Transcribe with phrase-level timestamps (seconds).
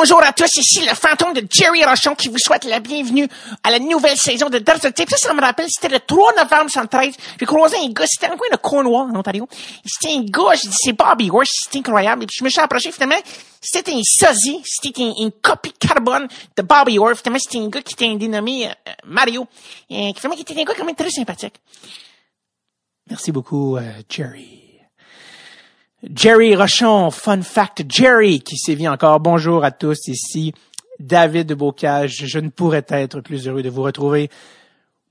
[0.00, 3.28] bonjour à tous, ici le fantôme de Jerry Rochon qui vous souhaite la bienvenue
[3.62, 5.10] à la nouvelle saison de Dirt Tape.
[5.10, 7.14] Ça, ça me rappelle, c'était le 3 novembre 1913.
[7.38, 9.46] J'ai croisé un gars, c'était un coin de Cornwall, en Ontario.
[9.84, 12.22] C'était un gars, j'ai dit, c'est Bobby Worth, c'était incroyable.
[12.22, 13.20] Et puis je me suis approché, finalement,
[13.60, 17.14] c'était un sosie, c'était une copie carbone de Bobby Orr.
[17.16, 18.72] Finalement, c'était un gars qui était dénommé euh,
[19.04, 19.46] Mario,
[19.90, 21.56] et qui était un gars quand même très sympathique.
[23.06, 24.69] Merci beaucoup, euh, Jerry.
[26.02, 29.20] Jerry Rochon, fun fact Jerry, qui sévit encore.
[29.20, 30.54] Bonjour à tous, ici
[30.98, 32.24] David de Bocage.
[32.24, 34.30] Je ne pourrais être plus heureux de vous retrouver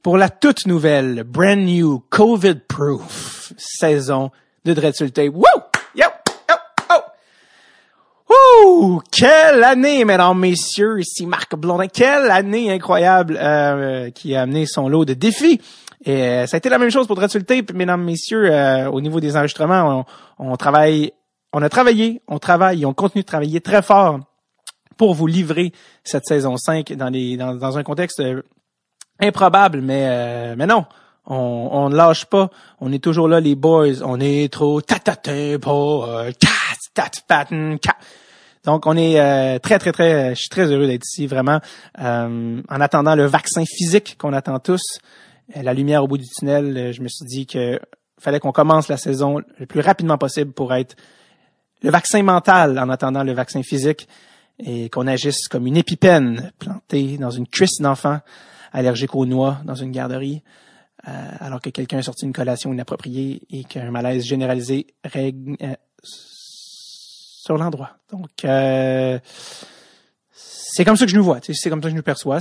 [0.02, 4.32] pour la toute nouvelle, brand new, COVID-proof saison
[4.66, 5.36] de Dreadful Tape.
[5.36, 5.46] Woo!
[5.94, 6.06] Yo!
[8.28, 9.00] Oh!
[9.12, 11.88] Quelle année, mesdames, messieurs, ici Marc Blondin.
[11.88, 15.62] Quelle année incroyable euh, qui a amené son lot de défis.
[16.06, 19.02] Et euh, ça a été la même chose pour Dreadful Tape, mesdames, messieurs, euh, au
[19.02, 20.06] niveau des enregistrements.
[20.38, 21.12] On, travaille,
[21.54, 24.20] on a travaillé, on travaille on continue de travailler très fort
[24.98, 25.72] pour vous livrer
[26.04, 28.22] cette saison 5 dans, les, dans, un contexte
[29.20, 30.86] improbable, mais, mais non.
[31.26, 32.50] On, on ne lâche pas.
[32.80, 34.02] On est toujours là, les boys.
[34.04, 34.82] On est trop
[37.28, 37.46] pas
[38.66, 41.60] donc, on est euh, très, très, très, je suis très heureux d'être ici, vraiment,
[42.00, 46.28] euh, en attendant le vaccin physique qu'on attend tous, euh, la lumière au bout du
[46.28, 46.94] tunnel.
[46.94, 47.80] je me suis dit que
[48.20, 50.96] fallait qu'on commence la saison le plus rapidement possible pour être
[51.82, 54.08] le vaccin mental en attendant le vaccin physique
[54.60, 58.20] et qu'on agisse comme une épipène plantée dans une cuisse d'enfant
[58.74, 60.44] allergique aux noix dans une garderie.
[61.04, 65.56] alors que quelqu'un a sorti une collation inappropriée et qu'un malaise généralisé règne
[67.50, 67.98] sur l'endroit.
[68.12, 69.18] Donc, euh,
[70.32, 71.40] c'est comme ça que je nous vois.
[71.42, 72.40] C'est comme ça que je nous perçois.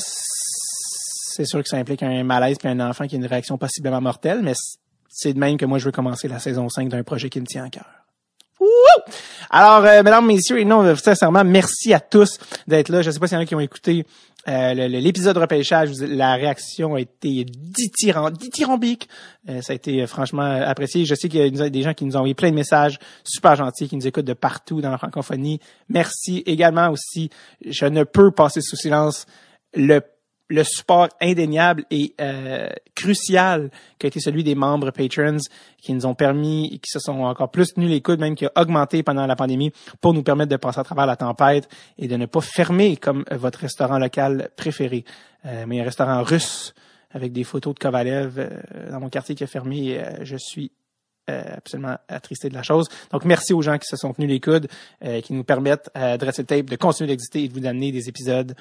[1.39, 4.01] C'est sûr que ça implique un malaise puis un enfant qui a une réaction possiblement
[4.01, 4.55] mortelle, mais
[5.09, 7.47] c'est de même que moi je veux commencer la saison 5 d'un projet qui me
[7.47, 7.87] tient à cœur.
[9.49, 13.03] Alors, euh, mesdames, messieurs, et non, sincèrement, merci à tous d'être là.
[13.03, 14.05] Je ne sais pas s'il y en a qui ont écouté
[14.49, 15.93] euh, l'épisode de repêchage.
[16.01, 19.09] La réaction a été dithyrambique.
[19.49, 21.05] Euh, ça a été franchement apprécié.
[21.05, 23.55] Je sais qu'il y a des gens qui nous ont envoyé plein de messages super
[23.55, 25.61] gentils, qui nous écoutent de partout dans la francophonie.
[25.89, 27.31] Merci également aussi.
[27.65, 29.25] Je ne peux passer sous silence
[29.73, 30.03] le
[30.49, 35.39] le support indéniable et euh, crucial qui a été celui des membres patrons
[35.77, 38.53] qui nous ont permis, qui se sont encore plus tenus les coudes, même qui a
[38.57, 42.17] augmenté pendant la pandémie pour nous permettre de passer à travers la tempête et de
[42.17, 45.05] ne pas fermer comme votre restaurant local préféré.
[45.45, 46.75] Euh, mais un restaurant russe
[47.11, 50.73] avec des photos de Kovalev euh, dans mon quartier qui a fermé, je suis
[51.27, 52.89] absolument attristé de la chose.
[53.13, 54.67] Donc, merci aux gens qui se sont tenus les coudes,
[55.23, 58.55] qui nous permettent, à Dressel Tape, de continuer d'exister et de vous amener des épisodes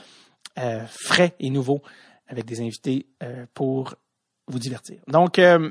[0.60, 1.82] euh, frais et nouveaux
[2.28, 3.96] avec des invités euh, pour
[4.48, 4.98] vous divertir.
[5.08, 5.70] Donc, euh,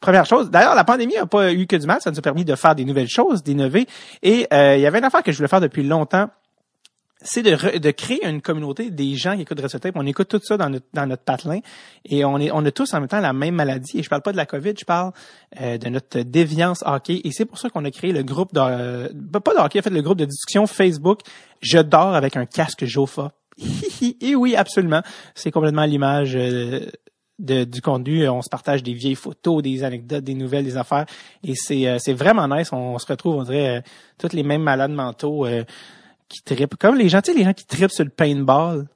[0.00, 2.44] première chose, d'ailleurs, la pandémie n'a pas eu que du mal, ça nous a permis
[2.44, 3.86] de faire des nouvelles choses, d'innover.
[4.22, 6.28] Et il y avait une affaire que je voulais faire depuis longtemps,
[7.20, 9.96] c'est de, de, créer une communauté des gens qui écoutent Tape.
[9.96, 11.58] On écoute tout ça dans notre, dans notre patelin
[12.04, 13.98] et on, est, on a tous en même temps la même maladie.
[13.98, 15.12] Et je parle pas de la COVID, je parle
[15.58, 17.20] de notre déviance hockey.
[17.24, 18.60] Et c'est pour ça qu'on a créé le groupe de...
[19.38, 21.22] Pas de hockey, en fait, le groupe de discussion Facebook
[21.60, 23.32] «Je dors avec un casque Jofa».
[24.20, 25.02] Et oui, absolument.
[25.34, 26.86] C'est complètement l'image euh,
[27.38, 28.28] de, du contenu.
[28.28, 31.06] On se partage des vieilles photos, des anecdotes, des nouvelles, des affaires.
[31.42, 32.72] Et c'est, euh, vraiment nice.
[32.72, 33.80] On, se retrouve, on dirait, euh,
[34.18, 35.46] tous les mêmes malades mentaux
[36.28, 36.76] qui tripent.
[36.76, 38.88] Comme les gens, tu sais, les gens qui tripent sur le paintball.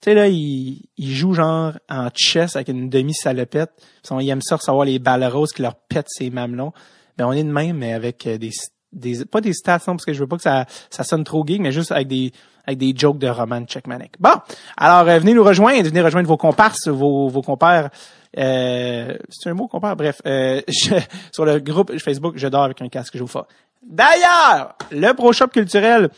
[0.00, 3.70] Tu sais, là, ils, ils jouent genre en chess avec une demi-salopette.
[4.10, 6.72] Ils aiment ça recevoir les balles roses qui leur pètent ses mamelons.
[7.16, 8.50] Ben, on est de même, mais avec des,
[8.92, 11.60] des pas des stats, parce que je veux pas que ça, ça sonne trop geek,
[11.60, 12.32] mais juste avec des,
[12.66, 14.12] avec des jokes de Roman Checkmanic.
[14.18, 14.34] Bon,
[14.76, 17.90] alors euh, venez nous rejoindre, venez rejoindre vos comparses, vos, vos compères.
[18.36, 20.60] Euh, c'est un mot compère, bref, euh,
[21.32, 23.40] sur le groupe Facebook, je dors avec un casque, je vous fais.
[23.82, 26.08] D'ailleurs, le Pro Shop culturel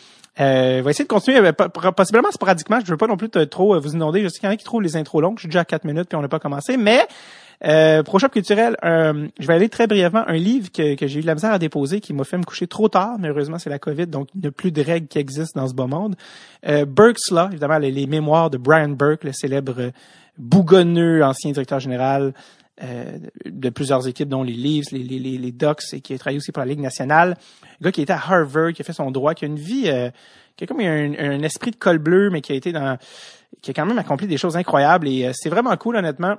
[0.40, 1.52] euh, va essayer de continuer, euh,
[1.92, 2.78] possiblement sporadiquement.
[2.80, 4.22] Je veux pas non plus trop vous inonder.
[4.22, 5.36] Je sais qu'il y en a qui trouvent les intros longues.
[5.38, 6.76] Je suis déjà à 4 minutes puis on n'a pas commencé.
[6.76, 7.06] Mais
[7.64, 10.24] euh, ProShop culturel, euh, je vais aller très brièvement.
[10.26, 12.44] Un livre que, que j'ai eu de la misère à déposer qui m'a fait me
[12.44, 15.08] coucher trop tard, mais heureusement c'est la COVID, donc il n'y a plus de règles
[15.08, 16.16] qui existent dans ce beau monde.
[16.66, 19.90] Euh, Burke's Law, évidemment, les, mémoires de Brian Burke, le célèbre
[20.38, 22.34] bougonneux ancien directeur général
[22.82, 26.38] euh, de plusieurs équipes, dont les Leafs, les, les, les, Ducks, et qui a travaillé
[26.38, 27.36] aussi pour la Ligue nationale.
[27.80, 30.10] Gars qui était à Harvard, qui a fait son droit, qui a une vie, euh,
[30.56, 32.98] qui a comme un, un, esprit de col bleu, mais qui a été dans,
[33.62, 35.08] qui a quand même accompli des choses incroyables.
[35.08, 36.36] Et c'est vraiment cool, honnêtement.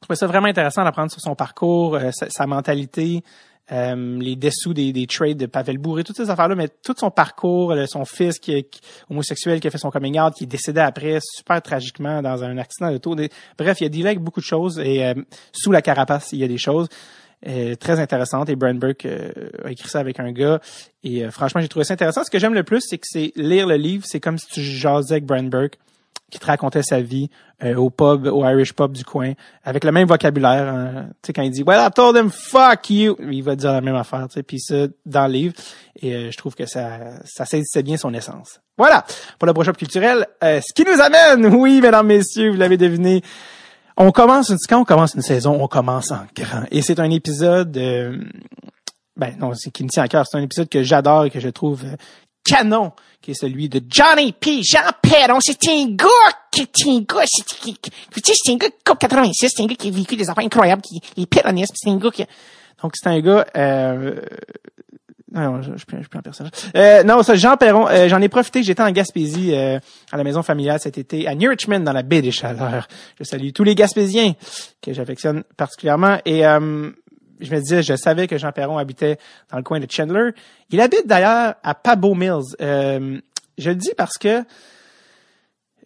[0.00, 3.22] Je trouvais ça vraiment intéressant d'apprendre sur son parcours, euh, sa, mentalité,
[3.70, 7.10] euh, les dessous des, des, trades de Pavel Bourré, toutes ces affaires-là, mais tout son
[7.10, 8.80] parcours, son fils qui est
[9.10, 12.56] homosexuel, qui a fait son coming out, qui est décédé après super tragiquement dans un
[12.56, 13.14] accident de tour.
[13.58, 15.14] Bref, il y a des avec beaucoup de choses et euh,
[15.52, 16.88] sous la carapace, il y a des choses.
[17.46, 18.48] euh, très intéressante.
[18.48, 19.30] Et Brian Burke euh,
[19.64, 20.60] a écrit ça avec un gars.
[21.02, 22.24] Et euh, franchement, j'ai trouvé ça intéressant.
[22.24, 24.62] Ce que j'aime le plus, c'est que c'est lire le livre, c'est comme si tu
[24.62, 25.78] jasais avec Brian Burke
[26.30, 27.28] qui te racontait sa vie
[27.76, 29.32] au pub, au Irish pub du coin,
[29.64, 30.66] avec le même vocabulaire.
[30.66, 31.08] Hein.
[31.22, 33.82] Tu sais, quand il dit «Well, I told him fuck you», il va dire la
[33.82, 35.54] même affaire, tu sais, puis ça, dans le livre.
[36.00, 38.60] Et je trouve que ça, ça saisissait bien son essence.
[38.78, 39.04] Voilà,
[39.38, 40.26] pour le brochure culturel.
[40.40, 43.22] ce qui nous amène, oui, mesdames, messieurs, vous l'avez deviné,
[44.02, 46.64] on commence une, quand on commence une saison, on commence en grand.
[46.70, 48.18] Et c'est un épisode, euh,
[49.14, 50.24] ben non, c'est qui me tient à cœur.
[50.26, 51.96] C'est un épisode que j'adore et que je trouve euh,
[52.44, 54.62] canon, qui est celui de Johnny P.
[54.62, 55.38] Jean Perron.
[55.40, 56.08] C'est un gars
[56.50, 60.16] qui est un gars, c'est, un gars comme 86, c'est un gars qui a vécu
[60.16, 62.24] des affaires incroyables, qui est péroniste, c'est un gars qui,
[62.82, 64.20] donc c'est un gars, euh,
[65.32, 66.52] non, je, je, plus en personnage.
[66.76, 68.62] Euh, non, ça, Jean Perron, euh, j'en ai profité.
[68.62, 69.78] J'étais en Gaspésie euh,
[70.10, 72.88] à la maison familiale cet été, à New Richmond, dans la baie des Chaleurs.
[73.18, 74.34] Je salue tous les Gaspésiens
[74.82, 76.18] que j'affectionne particulièrement.
[76.24, 76.90] Et euh,
[77.40, 79.18] je me disais, je savais que Jean Perron habitait
[79.50, 80.30] dans le coin de Chandler.
[80.70, 82.56] Il habite d'ailleurs à Pabo Mills.
[82.58, 84.44] je le dis parce que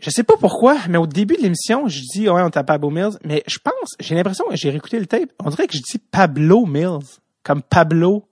[0.00, 2.90] je sais pas pourquoi, mais au début de l'émission, je dis ouais, on à Pabo
[2.90, 5.98] Mills, mais je pense, j'ai l'impression, j'ai réécouté le tape, on dirait que je dis
[5.98, 8.28] Pablo Mills, comme Pablo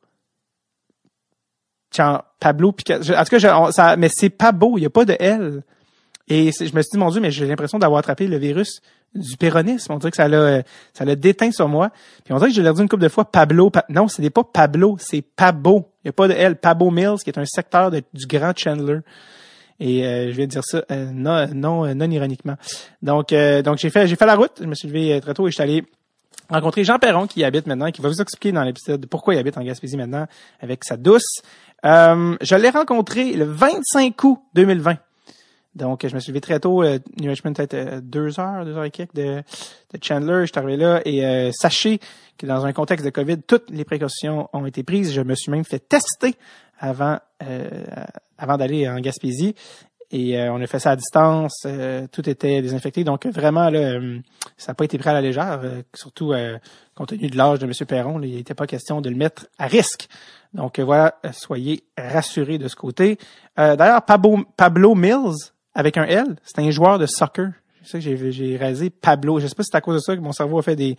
[2.40, 3.12] Pablo Picasso.
[3.14, 5.62] En tout cas, ça, mais c'est beau, il n'y a pas de L.
[6.28, 8.80] Et je me suis dit, mon Dieu, mais j'ai l'impression d'avoir attrapé le virus
[9.14, 9.92] du péronisme.
[9.92, 10.62] On dirait que ça l'a,
[10.92, 11.90] ça l'a déteint sur moi.
[12.24, 13.70] Puis on dirait que j'ai l'air dit une couple de fois Pablo.
[13.88, 15.90] non, ce n'est pas Pablo, c'est Pabo.
[16.04, 16.56] Il n'y a pas de L.
[16.56, 19.00] Pabo Mills, qui est un secteur du Grand Chandler.
[19.80, 22.56] Et euh, je vais dire ça euh, non, non, euh, non ironiquement.
[23.02, 24.58] Donc, donc j'ai fait, j'ai fait la route.
[24.60, 25.84] Je me suis levé très tôt et je suis allé
[26.48, 29.38] rencontrer Jean Perron qui y habite maintenant, qui va vous expliquer dans l'épisode pourquoi il
[29.38, 30.26] habite en Gaspésie maintenant
[30.60, 31.42] avec sa douce.
[31.84, 34.96] Euh, je l'ai rencontré le 25 août 2020.
[35.74, 38.76] Donc, je me suis levé très tôt, euh, New Richmond, peut-être euh, deux heures, deux
[38.76, 39.42] heures et quelques de,
[39.92, 40.42] de Chandler.
[40.42, 41.98] Je suis arrivé là et euh, sachez
[42.36, 45.14] que dans un contexte de COVID, toutes les précautions ont été prises.
[45.14, 46.34] Je me suis même fait tester
[46.78, 47.18] avant
[48.38, 49.54] avant d'aller en Gaspésie.
[50.10, 51.66] Et on a fait ça à distance,
[52.12, 53.02] tout était désinfecté.
[53.02, 53.98] Donc vraiment, là,
[54.56, 55.60] ça n'a pas été pris à la légère,
[55.94, 56.34] surtout
[56.94, 57.72] compte tenu de l'âge de M.
[57.86, 58.20] Perron.
[58.20, 60.08] il n'était pas question de le mettre à risque.
[60.54, 63.18] Donc voilà, soyez rassurés de ce côté.
[63.58, 67.52] Euh, D'ailleurs, Pablo, Pablo Mills, avec un L, c'est un joueur de soccer.
[67.82, 68.90] C'est ça que j'ai réalisé.
[68.90, 70.76] Pablo, je sais pas si c'est à cause de ça que mon cerveau a fait
[70.76, 70.96] des,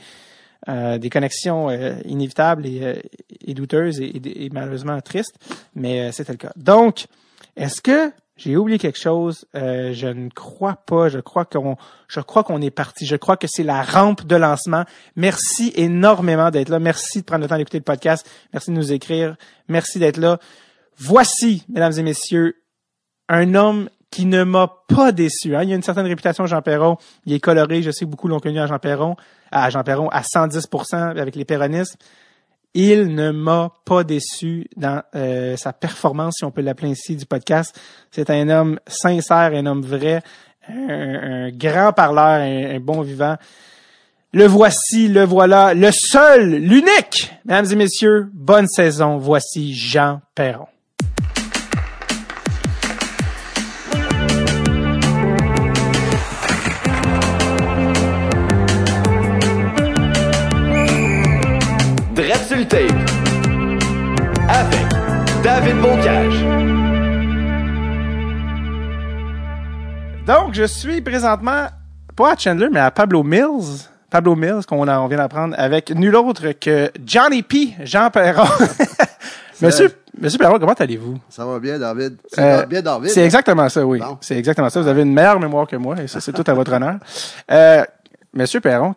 [0.68, 2.96] euh, des connexions euh, inévitables et, euh,
[3.46, 5.38] et douteuses et, et, malheureusement tristes,
[5.76, 6.52] mais c'était le cas.
[6.58, 7.06] Donc,
[7.56, 9.46] est-ce que j'ai oublié quelque chose?
[9.56, 11.08] Euh, je ne crois pas.
[11.08, 11.78] Je crois qu'on,
[12.08, 13.06] je crois qu'on est parti.
[13.06, 14.86] Je crois que c'est la rampe de lancement.
[15.16, 16.80] Merci énormément d'être là.
[16.80, 18.28] Merci de prendre le temps d'écouter le podcast.
[18.52, 19.36] Merci de nous écrire.
[19.68, 20.40] Merci d'être là.
[20.98, 22.56] Voici, mesdames et messieurs,
[23.30, 25.56] un homme qui ne m'a pas déçu.
[25.56, 25.64] Hein.
[25.64, 26.98] Il y a une certaine réputation, Jean Perron.
[27.26, 27.82] Il est coloré.
[27.82, 29.16] Je sais que beaucoup l'ont connu à Jean Perron,
[29.52, 31.98] à Jean Perron, à 110% avec les péronistes.
[32.76, 37.26] Il ne m'a pas déçu dans euh, sa performance, si on peut l'appeler ainsi, du
[37.26, 37.76] podcast.
[38.12, 40.22] C'est un homme sincère, un homme vrai,
[40.70, 43.38] un, grand parleur, un, bon vivant.
[44.32, 47.34] Le voici, le voilà, le seul, l'unique.
[47.46, 49.18] Mesdames et messieurs, bonne saison.
[49.18, 50.68] Voici Jean Perron.
[62.54, 62.70] Avec
[65.44, 66.46] David Bocage.
[70.28, 71.66] Donc, je suis présentement
[72.16, 73.90] pas à Chandler, mais à Pablo Mills.
[74.08, 77.74] Pablo Mills, qu'on on vient d'apprendre, avec nul autre que Johnny P.
[77.82, 78.48] Jean Perron.
[79.62, 79.92] Monsieur,
[80.22, 81.18] Monsieur Perron, comment allez-vous?
[81.30, 82.18] Ça va bien, David.
[82.38, 83.10] Euh, bien, David.
[83.10, 84.00] C'est exactement ça, oui.
[84.22, 84.80] C'est exactement ça.
[84.80, 86.98] Vous avez une meilleure mémoire que moi, et ça, c'est tout à votre honneur.
[87.50, 87.84] Euh,
[88.32, 88.94] Monsieur Perron,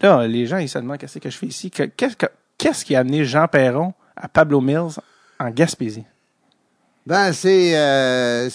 [0.00, 1.68] là, les gens, ils se demandent qu'est-ce que je fais ici?
[1.68, 2.26] Qu'est-ce que,
[2.62, 5.00] Qu'est-ce qui a amené Jean Perron à Pablo Mills
[5.40, 6.04] en Gaspésie?
[7.04, 8.48] Ben, c'est euh,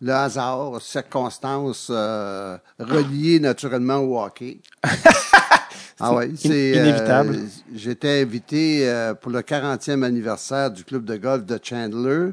[0.00, 4.60] le hasard, circonstances euh, reliées naturellement au hockey.
[6.00, 7.34] ah ouais, c'est inévitable.
[7.34, 12.30] Euh, j'étais invité euh, pour le 40e anniversaire du club de golf de Chandler.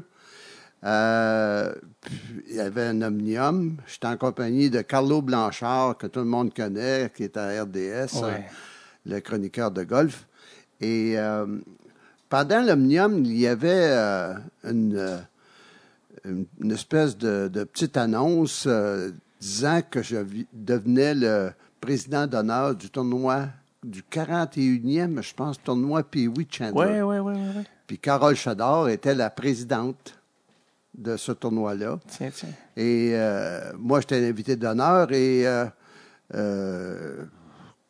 [0.82, 3.76] il y avait un omnium.
[3.86, 8.24] J'étais en compagnie de Carlo Blanchard, que tout le monde connaît, qui est à RDS,
[9.04, 10.24] le chroniqueur de golf.
[10.80, 11.46] Et euh,
[12.28, 14.34] pendant l'Omnium, il y avait euh,
[14.64, 15.20] euh,
[16.24, 18.66] une, une, espèce de, de petite annonce
[19.40, 20.16] disant que je
[20.52, 23.46] devenais le président d'honneur du tournoi
[23.82, 27.02] du 41e, je pense, tournoi Pee-Wee Chandler.
[27.02, 27.32] Oui, oui, oui.
[27.32, 27.64] Ouais.
[27.86, 30.18] Puis Carole Chador était la présidente
[30.96, 31.98] de ce tournoi-là.
[32.06, 32.48] Tiens, tiens.
[32.76, 33.14] Et
[33.78, 35.46] moi, j'étais l'invité d'honneur et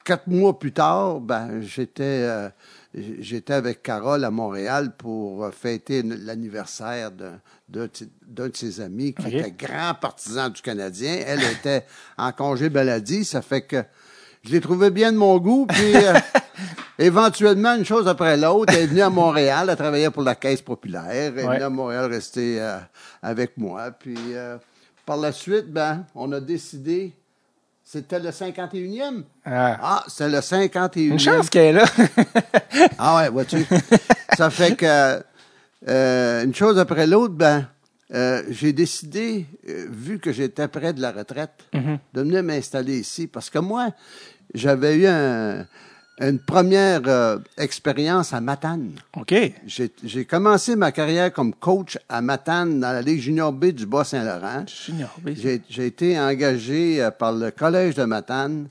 [0.04, 2.50] quatre mois plus tard, ben, j'étais
[2.94, 9.94] j'étais avec Carole à Montréal pour fêter l'anniversaire d'un de, ses amis qui était grand
[9.94, 11.22] partisan du Canadien.
[11.26, 11.84] Elle était
[12.18, 13.84] en congé maladie, ça fait que
[14.42, 16.14] je l'ai trouvé bien de mon goût, puis euh,
[16.98, 20.62] éventuellement, une chose après l'autre, elle est venue à Montréal, elle travaillait pour la Caisse
[20.62, 22.78] populaire, elle est venue à Montréal rester euh,
[23.22, 24.56] avec moi, puis euh,
[25.04, 27.12] par la suite, ben, on a décidé
[27.92, 29.24] c'était le 51e?
[29.44, 31.08] Ah, ah c'est le 51e.
[31.08, 31.84] Une chance qu'elle est là.
[32.98, 33.66] ah ouais, vois-tu?
[34.36, 35.20] Ça fait que,
[35.88, 37.66] euh, une chose après l'autre, ben,
[38.14, 41.98] euh, j'ai décidé, euh, vu que j'étais près de la retraite, mm-hmm.
[42.14, 43.26] de venir m'installer ici.
[43.26, 43.88] Parce que moi,
[44.54, 45.66] j'avais eu un,
[46.20, 48.92] une première euh, expérience à Matane.
[49.16, 49.34] OK.
[49.66, 54.64] J'ai commencé ma carrière comme coach à Matane dans la Ligue junior B du Bas-Saint-Laurent.
[54.66, 55.30] Junior B.
[55.34, 58.68] J'ai été engagé euh, par le Collège de Matane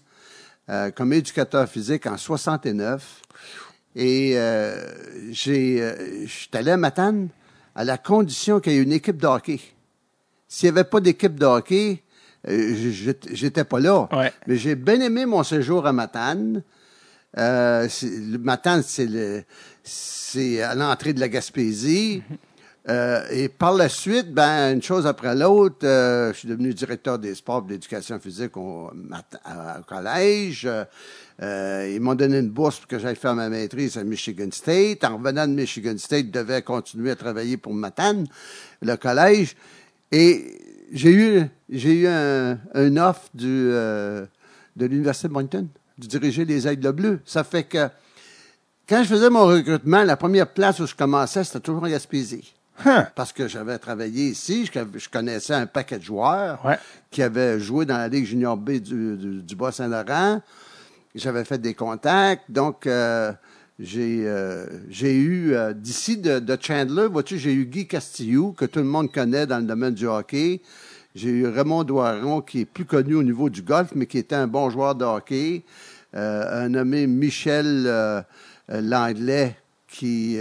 [0.70, 3.22] euh, comme éducateur physique en 69.
[3.96, 4.38] Et
[5.32, 5.94] j'ai,
[6.26, 7.30] j'étais allé à Matane
[7.76, 9.60] à la condition qu'il y ait une équipe de hockey.
[10.48, 12.04] S'il n'y avait pas d'équipe de hockey,
[12.48, 14.08] j'étais pas là.
[14.14, 14.32] Ouais.
[14.46, 16.62] Mais j'ai bien aimé mon séjour à Matane.
[17.38, 19.44] Euh, le Matane, c'est le,
[19.84, 22.24] c'est à l'entrée de la Gaspésie.
[22.88, 27.20] Euh, et par la suite, ben, une chose après l'autre, euh, je suis devenu directeur
[27.20, 28.90] des sports et de l'éducation physique au,
[29.86, 30.68] collège.
[31.42, 35.04] Euh, ils m'ont donné une bourse pour que j'aille faire ma maîtrise à Michigan State.
[35.04, 38.26] En revenant de Michigan State, je devais continuer à travailler pour Matane,
[38.82, 39.56] le collège.
[40.12, 40.58] Et
[40.92, 44.28] j'ai eu, j'ai eu un, un offre du, de
[44.78, 45.68] l'Université de Moncton
[46.00, 47.20] de diriger les Aigles Bleus.
[47.26, 47.90] Ça fait que
[48.88, 52.56] quand je faisais mon recrutement, la première place où je commençais, c'était toujours en Gaspésie.
[52.86, 53.08] Hein.
[53.16, 56.60] Parce que j'avais travaillé ici, je, connaissais un paquet de joueurs
[57.12, 60.42] qui avaient joué dans la Ligue junior B du, du, Bas-Saint-Laurent.
[61.14, 63.34] J'avais fait des contacts, donc euh,
[63.80, 68.66] j'ai euh, j'ai eu euh, d'ici de, de, Chandler, vois-tu, j'ai eu Guy Castillo, que
[68.66, 70.62] tout le monde connaît dans le domaine du hockey.
[71.16, 74.36] J'ai eu Raymond Doiron, qui est plus connu au niveau du golf, mais qui était
[74.36, 75.64] un bon joueur de hockey.
[76.16, 78.22] Euh, un nommé Michel euh,
[78.72, 79.56] euh, Langlais,
[79.88, 80.38] qui...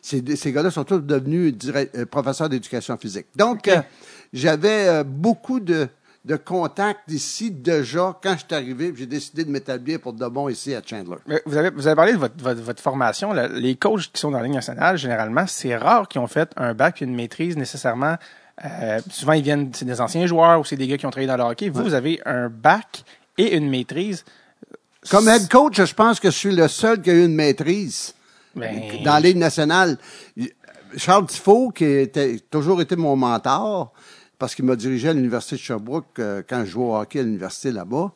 [0.00, 1.54] ces, ces gars-là sont tous devenus
[2.10, 3.26] professeurs d'éducation physique.
[3.36, 3.70] Donc,
[4.32, 5.86] j'avais beaucoup de,
[6.24, 8.92] de contacts ici déjà quand je suis arrivé.
[8.96, 11.18] J'ai décidé de m'établir pour de bon ici à Chandler.
[11.46, 13.32] Vous avez, vous avez parlé de votre, votre, formation.
[13.32, 16.74] Les coachs qui sont dans la Ligue nationale, généralement, c'est rare qu'ils ont fait un
[16.74, 18.16] bac et une maîtrise nécessairement
[19.10, 21.36] souvent, ils viennent, c'est des anciens joueurs ou c'est des gars qui ont travaillé dans
[21.36, 21.68] le hockey.
[21.68, 23.04] Vous, vous avez un bac
[23.38, 24.24] et une maîtrise.
[25.10, 28.14] Comme head coach, je pense que je suis le seul qui a eu une maîtrise
[28.54, 29.02] ben...
[29.04, 29.98] dans la Ligue nationale.
[30.96, 33.92] Charles Tifo, qui était toujours été mon mentor,
[34.38, 37.22] parce qu'il m'a dirigé à l'Université de Sherbrooke euh, quand je jouais au hockey à
[37.22, 38.12] l'université là-bas,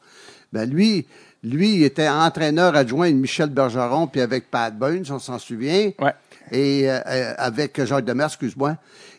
[0.53, 1.07] ben lui,
[1.43, 5.93] lui, il était entraîneur adjoint de Michel Bergeron, puis avec Pat Burns, on s'en souvient.
[6.01, 6.15] Ouais.
[6.51, 8.77] Et euh, avec Jacques Demers, excuse-moi.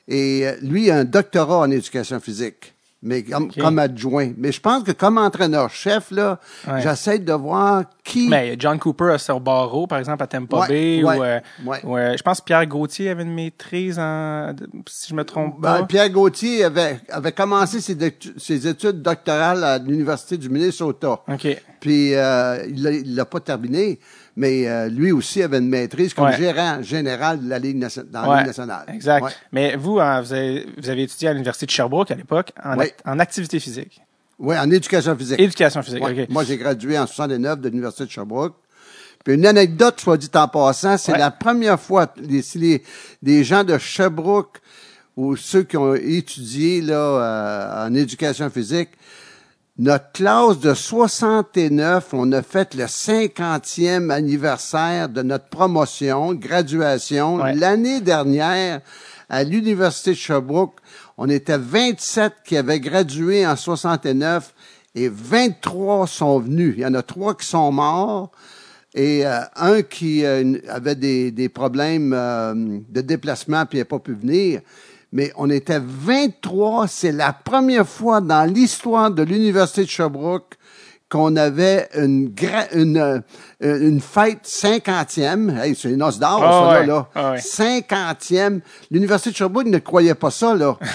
[0.07, 2.73] Et euh, lui, a un doctorat en éducation physique,
[3.07, 4.31] mais comme, adjoint.
[4.37, 6.39] Mais je pense que comme entraîneur-chef, là,
[6.79, 8.27] j'essaie de voir qui...
[8.27, 11.39] Mais John Cooper à Sir Barrow, par exemple, à Tampa Bay, ou, euh,
[12.17, 14.53] je pense que Pierre Gauthier avait une maîtrise en...
[14.87, 15.83] si je me trompe ben, pas.
[15.83, 17.97] Pierre Gauthier avait, avait commencé ses,
[18.37, 21.21] ses études doctorales à l'Université du Minnesota.
[21.27, 21.61] OK.
[21.79, 23.99] Puis euh, il l'a pas terminé
[24.37, 27.79] mais euh, lui aussi avait une maîtrise comme gérant général de la Ligue
[28.11, 28.85] dans la Ligue nationale.
[28.93, 29.35] Exact.
[29.51, 32.77] Mais vous, hein, vous, avez, vous, avez, étudié à l'Université de Sherbrooke à l'époque en,
[33.05, 33.99] en, activité physique.
[34.37, 35.39] Oui, en éducation physique.
[35.39, 36.29] Éducation physique, OK.
[36.29, 38.53] Moi, j'ai gradué en 69 de l'Université de Sherbrooke.
[39.25, 42.83] Puis une anecdote, soit dit en passant, c'est la première fois, les, les,
[43.23, 44.59] les, gens de Sherbrooke
[45.15, 48.89] ou ceux qui ont étudié là, euh, en éducation physique,
[49.79, 57.37] notre classe de 69, on a fait le 50e anniversaire de notre promotion, graduation.
[57.37, 58.81] L'année dernière,
[59.29, 60.79] à l'Université de Sherbrooke,
[61.17, 64.51] on était 27 qui avaient gradué en 69
[64.95, 66.73] et 23 sont venus.
[66.77, 68.31] Il y en a trois qui sont morts
[68.95, 73.99] et euh, un qui euh, avait des, des problèmes euh, de déplacement puis n'a pas
[73.99, 74.61] pu venir
[75.11, 76.87] mais on était 23.
[76.87, 80.55] C'est la première fois dans l'histoire de l'Université de Sherbrooke
[81.09, 82.33] qu'on avait une,
[82.73, 83.19] une, euh,
[83.61, 85.49] une fête cinquantième.
[85.57, 87.07] Hey, c'est une os d'or, ah ça, là.
[87.15, 88.59] Ah Cinquantième.
[88.91, 90.77] L'Université de Sherbrooke ne croyait pas ça, là.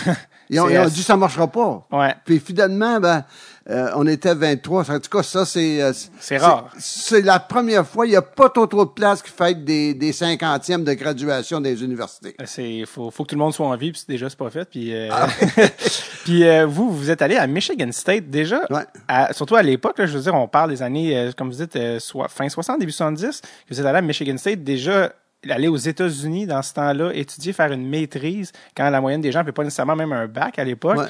[0.50, 1.86] Ils ont, ils ont dit ça marchera pas.
[1.90, 2.14] Ouais.
[2.26, 3.24] Puis finalement, ben,
[3.70, 4.90] euh, on était 23.
[4.90, 5.80] En tout cas, ça, c'est...
[5.82, 6.68] euh, C'est rare.
[6.78, 8.06] C'est la première fois.
[8.06, 11.60] Il n'y a pas trop trop de place qui fête des, des cinquantièmes de graduation
[11.60, 12.34] des universités.
[12.44, 14.64] C'est faut faut que tout le monde soit en vie puis déjà c'est pas fait
[14.68, 15.28] puis euh, Ah.
[16.24, 18.60] puis euh, vous vous êtes allé à Michigan State déjà?
[18.70, 18.84] Ouais.
[19.08, 21.56] à- surtout à l'époque là, je veux dire on parle des années euh, comme vous
[21.56, 25.12] dites euh, soit fin 60 début 70 que vous êtes allé à Michigan State déjà
[25.50, 29.40] aller aux États-Unis dans ce temps-là étudier faire une maîtrise quand la moyenne des gens
[29.40, 31.06] n'avaient pas nécessairement même un bac à l'époque Ouais.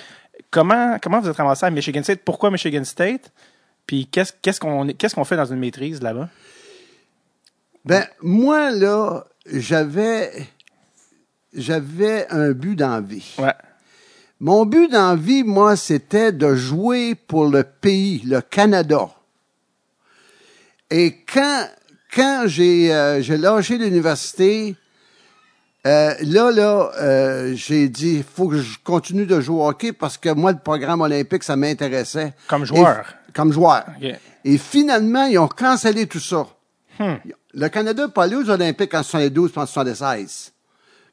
[0.51, 2.21] Comment comment vous êtes ramassé à Michigan State?
[2.25, 3.33] Pourquoi Michigan State?
[3.87, 6.29] Puis qu'est-ce qu'est-ce qu'on qu'est-ce qu'on fait dans une maîtrise là-bas?
[7.85, 10.47] Ben, moi, là, j'avais...
[11.55, 13.35] J'avais un but dans la vie.
[13.39, 13.53] ouais
[14.41, 19.11] Mon but dans la vie, moi, c'était de jouer pour le pays, le Canada.
[20.91, 21.69] Et quand,
[22.15, 24.77] quand j'ai euh, j'ai lâché l'université,
[25.87, 29.93] euh, là, là, euh, j'ai dit, il faut que je continue de jouer au hockey
[29.93, 32.35] parce que moi, le programme olympique, ça m'intéressait.
[32.49, 33.01] Comme joueur.
[33.29, 33.85] Et- comme joueur.
[34.45, 36.47] Et finalement, ils ont cancellé tout ça.
[36.99, 37.15] Hmm.
[37.55, 40.53] Le Canada n'est pas allé aux Olympiques en 72 et en 76.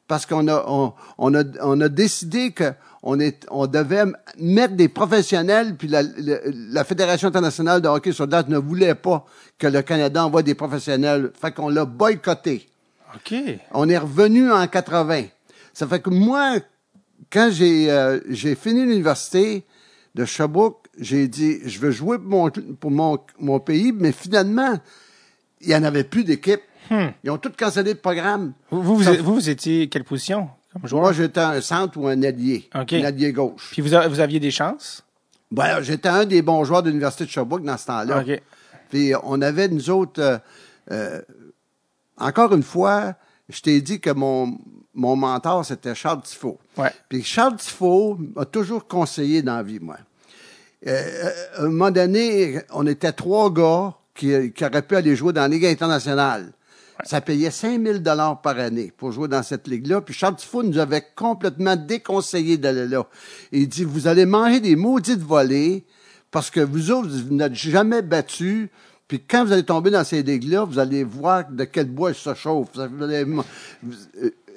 [0.06, 2.72] Parce qu'on a, on, on a, on a décidé que
[3.02, 4.04] on est, on devait
[4.38, 8.94] mettre des professionnels, puis la, la, la Fédération internationale de hockey sur glace ne voulait
[8.94, 9.24] pas
[9.58, 11.30] que le Canada envoie des professionnels.
[11.40, 12.68] Fait qu'on l'a boycotté.
[13.14, 13.34] Ok
[13.72, 15.24] On est revenu en 80.
[15.72, 16.56] Ça fait que moi,
[17.32, 19.64] quand j'ai euh, j'ai fini l'université
[20.14, 24.78] de Sherbrooke, j'ai dit je veux jouer pour mon pour mon, mon pays, mais finalement,
[25.60, 26.60] il y en avait plus d'équipe.
[27.22, 28.52] Ils ont tous cancellé le programme.
[28.72, 31.02] vous vous, Ça- vous, vous étiez quelle position comme joueur?
[31.02, 32.68] Moi, j'étais un centre ou un allié.
[32.74, 32.92] OK.
[32.94, 33.68] Un allié gauche.
[33.70, 35.04] Puis vous, a- vous aviez des chances?
[35.52, 38.24] Voilà, j'étais un des bons joueurs de l'Université de Sherbrooke dans ce temps-là.
[38.88, 40.38] Puis on avait, nous autres, euh,
[40.90, 41.20] euh,
[42.20, 43.14] encore une fois,
[43.48, 44.58] je t'ai dit que mon,
[44.94, 46.58] mon mentor, c'était Charles Tifo.
[46.76, 46.92] Ouais.
[47.08, 49.96] Puis Charles Tifo m'a toujours conseillé dans la vie, moi.
[50.86, 55.14] Euh, euh, à un moment donné, on était trois gars qui, qui auraient pu aller
[55.14, 56.52] jouer dans la Ligue internationale.
[57.04, 60.02] Ça payait 5000 dollars par année pour jouer dans cette ligue-là.
[60.02, 63.06] Puis Charles Tifo nous avait complètement déconseillé d'aller là.
[63.52, 65.84] Il dit, vous allez manger des maudites volées
[66.30, 68.68] parce que vous autres, vous n'êtes jamais battus.
[69.10, 72.32] Puis quand vous allez tomber dans ces ligues-là, vous allez voir de quel bois ça
[72.36, 72.68] chauffe.
[72.74, 73.26] Vous allez-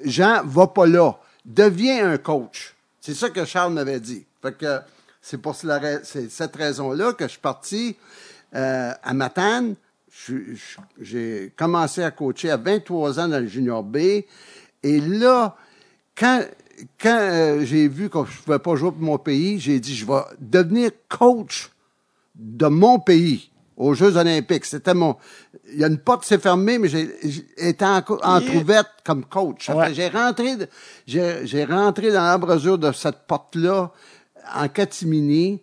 [0.04, 1.18] Jean, va pas là.
[1.44, 2.72] Deviens un coach.
[3.00, 4.24] C'est ça que Charles m'avait dit.
[4.40, 4.78] Fait que
[5.20, 7.96] c'est pour cette raison-là que je suis parti
[8.54, 9.74] euh, à Matane.
[11.00, 13.96] J'ai commencé à coacher à 23 ans dans le Junior B.
[14.84, 15.56] Et là,
[16.16, 16.44] quand,
[17.02, 19.96] quand euh, j'ai vu que je ne pouvais pas jouer pour mon pays, j'ai dit,
[19.96, 21.72] je vais devenir coach
[22.36, 24.64] de mon pays aux Jeux olympiques.
[24.64, 25.16] C'était mon...
[25.72, 27.08] Il y a une porte qui s'est fermée, mais j'ai
[27.56, 29.68] été en, entrouverte comme coach.
[29.70, 29.92] Ouais.
[29.94, 30.56] J'ai rentré,
[31.06, 33.90] j'ai rentré dans l'embrasure de cette porte-là
[34.54, 35.62] en catimini.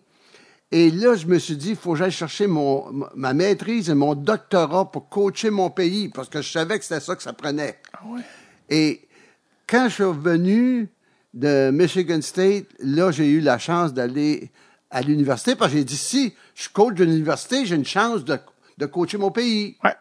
[0.70, 3.94] Et là, je me suis dit, il faut que j'aille chercher mon, ma maîtrise et
[3.94, 7.34] mon doctorat pour coacher mon pays, parce que je savais que c'était ça que ça
[7.34, 7.78] prenait.
[8.70, 9.02] Et
[9.66, 10.88] quand je suis revenu
[11.34, 14.50] de Michigan State, là, j'ai eu la chance d'aller
[14.92, 18.24] à l'université, parce que j'ai dit, si je suis coach de l'université, j'ai une chance
[18.24, 18.38] de,
[18.78, 19.76] de coacher mon pays.
[19.82, 19.94] Ouais.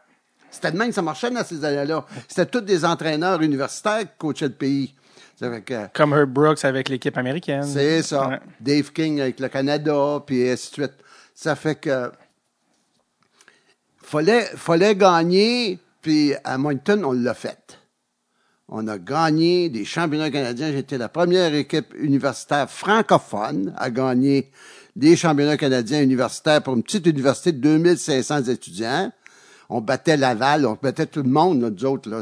[0.51, 2.05] C'était de même que ça marchait dans ces années-là.
[2.27, 4.93] C'était tous des entraîneurs universitaires qui coachaient le pays.
[5.93, 7.63] Comme Herb Brooks avec l'équipe américaine.
[7.63, 8.27] c'est ça.
[8.27, 8.39] Ouais.
[8.59, 10.93] Dave King avec le Canada, puis ainsi de suite.
[11.33, 12.11] Ça fait que
[14.03, 17.79] fallait, fallait gagner, puis à Moncton, on l'a fait.
[18.67, 20.71] On a gagné des championnats canadiens.
[20.71, 24.51] J'étais la première équipe universitaire francophone à gagner
[24.95, 29.11] des championnats canadiens universitaires pour une petite université de 2500 étudiants.
[29.69, 32.09] On battait Laval, on battait tout le monde, là, nous autres.
[32.09, 32.21] Là.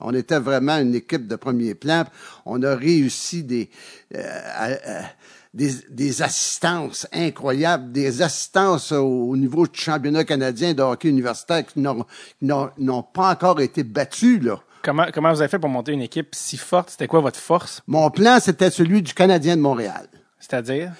[0.00, 2.04] On était vraiment une équipe de premier plan.
[2.46, 3.68] On a réussi des,
[4.14, 4.22] euh,
[4.54, 5.04] à- à-
[5.52, 11.64] des, des assistances incroyables, des assistances au, au niveau du championnat canadien de hockey universitaire
[11.66, 12.04] qui n'ont-
[12.38, 14.42] qui n'ont n'ont pas encore été battus.
[14.42, 14.58] Là.
[14.82, 16.90] Comment, comment vous avez fait pour monter une équipe si forte?
[16.90, 17.82] C'était quoi votre force?
[17.86, 20.08] Mon plan, c'était celui du Canadien de Montréal.
[20.40, 20.92] C'est-à-dire?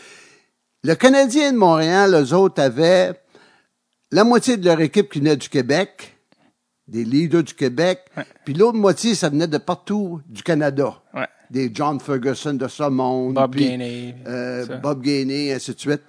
[0.84, 3.14] Le Canadien de Montréal, eux autres, avaient
[4.10, 6.14] la moitié de leur équipe qui venait du Québec,
[6.86, 8.00] des leaders du Québec,
[8.44, 11.00] puis l'autre moitié, ça venait de partout du Canada.
[11.14, 11.26] Ouais.
[11.50, 13.34] Des John Ferguson de ce monde.
[13.34, 14.66] Bob puis, Gainey, euh.
[14.82, 16.02] Bob Gainey, ainsi de suite.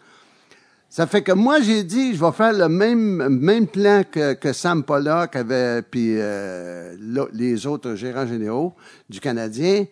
[0.89, 4.51] Ça fait que moi, j'ai dit, je vais faire le même, même plan que, que
[4.51, 6.97] Sam Pollock avait, puis euh,
[7.31, 8.75] les autres gérants généraux
[9.09, 9.85] du Canadien.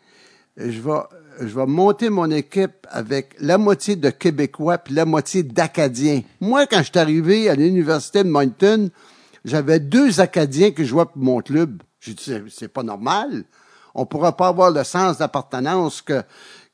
[0.57, 0.99] Je vais,
[1.39, 6.21] je vais monter mon équipe avec la moitié de Québécois puis la moitié d'Acadiens.
[6.41, 8.89] Moi, quand je suis arrivé à l'Université de Moncton,
[9.45, 11.81] j'avais deux Acadiens qui jouaient pour mon club.
[11.99, 13.43] J'ai dit, c'est- pas normal.
[13.95, 16.21] On pourra pas avoir le sens d'appartenance que,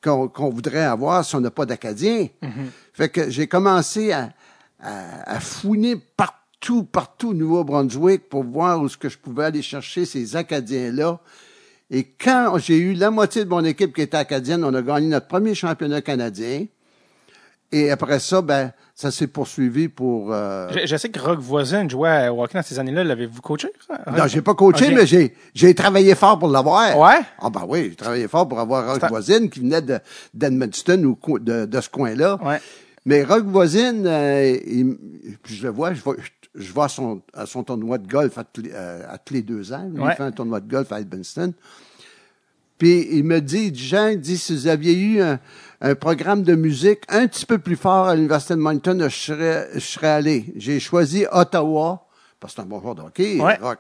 [0.02, 2.28] qu'on voudrait avoir si on n'a pas d'Acadiens.
[2.94, 4.32] Fait que j'ai commencé à,
[4.82, 9.62] à, à, fouiner partout, partout au Nouveau-Brunswick pour voir où ce que je pouvais aller
[9.62, 11.20] chercher ces Acadiens-là.
[11.92, 15.08] Et quand j'ai eu la moitié de mon équipe qui était acadienne, on a gagné
[15.08, 16.66] notre premier championnat canadien.
[17.72, 20.34] Et après ça, ben, ça s'est poursuivi pour.
[20.34, 20.70] Euh...
[20.72, 23.04] Je, je, sais que Rock Voisin jouait au hockey dans ces années-là.
[23.04, 23.70] L'avez-vous coaché?
[23.88, 24.12] Ça?
[24.12, 24.96] Non, j'ai pas coaché, okay.
[24.96, 26.98] mais j'ai j'ai travaillé fort pour l'avoir.
[26.98, 27.20] Ouais?
[27.40, 30.00] Ah ben oui, j'ai travaillé fort pour avoir Rock Voisine qui venait de
[30.34, 32.40] d'Edmundston ou de, de ce coin-là.
[32.44, 32.60] Ouais.
[33.06, 34.98] Mais Rock Voisine, euh, il,
[35.42, 38.38] puis je le vois, je vois, je vois à son, à son tournoi de golf
[38.38, 39.90] à, euh, tous les deux ans.
[39.94, 40.16] Il ouais.
[40.16, 41.54] fait un tournoi de golf à Edmundston.
[42.78, 45.40] Puis il me dit, Jean, il dit, si vous aviez eu un,
[45.82, 49.70] un, programme de musique un petit peu plus fort à l'Université de Moncton, je serais,
[49.74, 50.54] je serais allé.
[50.56, 52.08] J'ai choisi Ottawa,
[52.40, 53.58] parce que c'est un bon joueur de hockey, ouais.
[53.62, 53.80] rock.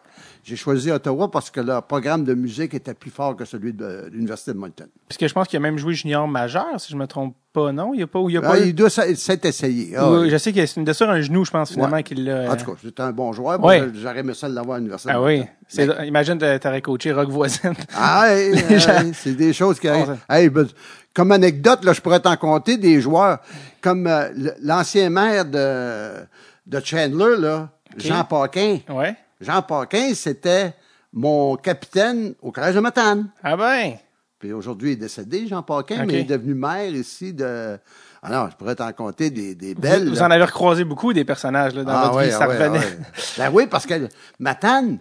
[0.50, 4.10] J'ai choisi Ottawa parce que leur programme de musique était plus fort que celui de
[4.12, 4.88] l'Université de Moncton.
[5.08, 7.94] Puisque je pense qu'il a même joué junior majeur, si je me trompe pas, non?
[7.94, 8.58] Il y a pas, il a ah, pas...
[8.58, 9.96] il doit s'être essayé.
[9.96, 12.04] Ah, oui, je sais qu'il y a une blessure un genou, je pense, finalement, ouais.
[12.04, 12.52] qu'il l'a.
[12.52, 13.64] En tout cas, c'était un bon joueur.
[13.64, 13.92] Ouais.
[13.94, 15.44] J'aurais aimé ça l'avoir à l'Université ah, de oui.
[15.78, 16.08] Mais...
[16.08, 17.76] Imagine, t'aurais coaché Rock Voisine.
[17.96, 18.56] Ah, hey,
[19.14, 20.18] c'est des choses qui arrivent.
[20.28, 20.66] Hey, ben,
[21.14, 23.38] comme anecdote, là, je pourrais t'en compter des joueurs
[23.82, 24.30] comme euh,
[24.64, 26.26] l'ancien maire de,
[26.66, 28.08] de Chandler, là, okay.
[28.08, 28.80] Jean Paquin.
[28.90, 29.16] Ouais.
[29.39, 30.73] Jean Paquin, c'était
[31.13, 33.30] mon capitaine au Collège de Matane.
[33.43, 33.93] Ah ben?
[34.38, 36.06] Puis aujourd'hui, il est décédé, Jean Paquin, okay.
[36.06, 37.78] mais il est devenu maire ici de.
[38.21, 40.06] Ah non, je pourrais t'en compter des, des belles.
[40.08, 42.47] Vous, vous, en avez recroisé beaucoup des personnages là, dans ah, votre ouais, vie, ça
[42.47, 42.80] ouais, revenait.
[42.80, 42.97] Ouais.
[43.38, 44.99] ben oui, parce que Matane,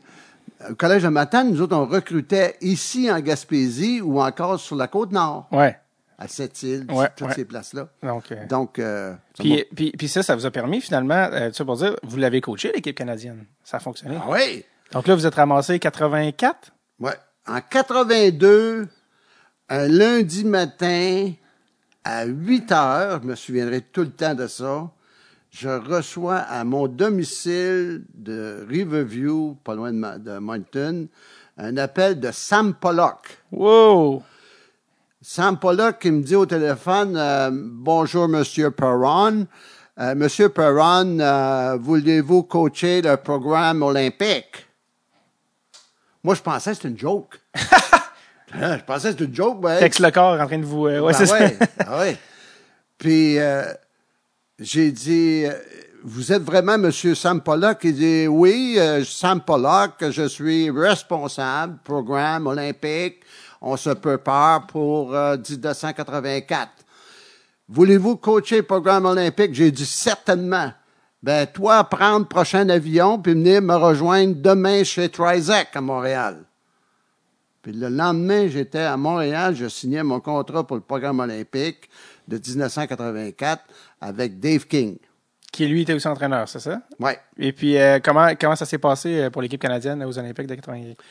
[0.70, 4.86] au collège de Matane, nous autres, on recrutait ici en Gaspésie ou encore sur la
[4.86, 5.48] côte nord.
[5.50, 5.76] Ouais.
[6.20, 7.34] À Sept-Îles, ouais, toutes ouais.
[7.34, 7.88] ces places-là.
[8.02, 8.46] Donc, euh...
[8.48, 11.76] Donc euh, puis, puis, puis, ça, ça vous a permis finalement, euh, tu sais, pour
[11.76, 13.44] dire, vous l'avez coaché, l'équipe canadienne.
[13.62, 14.18] Ça a fonctionné.
[14.20, 14.64] Ah oui.
[14.90, 16.72] Donc là, vous êtes ramassé 84?
[16.98, 17.12] Ouais.
[17.46, 18.88] En 82,
[19.68, 21.30] un lundi matin,
[22.02, 24.90] à 8 heures, je me souviendrai tout le temps de ça,
[25.50, 31.06] je reçois à mon domicile de Riverview, pas loin de, de Moncton,
[31.56, 33.38] un appel de Sam Pollock.
[33.52, 34.22] Wow!
[35.20, 39.48] Sam Pollock qui me dit au téléphone euh, Bonjour, Monsieur Perron.
[39.98, 44.68] Euh, Monsieur Perron, euh, voulez-vous coacher le programme olympique?
[46.22, 47.40] Moi, je pensais que c'était une joke.
[47.56, 49.60] je pensais que c'était une joke.
[49.60, 50.82] Ben, Texte le corps en train de vous.
[50.82, 51.66] Ouais, ben c'est ouais, ça.
[51.80, 52.16] ah ouais.
[52.96, 53.64] Puis, euh,
[54.60, 55.46] j'ai dit
[56.04, 57.78] Vous êtes vraiment Monsieur Sam Pollock?
[57.82, 63.24] Il dit Oui, euh, Sam Pollock, je suis responsable, programme olympique.
[63.60, 66.70] On se prépare pour euh, 1984.
[67.68, 69.54] Voulez-vous coacher le programme olympique?
[69.54, 70.72] J'ai dit certainement.
[71.22, 76.44] Ben, toi, prendre le prochain avion puis venir me rejoindre demain chez Trizac à Montréal.
[77.62, 81.90] Puis le lendemain, j'étais à Montréal, je signais mon contrat pour le programme olympique
[82.28, 83.64] de 1984
[84.00, 84.96] avec Dave King.
[85.50, 86.82] Qui, lui, était aussi entraîneur, c'est ça?
[87.00, 87.12] Oui.
[87.38, 90.54] Et puis, euh, comment, comment ça s'est passé euh, pour l'équipe canadienne aux Olympiques de
[90.54, 91.02] 84?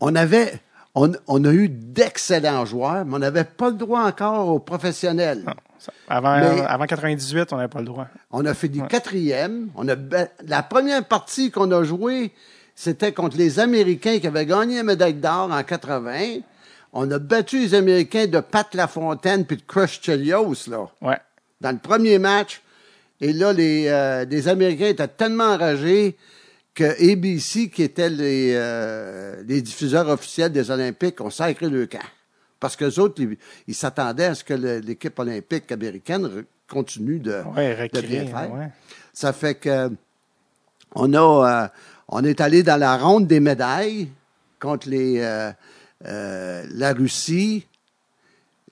[0.00, 0.60] On avait,
[0.94, 5.42] on, on a eu d'excellents joueurs, mais on n'avait pas le droit encore aux professionnels.
[5.46, 5.54] Non.
[6.08, 8.06] Avant, mais, avant 98, on n'avait pas le droit.
[8.30, 8.88] On a fait du ouais.
[8.88, 9.68] quatrième.
[9.74, 9.96] On a,
[10.46, 12.32] la première partie qu'on a jouée,
[12.74, 16.40] c'était contre les Américains qui avaient gagné la médaille d'or en 80.
[16.92, 20.88] On a battu les Américains de Pat Lafontaine puis de Crush Chelios, là.
[21.02, 21.18] Ouais.
[21.60, 22.62] Dans le premier match.
[23.20, 26.16] Et là, les, euh, les Américains étaient tellement enragés
[26.74, 31.98] que ABC, qui était les, euh, les diffuseurs officiels des Olympiques, ont sacré le camp.
[32.58, 33.22] Parce que les autres,
[33.68, 38.52] ils, s'attendaient à ce que l'équipe olympique américaine continue de, ouais, de bien faire.
[38.52, 38.70] Ouais.
[39.12, 39.90] Ça fait que
[40.94, 41.68] on a euh,
[42.08, 44.08] on est allé dans la ronde des médailles
[44.58, 45.50] contre les euh,
[46.06, 47.66] euh, la Russie,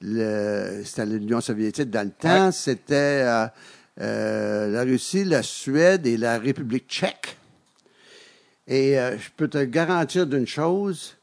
[0.01, 2.53] c'était l'Union soviétique dans le temps, ouais.
[2.53, 3.49] c'était
[4.01, 7.37] euh, la Russie, la Suède et la République tchèque.
[8.72, 11.14] Et je peux te garantir d'une chose,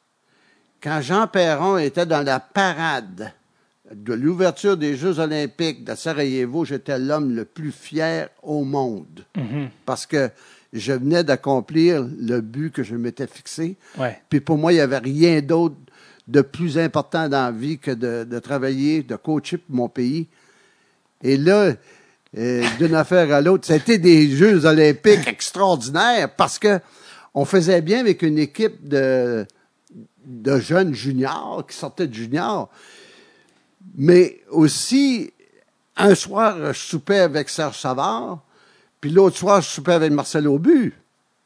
[0.83, 3.33] quand Jean Perron était dans la parade
[3.91, 9.25] de l'ouverture des Jeux olympiques de Sarajevo, j'étais l'homme le plus fier au monde.
[9.35, 9.67] Mm -hmm.
[9.85, 10.29] Parce que
[10.73, 13.77] je venais d'accomplir le but que je m'étais fixé.
[13.97, 14.21] Ouais.
[14.29, 15.75] Puis pour moi, il n'y avait rien d'autre
[16.27, 20.27] de plus important dans la vie que de, de travailler, de coacher pour mon pays.
[21.23, 21.73] Et là,
[22.37, 26.79] euh, d'une affaire à l'autre, c'était des Jeux olympiques extraordinaires parce que
[27.33, 29.45] on faisait bien avec une équipe de
[30.25, 32.69] de jeunes juniors qui sortaient de juniors.
[33.97, 35.33] Mais aussi,
[35.97, 38.39] un soir, je soupais avec Serge Savard,
[39.01, 40.93] puis l'autre soir, je soupais avec Marcel Aubu.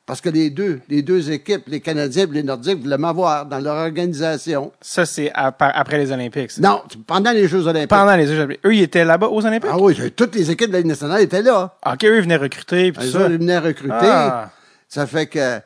[0.06, 3.60] Parce que les deux, les deux équipes, les Canadiens et les Nordiques, voulaient m'avoir dans
[3.60, 4.74] leur organisation.
[4.82, 6.52] Ça, c'est après les Olympiques.
[6.52, 6.62] ça.
[6.62, 7.89] Non, pendant les Jeux olympiques.
[7.89, 8.60] Pendant les Jeux Olympiques.
[8.65, 9.69] Eux, ils étaient là-bas aux Olympiques?
[9.72, 11.78] Ah oui, toutes les équipes de la Ligue nationale étaient là.
[11.86, 12.91] OK, eux, ils venaient recruter.
[12.91, 13.28] Puis Eux ça.
[13.30, 13.93] ils venaient recruter.
[14.02, 14.52] Ah.
[14.93, 15.60] Ça fait que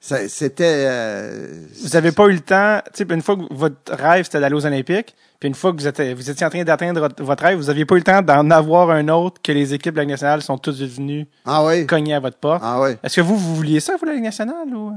[0.00, 0.84] c'était...
[0.88, 4.66] euh, Vous avez pas eu le temps, une fois que votre rêve c'était d'aller aux
[4.66, 7.70] Olympiques, puis une fois que vous étiez, vous étiez en train d'atteindre votre- rêve, vous
[7.70, 10.10] aviez pas eu le temps d'en avoir un autre que les équipes de la Ligue
[10.10, 11.86] nationale sont toutes venues Ah oui?
[11.86, 12.62] cogner à votre porte.
[12.64, 12.90] Ah oui.
[13.02, 14.92] Est-ce que vous, vous vouliez ça, vous, la Ligue nationale, ou?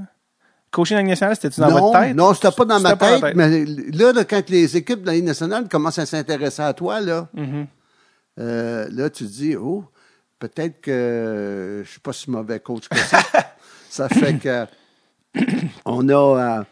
[0.72, 2.16] Coacher la Ligue nationale, c'était-tu dans non, votre tête?
[2.16, 5.26] non, c'était pas dans ma tête, mais là, là, quand les équipes de la Ligue
[5.26, 7.68] nationale commencent à s'intéresser à toi, là, Mhm.
[8.40, 9.84] euh, là, tu te dis, oh,
[10.44, 13.22] peut-être que je suis pas si mauvais coach que ça.
[13.90, 14.66] ça fait que
[15.86, 16.14] on a,
[16.60, 16.64] euh,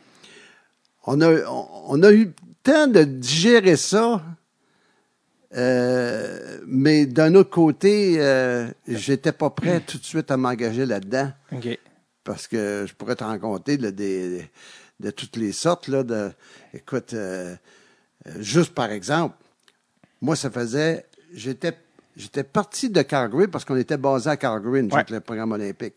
[1.06, 1.46] on a,
[1.88, 4.22] on a eu le temps de digérer ça.
[5.56, 11.32] euh, mais d'un autre côté, euh, j'étais pas prêt tout de suite à m'engager là-dedans
[12.26, 14.50] parce que je pourrais te là, des,
[15.00, 15.88] de toutes les sortes.
[15.88, 16.32] Là, de,
[16.74, 17.56] écoute, euh,
[18.28, 19.38] euh, juste par exemple,
[20.20, 21.06] moi, ça faisait.
[21.34, 21.72] J'étais,
[22.16, 25.06] j'étais parti de Calgary parce qu'on était basé à Calgary, nous Ouais.
[25.10, 25.96] le programme olympique.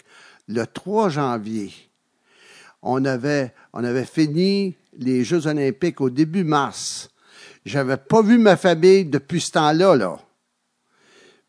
[0.48, 1.72] Le 3 janvier,
[2.82, 7.10] on avait, on avait fini les Jeux olympiques au début mars.
[7.64, 10.18] J'avais pas vu ma famille depuis ce temps-là, là.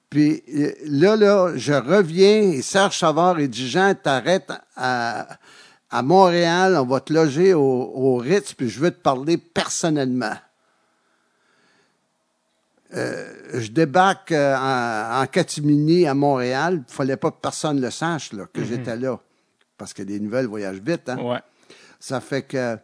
[0.09, 5.27] Puis euh, là, là, je reviens et Serge Savard et dit Jean, t'arrêtes à,
[5.89, 10.35] à Montréal, on va te loger au, au Ritz, puis je veux te parler personnellement.
[12.93, 16.83] Euh, je débarque euh, en, en catimini à Montréal.
[16.87, 19.19] Il fallait pas que personne le sache là, que j'étais là.
[19.77, 21.09] Parce que les nouvelles voyagent vite.
[21.09, 21.17] Hein?
[21.19, 21.39] Ouais.
[21.99, 22.77] Ça fait que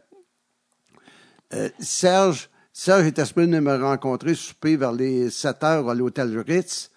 [1.54, 6.90] euh, Serge, Serge était supposé me rencontrer souper vers les 7 heures à l'hôtel Ritz.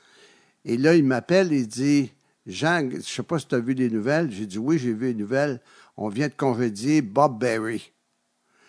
[0.65, 2.13] Et là, il m'appelle et il dit
[2.47, 4.31] Jean, je sais pas si tu as vu les nouvelles.
[4.31, 5.61] J'ai dit oui, j'ai vu les nouvelles.
[5.97, 7.93] On vient de congédier Bob Berry,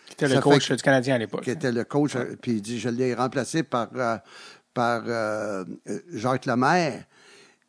[0.10, 1.44] C'était Ça le coach fait du Canadien à l'époque.
[1.44, 2.15] qui était le coach.
[2.15, 4.18] euh, Puis il dit Je l'ai remplacé par, euh,
[4.74, 7.04] par euh, euh, Jacques Lemaire.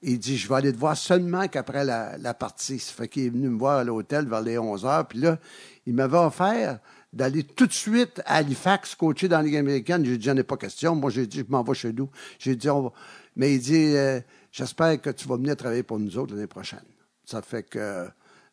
[0.03, 2.79] Il dit, je vais aller te voir seulement qu'après la, la partie.
[2.79, 5.09] Ça fait qu'il est venu me voir à l'hôtel vers les 11 heures.
[5.09, 5.39] Puis là,
[5.87, 6.79] il m'avait offert
[7.13, 10.05] d'aller tout de suite à Halifax coacher dans la Ligue américaine.
[10.05, 10.95] J'ai dit, j'en ai pas question.
[10.95, 12.11] Moi, j'ai dit, je m'en vais chez nous.
[12.39, 12.93] J'ai dit, on va...
[13.37, 14.21] Mais il dit, euh,
[14.53, 16.85] j'espère que tu vas venir travailler pour nous autres l'année prochaine.
[17.25, 18.07] Ça fait que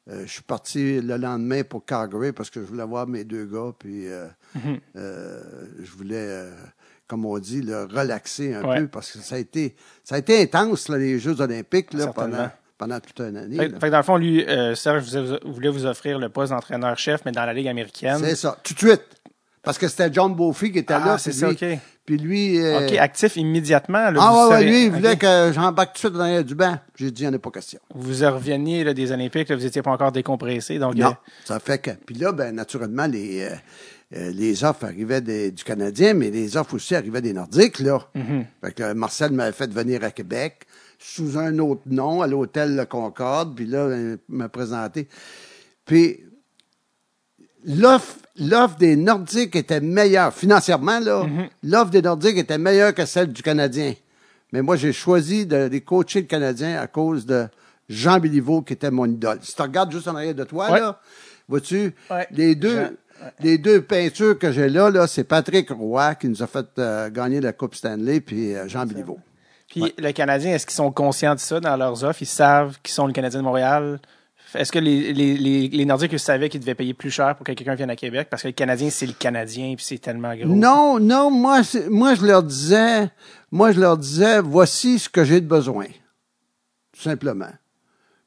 [0.09, 3.45] euh, je suis parti le lendemain pour Calgary parce que je voulais voir mes deux
[3.45, 3.71] gars.
[3.77, 4.27] Puis euh,
[4.95, 5.41] euh,
[5.81, 6.51] je voulais, euh,
[7.07, 8.81] comme on dit, le relaxer un Ouais.
[8.81, 12.07] peu parce que ça a été, ça a été intense, là, les Jeux olympiques, là,
[12.07, 13.55] pendant, pendant toute une année.
[13.57, 16.51] Fait, fait que dans le fond, lui, euh, Serge vous- voulait vous offrir le poste
[16.51, 18.17] d'entraîneur-chef, mais dans la Ligue américaine.
[18.19, 19.01] C'est ça, tout de suite.
[19.63, 21.17] Parce que c'était John Beaufy qui était Ah, là.
[21.17, 21.79] c'est puis ça, lui- OK.
[22.05, 22.59] Puis lui...
[22.59, 24.11] euh, OK, actif immédiatement.
[24.11, 26.77] là, ah ouais, lui, il voulait que j'embarque tout de suite dans du banc.
[26.97, 27.79] J'ai dit, il n'y en a pas question.
[27.95, 30.79] Vous reveniez là, des Olympiques, là, vous n'étiez pas encore décompressé.
[30.79, 31.11] Donc, Non, euh,
[31.45, 31.91] ça fait que...
[31.91, 33.47] Puis là, ben, naturellement, les,
[34.15, 37.99] euh, les offres arrivaient des- du Canadien, mais les offres aussi arrivaient des Nordiques, là.
[38.17, 38.45] Mm-hmm.
[38.65, 40.63] Fait que Marcel m'avait fait venir à Québec
[40.99, 45.07] sous un autre nom, à l'hôtel Le Concorde, puis là, il m'a présenté.
[45.85, 46.19] Puis
[47.65, 51.25] l'offre, l'offre des Nordiques était meilleure, financièrement, là,
[51.63, 53.93] l'offre des Nordiques était meilleure que celle du Canadien.
[54.51, 57.47] Mais moi, j'ai choisi de les coacher le Canadien à cause de
[57.89, 59.39] Jean Béliveau, qui était mon idole.
[59.41, 60.79] Si tu regardes juste en arrière de toi, Ouais.
[60.79, 60.99] là,
[61.49, 62.27] vois-tu, Ouais.
[62.31, 62.89] les deux, Jean,
[63.39, 67.09] les deux peintures que j'ai là, là, c'est Patrick Roy qui nous a fait euh,
[67.09, 69.19] gagner la Coupe Stanley, puis euh, Jean Béliveau.
[69.69, 72.21] Puis le Canadien, est-ce qu'ils sont conscients de ça dans leurs offres?
[72.21, 73.99] Ils savent qu'ils sont le Canadien de Montréal?
[74.55, 77.51] Est-ce que les, les, les, les Nordiques savaient qu'ils devaient payer plus cher pour que
[77.51, 78.27] quelqu'un vienne à Québec?
[78.29, 80.47] Parce que le Canadien, c'est le Canadien, puis c'est tellement gros.
[80.47, 83.09] Non, non, moi, moi, je leur disais,
[83.51, 85.85] moi, je leur disais, voici ce que j'ai de besoin.
[86.93, 87.51] Tout simplement.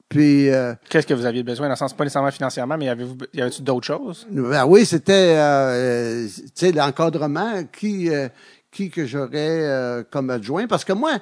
[0.08, 1.66] Puis, euh, Qu'est-ce que vous aviez besoin?
[1.66, 4.26] Dans le sens, pas nécessairement financièrement, mais avez-vous, y avait-tu d'autres choses?
[4.30, 8.28] ben oui, c'était, euh, euh, tu sais, l'encadrement, qui, euh,
[8.70, 9.30] qui que j'aurais
[9.64, 10.66] euh, comme adjoint.
[10.66, 11.18] Parce que moi,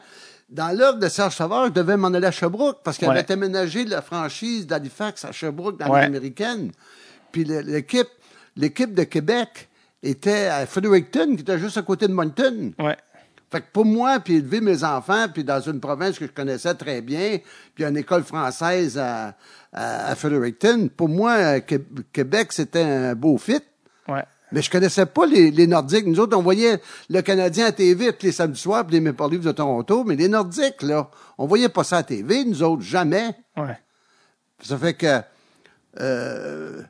[0.51, 3.19] dans l'œuvre de Serge Savard, je devais m'en aller à Sherbrooke parce qu'il Ouais.
[3.19, 6.01] avait aménagé la franchise d'Halifax à Sherbrooke dans Ouais.
[6.03, 6.71] l'américaine.
[7.33, 8.09] Puis l'équipe,
[8.57, 9.69] l'équipe de Québec
[10.03, 12.73] était à Fredericton, qui était juste à côté de Moncton.
[12.79, 12.97] Ouais.
[13.51, 16.75] Fait que pour moi, puis élever mes enfants, puis dans une province que je connaissais
[16.75, 17.39] très bien,
[17.75, 19.35] puis une école française à,
[19.73, 23.61] à, à Fredericton, pour moi, Qué- Québec, c'était un beau fit.
[24.53, 26.07] Mais je connaissais pas les, les Nordiques.
[26.07, 26.81] Nous autres, on voyait
[27.11, 30.17] le Canadien à TV tous les samedis soirs, puis les Maple Leafs de Toronto, mais
[30.17, 33.35] les Nordiques, là, on voyait pas ça à TV, nous autres, jamais.
[33.57, 33.79] Ouais.
[34.63, 35.21] Ça fait que
[36.01, 36.83] euh,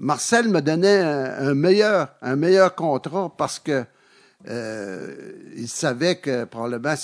[0.00, 3.84] Marcel me donnait un, un meilleur, un meilleur contrat parce que
[4.48, 6.94] euh, il savait que probablement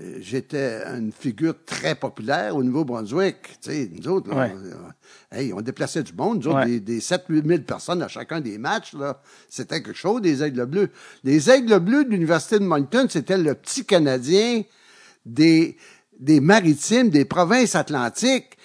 [0.00, 3.36] euh, j'étais une figure très populaire au Nouveau-Brunswick.
[3.62, 4.52] Tu sais, nous autres, là, Ouais.
[4.54, 4.92] on,
[5.36, 6.38] hey, on déplaçait du monde.
[6.42, 6.66] Nous autres, Ouais.
[6.66, 9.20] des, des 7-8 000 personnes à chacun des matchs, là.
[9.48, 10.90] C'était quelque chose, des Aigles Bleus.
[11.24, 14.62] Les Aigles Bleus de l'Université de Moncton, c'était le petit Canadien
[15.24, 15.76] des,
[16.18, 18.56] des maritimes, des provinces atlantiques.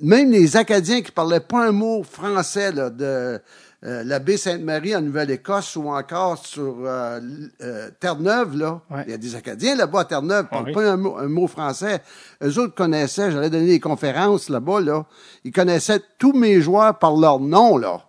[0.00, 3.40] Même les Acadiens qui parlaient pas un mot français, là, de
[3.84, 7.18] euh, la baie Sainte-Marie en Nouvelle-Écosse ou encore sur euh,
[7.62, 8.80] euh, Terre-Neuve, là.
[8.90, 9.04] Ouais.
[9.06, 10.72] Il y a des Acadiens là-bas à Terre-Neuve, Ah parlent oui.
[10.74, 12.00] pas un mot, un mot français.
[12.42, 15.06] Eux autres connaissaient, j'allais donner des conférences là-bas, là.
[15.44, 18.02] Ils connaissaient tous mes joueurs par leur nom, là.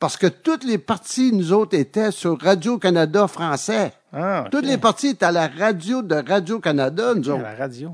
[0.00, 3.92] Parce que toutes les parties, nous autres, étaient sur Radio-Canada français.
[4.12, 4.46] Ah.
[4.50, 7.42] Toutes les parties étaient à la radio de Radio-Canada, nous À autres.
[7.44, 7.90] la radio.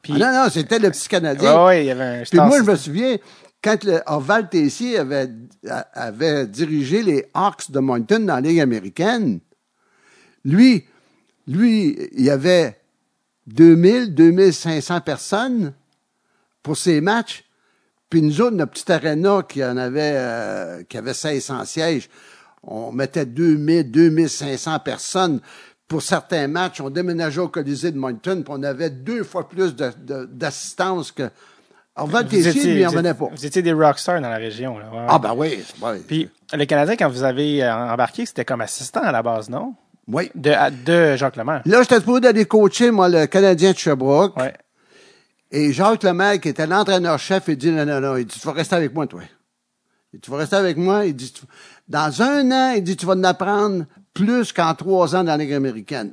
[0.00, 1.54] Puis, Ah non, non, c'était le petit Canadien.
[1.58, 3.16] ouais, ouais, il y avait un Puis moi, je me souviens,
[3.62, 9.40] quand le Orval Tessier avait, dirigé les Hawks de Moncton dans la Ligue américaine,
[10.44, 10.84] lui,
[11.46, 12.80] lui, il y avait
[13.46, 15.72] 2000, 2500 personnes
[16.62, 17.44] pour ses matchs.
[18.10, 22.10] Puis nous autres, notre petite arena qui en avait, euh, qui avait 1600 sièges,
[22.64, 25.40] on mettait 2000, 2500 personnes
[25.86, 26.80] pour certains matchs.
[26.80, 31.30] On déménageait au Colisée de Moncton, puis on avait deux fois plus d'assistance que...
[32.76, 33.28] Étiez- en venait êtes- pas.
[33.34, 34.78] Vous étiez des rockstars dans la région.
[34.78, 34.86] Là.
[34.90, 35.06] Ouais.
[35.08, 35.98] Ah ben oui, oui.
[36.06, 39.74] Puis, le Canadien, quand vous avez euh, embarqué, c'était comme assistant à la base, non?
[40.08, 40.30] oui.
[40.34, 41.62] De, à- de Jacques Lemaire.
[41.66, 44.36] Là, j'étais supposé d'aller coacher, moi, le Canadien de Sherbrooke.
[44.38, 44.54] Ouais.
[45.50, 48.52] Et Jacques Lemaire, qui était l'entraîneur-chef, il dit, non, non, non, il dit, tu vas
[48.54, 49.20] rester avec moi, toi.
[50.12, 51.04] Il dit, tu vas rester avec moi.
[51.04, 51.42] Il dit, Tu-
[51.88, 55.36] dans un an, il dit, tu vas en apprendre plus qu'en trois ans dans la
[55.36, 56.12] Ligue américaine.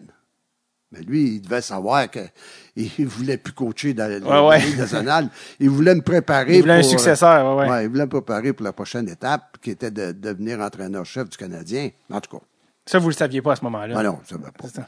[0.92, 2.20] Mais lui, il devait savoir que
[2.76, 4.66] il voulait plus coacher dans la, Ouais, ouais.
[4.66, 5.30] Ligue nationale.
[5.60, 7.84] Il voulait me préparer Il voulait un pour, euh, successeur, ouais, ouais.
[7.86, 11.90] il voulait me préparer pour la prochaine étape, qui était de devenir entraîneur-chef du Canadien.
[12.12, 12.44] En tout cas,
[12.86, 13.94] Ça, vous le saviez pas à ce moment-là.
[13.96, 14.68] ben non, ça va pas.
[14.68, 14.88] C'est ça.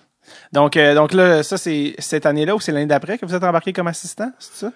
[0.52, 3.44] Donc, euh, donc là, ça, c'est cette année-là ou c'est l'année d'après que vous êtes
[3.44, 4.72] embarqué comme assistant, c'est ça?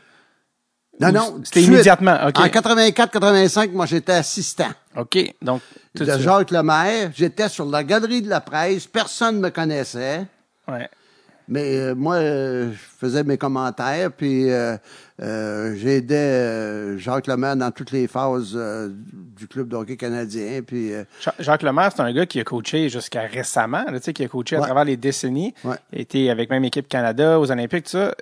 [0.99, 1.41] Non, Ou non.
[1.43, 2.17] C'était immédiatement.
[2.23, 5.17] En 84-85, moi, j'étais assistant OK.
[5.41, 5.61] Donc,
[5.95, 6.17] tout de.
[6.19, 7.11] Jacques Lemaire.
[7.13, 8.87] J'étais sur la galerie de la presse.
[8.87, 10.25] Personne ne me connaissait.
[10.67, 10.89] Ouais.
[11.47, 14.77] Mais euh, moi, euh, je faisais mes commentaires, puis euh,
[15.21, 20.61] euh, j'aidais euh, Jacques Lemaire dans toutes les phases euh, du club de hockey canadien.
[20.65, 24.05] Puis euh, Ja- Jacques Lemaire, c'est un gars qui a coaché jusqu'à récemment, là, tu
[24.05, 25.53] sais, qui a coaché à travers les décennies.
[25.63, 25.75] Ouais.
[25.93, 28.15] Il a été avec même équipe Canada, aux Olympiques, tout ça.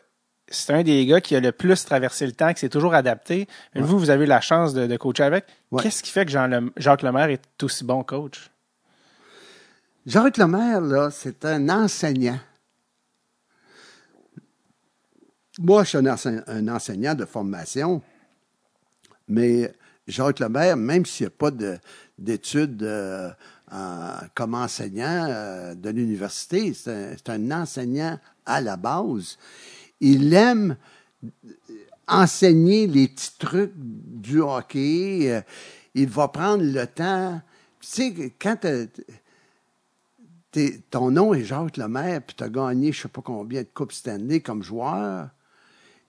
[0.50, 3.48] C'est un des gars qui a le plus traversé le temps, qui s'est toujours adapté.
[3.74, 5.46] Mais Vous, vous avez eu la chance de, de coacher avec.
[5.72, 5.82] Ouais.
[5.82, 8.50] Qu'est-ce qui fait que Jean Jacques Lemaire est aussi bon coach?
[10.06, 12.38] Jacques Lemaire, là, c'est un enseignant.
[15.60, 18.02] Moi, je suis un, ense- un enseignant de formation,
[19.28, 19.72] mais
[20.08, 21.78] Jacques Lemaire, même s'il n'y a pas de-
[22.18, 23.30] d'études euh,
[24.36, 29.38] comme enseignant euh, de l'université, c'est un, enseignant à la base.
[30.02, 30.76] Il aime
[32.08, 35.32] enseigner les petits trucs du hockey.
[35.32, 35.42] euh,
[35.96, 37.40] il va prendre le temps.
[37.80, 38.90] Tu sais, quand t'es-
[40.90, 43.92] ton nom est Jacques Lemaire, puis tu as gagné je sais pas combien de Coupes
[43.92, 45.30] Stanley comme joueur,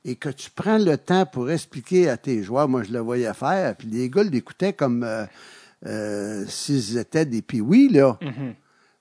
[0.05, 3.33] et que tu prends le temps pour expliquer à tes joueurs, moi je le voyais
[3.35, 5.25] faire, puis les gars l'écoutaient comme euh,
[5.87, 8.19] euh, s'ils étaient des piouis, là.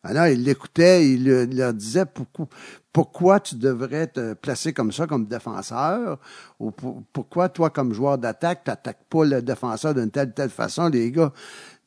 [0.05, 2.47] Alors, il l'écoutait, il le- il leur disait pourquoi,
[2.91, 6.19] pourquoi tu devrais te placer comme ça, comme défenseur,
[6.59, 10.49] ou pour- pourquoi toi, comme joueur d'attaque, tu n'attaques pas le défenseur d'une telle, telle
[10.49, 10.89] façon.
[10.89, 11.31] Les gars,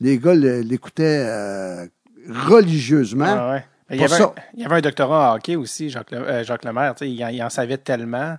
[0.01, 1.85] les gars l'écoutaient euh,
[2.27, 3.25] religieusement.
[3.27, 3.65] Ah ouais.
[3.91, 4.35] Il, y avait un, ça.
[4.55, 6.95] il y avait un doctorat en hockey aussi, Jacques, Le- euh, Jacques Lemaire.
[6.99, 8.37] en- il en savait tellement.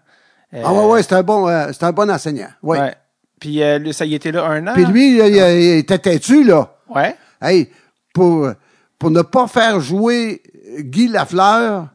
[0.55, 2.49] Euh, Ah ouais, ouais, c'est un bon, euh, c'est un bon enseignant.
[2.63, 2.79] Ouais.
[2.81, 2.95] ouais.
[3.41, 4.73] Puis euh, lui, ça y était là un an.
[4.75, 6.75] Puis lui, il, il- il était têtu, là.
[6.89, 7.15] Ouais.
[7.41, 7.71] Hey,
[8.15, 8.51] pour,
[8.99, 10.43] pour ne pas faire jouer
[10.81, 11.89] Guy Lafleur,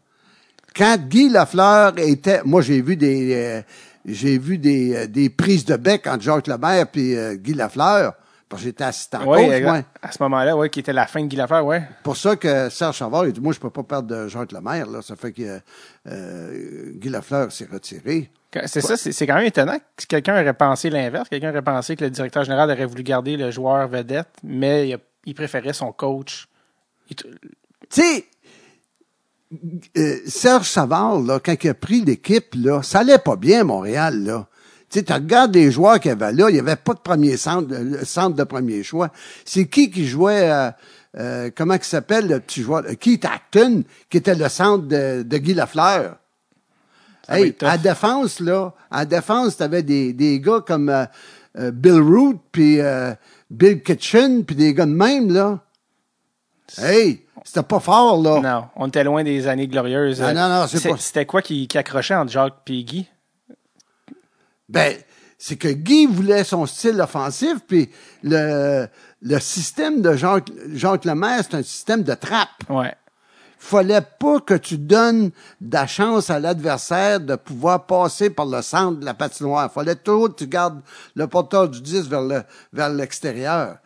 [0.75, 3.61] quand Guy Lafleur était, moi j'ai vu des, euh,
[4.05, 8.13] j'ai vu des, euh, des prises de bec entre Jacques Lemaire puis euh, Guy Lafleur,
[8.47, 9.81] parce que j'étais assistant Ouais, coach, moi.
[10.01, 11.83] à ce moment-là, ouais, qui était la fin de Guy Lafleur, ouais.
[12.03, 14.87] Pour ça que Serge Savard, il dit, moi je peux pas perdre de Jacques Lemaire,
[14.87, 15.59] là, ça fait que
[16.07, 18.29] euh, Guy Lafleur s'est retiré.
[18.65, 21.29] C'est ça, c'est c'est quand même étonnant que quelqu'un aurait pensé l'inverse.
[21.29, 24.93] Quelqu'un aurait pensé que le directeur général aurait voulu garder le joueur vedette, mais il,
[24.95, 26.47] a- il préférait son coach.
[27.09, 27.15] Tu
[27.89, 28.25] sais,
[29.97, 34.23] euh, Serge Savard, là, quand il a pris l'équipe, là, ça allait pas bien Montréal,
[34.23, 34.47] là.
[34.89, 36.99] Tu sais, tu regardes les joueurs qu'il y avait là, il n'y avait pas de
[36.99, 39.09] premier centre, de, centre de premier choix.
[39.45, 40.69] C'est qui qui jouait, euh,
[41.17, 45.23] euh, comment il s'appelle, le petit joueur, euh, Keith Acton, qui était le centre de,
[45.23, 46.17] de Guy Lafleur.
[47.29, 51.05] Hey, à défense, là, à défense, t'avais des, des gars comme euh,
[51.57, 53.13] euh, Bill Root, puis euh,
[53.49, 55.59] Bill Kitchen, puis des gars de même, là.
[56.77, 58.39] Hey, C'était pas fort, là.
[58.41, 60.21] Non, on était loin des années glorieuses.
[60.21, 63.07] Non, non, non, c'est C'est- pas- C'était quoi qui, qui accrochait entre Jacques et Guy?
[64.69, 64.95] Ben,
[65.37, 67.89] c'est que Guy voulait son style offensif, puis
[68.23, 68.87] le,
[69.21, 72.49] le système de Jacques, Jacques Lemaire, c'est un système de trappe.
[72.69, 72.93] Ouais.
[73.63, 78.61] Fallait pas que tu donnes de la chance à l'adversaire de pouvoir passer par le
[78.61, 79.71] centre de la patinoire.
[79.71, 80.81] fallait toujours que tu gardes
[81.15, 82.43] le porteur du 10 vers le
[82.73, 83.77] vers l'extérieur.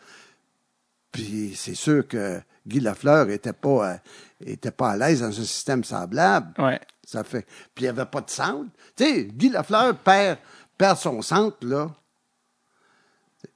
[1.12, 3.96] Puis c'est sûr que Guy Lafleur était pas euh,
[4.44, 6.52] était pas à l'aise dans un système semblable.
[6.58, 6.80] Ouais.
[7.06, 7.46] Ça fait.
[7.74, 8.70] Puis il n'y avait pas de centre.
[8.96, 10.38] Tu sais, Guy Lafleur perd,
[10.76, 11.90] perd son centre, là.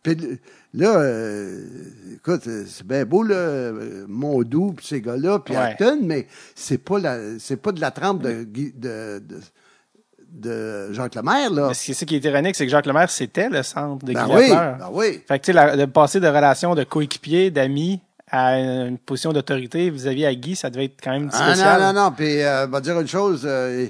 [0.03, 0.41] Puis
[0.75, 1.65] là, euh,
[2.15, 5.61] écoute, euh, c'est bien beau, là, euh, Mondou, puis ces gars-là, puis Ouais.
[5.61, 8.73] Acton, mais c'est pas la, c'est pas de la trempe de, de,
[9.21, 9.41] de,
[10.31, 11.69] de Jacques Lemaire, là.
[11.69, 14.33] Mais ça qui est ironique, c'est que Jacques Lemaire, c'était le centre de Ben Guy
[14.35, 15.21] oui, ben oui.
[15.29, 18.01] Fait que, tu sais, de passer de relation de coéquipier, d'amis,
[18.31, 21.81] à une position d'autorité vis-à-vis à Guy, ça devait être quand même Ah, spécial.
[21.83, 22.13] non, non, non.
[22.17, 23.87] Puis, euh, va dire une chose, euh,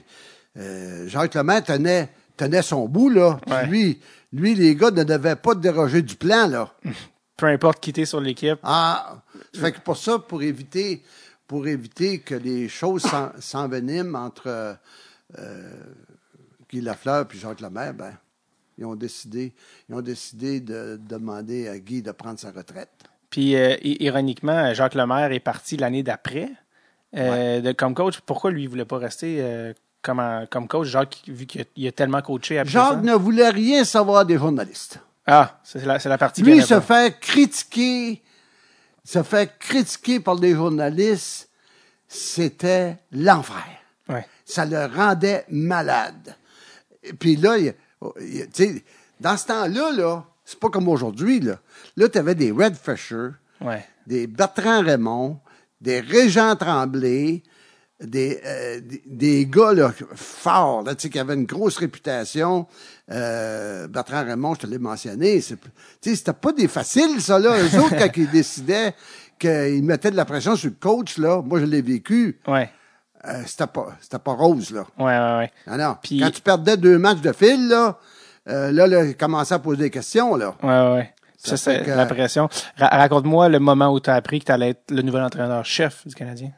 [0.59, 3.39] euh, Jacques Lemaire tenait, tenait son bout, là.
[3.47, 3.67] Puis Ouais.
[3.67, 4.01] lui,
[4.33, 6.73] lui, les gars ne devaient pas déroger du plan, là.
[7.37, 8.59] Peu importe qui était sur l'équipe.
[8.63, 9.23] Ah,
[9.53, 11.03] ça fait que pour ça, pour éviter,
[11.47, 14.75] pour éviter que les choses s'en- s'enveniment entre euh,
[15.39, 15.73] euh,
[16.71, 18.13] Guy Lafleur et Jacques Lemaire, ben,
[18.79, 19.53] ils ont décidé,
[19.89, 22.91] ils ont décidé de demander à Guy de prendre sa retraite.
[23.31, 26.51] Puis, euh, ironiquement, Jacques Lemaire est parti l'année d'après
[27.17, 28.21] euh, de, comme coach.
[28.21, 29.73] Pourquoi lui, il voulait pas rester euh,
[30.03, 30.89] comme, en- comme coach?
[30.89, 32.91] Jacques, vu qu'il a, tellement coaché après ça.
[32.91, 34.99] Jacques ne voulait rien savoir des journalistes.
[35.27, 38.23] Ah, c'est la, partie Lui, se fait critiquer,
[39.05, 41.49] se fait critiquer par des journalistes,
[42.09, 43.65] c'était l'enfer.
[44.09, 44.27] Ouais.
[44.45, 46.35] ça le rendait malade.
[47.05, 47.75] Et puis là, il-
[48.21, 48.83] il-
[49.21, 51.39] dans ce temps-là, là, c'est pas comme aujourd'hui.
[51.41, 51.59] Là,
[51.97, 53.29] là tu avais des Red Fisher,
[53.61, 53.87] Ouais.
[54.07, 55.39] des Bertrand Raymond,
[55.81, 57.43] des Régent Tremblay,
[58.03, 62.67] des, euh, des, des gars là, forts, là, tu sais, qui avaient une grosse réputation.
[63.11, 65.41] Euh, Bertrand Raymond, je te l'ai mentionné.
[65.41, 65.57] c'est-
[66.01, 67.57] Tu sais, c'était pas des faciles, ça, là.
[67.61, 68.95] Eux autres, quand ils décidaient
[69.39, 72.41] qu'ils mettaient de la pression sur le coach, là, moi, je l'ai vécu.
[72.47, 72.71] Ouais.
[73.25, 74.85] Euh, c'était pas c'était pas rose là.
[74.99, 75.51] Ouais, ouais, ouais.
[75.69, 75.97] Non, non.
[76.03, 77.97] Puis- Quand tu perdais deux matchs de fil là,
[78.49, 80.57] euh, là, là, il commençait à poser des questions là.
[80.61, 81.15] Ouais, ouais.
[81.37, 82.49] Ça c'est que- la pression.
[82.77, 86.05] Ra- Raconte-moi le moment où tu as appris que tu allais être le nouvel entraîneur-chef
[86.07, 86.51] du Canadien.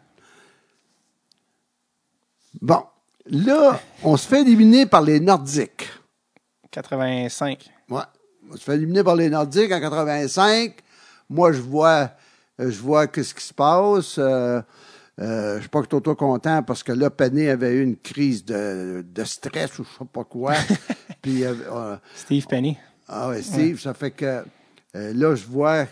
[2.60, 2.84] Bon,
[3.26, 5.88] là, on se fait éliminer par les Nordiques.
[6.70, 7.70] 85.
[7.88, 8.00] Ouais.
[8.50, 10.74] On se fait éliminer par les Nordiques en 85.
[11.30, 12.10] Moi, je vois,
[12.60, 14.16] euh, je vois qu'est-ce qui se passe.
[14.18, 14.60] Euh,
[15.20, 18.44] euh, je suis pas que trop content parce que là, Penny avait eu une crise
[18.44, 20.54] de, de stress ou je sais pas quoi.
[21.22, 22.76] Puis euh, euh, Steve Penny.
[23.08, 24.44] Ah oui, Steve, ça fait que
[24.94, 25.86] là, je vois,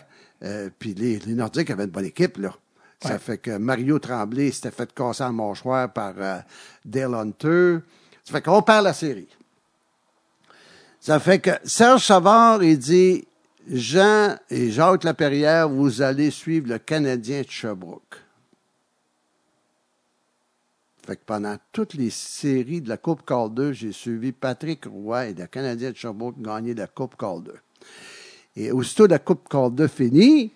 [0.79, 2.55] puis les, les Nordiques avaient une bonne équipe, là.
[3.03, 6.39] Ça fait que Mario Tremblay s'était fait casser en mâchoire par euh,
[6.85, 7.79] Dale Hunter.
[8.23, 9.27] Ça fait qu'on perd la série.
[11.01, 13.27] Ça fait que Serge Savard, il dit
[13.69, 18.21] Jean et Jacques Laperrière, vous allez suivre le Canadien de Sherbrooke.
[21.05, 25.33] Fait que pendant toutes les séries de la Coupe Calder, j'ai suivi Patrick Roy et
[25.33, 27.59] le Canadien de Sherbrooke gagner la Coupe Calder.
[28.55, 30.53] Et aussitôt la Coupe Calder finie,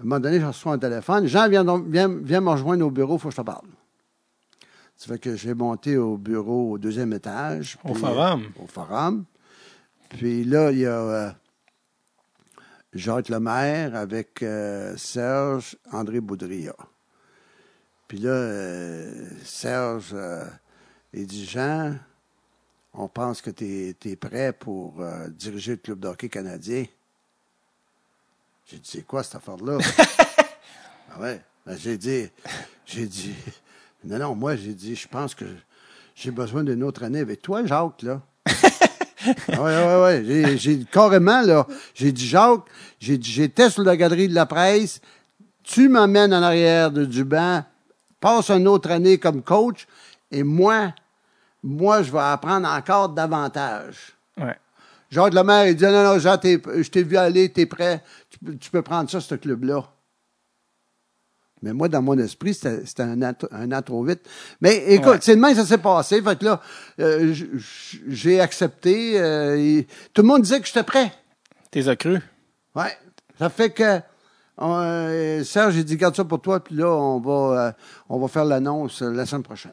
[0.00, 1.26] un moment donné, je reçois un téléphone.
[1.26, 3.66] Jean, viens, donc- viens, viens me rejoindre au bureau, il faut que je te parle.
[4.96, 7.78] Ça fait que j'ai monté au bureau au deuxième étage.
[7.84, 8.42] Au puis, forum.
[8.42, 9.24] euh, au forum.
[10.10, 11.30] Puis là, il y a euh,
[12.92, 16.74] Jacques Lemaire avec euh, Serge André Boudria.
[18.08, 20.14] Puis là, euh, Serge,
[21.12, 21.94] il dit Jean,
[22.92, 26.84] on pense que tu es, prêt pour diriger le club de hockey canadien.
[28.70, 29.78] J'ai dit, c'est quoi cette affaire-là?
[31.12, 31.40] ah ouais?
[31.66, 32.28] Ben, j'ai dit,
[32.86, 33.34] j'ai dit,
[34.04, 35.44] non, non, moi, j'ai dit, je pense que
[36.14, 38.20] j'ai besoin d'une autre année avec toi, Jacques, là.
[39.26, 40.24] Oui, oui, oui.
[40.24, 42.64] J'ai, j'ai carrément, là, j'ai dit, Jacques,
[43.00, 45.00] j'ai dit, j'étais sur la galerie de la presse,
[45.64, 47.64] tu m'amènes en arrière de du banc,
[48.20, 49.88] passe une autre année comme coach,
[50.30, 50.94] et moi,
[51.60, 54.14] moi, je vais apprendre encore davantage.
[54.38, 54.56] Ouais.
[55.10, 58.56] Jacques Lemaire, il dit, non, non, Jean, je t'ai vu aller, t'es prêt, tu, peux-
[58.56, 59.84] tu peux prendre ça, ce club-là.
[61.62, 64.26] Mais moi, dans mon esprit, c'était un un an trop vite.
[64.62, 65.18] Mais écoute, Ouais.
[65.20, 66.22] c'est demain, ça s'est passé.
[66.22, 66.60] Fait que là,
[67.00, 67.34] euh,
[68.08, 69.20] j'ai accepté.
[69.20, 71.12] euh, et tout le monde disait que j'étais prêt.
[71.70, 72.18] T'es as cru.
[72.74, 72.96] Ouais.
[73.38, 74.00] Ça fait que
[74.62, 77.72] euh, Serge, j'ai dit, garde ça pour toi, puis là, on va, euh,
[78.08, 79.72] on va faire l'annonce la semaine prochaine.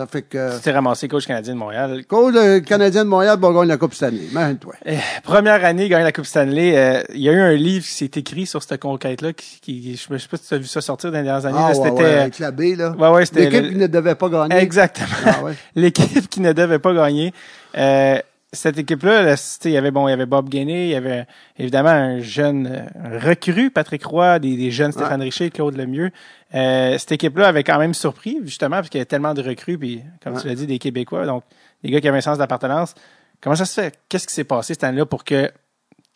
[0.00, 0.56] Ça fait que.
[0.56, 2.04] Tu t'es ramassé coach canadien de Montréal.
[2.08, 2.34] Coach
[2.64, 4.28] canadien de Montréal va gagner la Coupe Stanley.
[4.30, 4.72] Imagine-toi.
[4.86, 6.72] Eh, première année, gagner la Coupe Stanley.
[6.74, 9.34] euh, Il y a eu un livre qui s'est écrit sur cette conquête-là.
[9.34, 11.58] Qui, qui- je sais pas si tu as vu ça sortir dans les dernières années.
[11.58, 12.94] Ah, là, ouais, c'était ouais, avec la B, là.
[12.98, 14.56] Ouais, ouais, c'était L'équipe le- qui ne devait pas gagner.
[14.56, 15.52] exactement Ah, ouais.
[15.74, 17.34] l'équipe qui ne devait pas gagner.
[17.76, 18.18] Euh,
[18.52, 21.26] cette équipe-là, il y avait bon, il y avait Bob Gainey, il y avait
[21.56, 26.10] évidemment un jeune euh, un recrue, Patrick Roy, des, des jeunes Stéphane Richer, Claude Lemieux.
[26.54, 29.78] Euh, cette équipe-là avait quand même surpris, justement, parce qu'il y avait tellement de recrues,
[29.78, 30.40] puis comme Ouais.
[30.42, 31.44] tu l'as dit, des Québécois, donc
[31.84, 32.94] des gars qui avaient un sens d'appartenance.
[33.40, 33.98] Comment ça se fait?
[34.08, 35.52] Qu'est-ce qui s'est passé cette année-là pour que, tu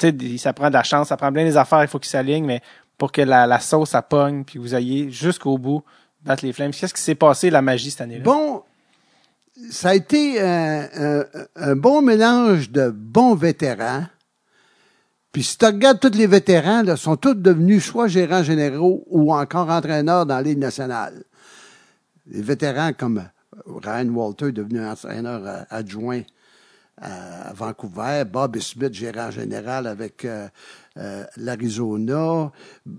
[0.07, 2.11] sais, des- ça prend de la chance, ça prend bien les affaires, il faut qu'ils
[2.11, 2.61] s'alignent, mais
[2.99, 5.85] pour que la, la sauce, ça pogne, puis vous ayez jusqu'au bout
[6.22, 6.72] battre les flammes.
[6.72, 8.24] Qu'est-ce qui s'est passé, la magie, cette année-là?
[8.24, 8.62] Bon,
[9.71, 11.25] ça a été un, un-
[11.57, 14.05] un bon mélange de bons vétérans.
[15.33, 19.35] Puis si tu regardes tous les vétérans, là, sont tous devenus soit gérants généraux ou
[19.35, 21.25] encore entraîneurs dans Ligue nationale.
[22.27, 23.23] Les vétérans comme
[23.67, 26.23] Ryan Walter, devenu entraîneur euh, adjoint
[27.01, 30.49] à Vancouver, Bob Smith, gérant général avec euh,
[30.97, 32.53] euh, l'Arizona,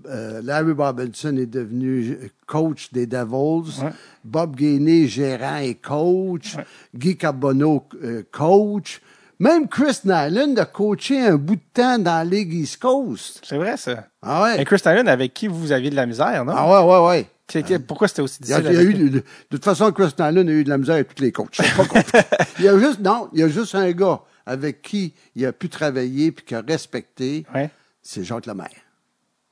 [0.06, 3.92] Euh, Larry Robinson est devenu coach des Devils, Ouais.
[4.24, 6.56] Bob Gainey, gérant et coach,
[6.94, 9.00] Guy Carbonneau, euh, coach,
[9.38, 13.40] même Chris Nyland a coaché un bout de temps dans la Ligue East Coast.
[13.44, 14.06] C'est vrai, ça.
[14.22, 14.60] Ah ouais?
[14.60, 16.52] Et Chris Tylen, avec qui vous aviez de la misère, non?
[16.56, 17.26] Ah ouais, ouais, ouais.
[17.48, 18.80] C'était- Pourquoi c'était aussi Il y a, difficile?
[18.80, 20.96] il y a eu, de, de toute façon, Chris Nyland a eu de la misère
[20.96, 21.58] avec tous les coachs.
[22.58, 25.52] Il y a juste, non, il y a juste un gars avec qui il a
[25.52, 27.70] pu travailler puis qu'il a respecté, Ouais.
[28.02, 28.70] c'est Jacques Lemaire.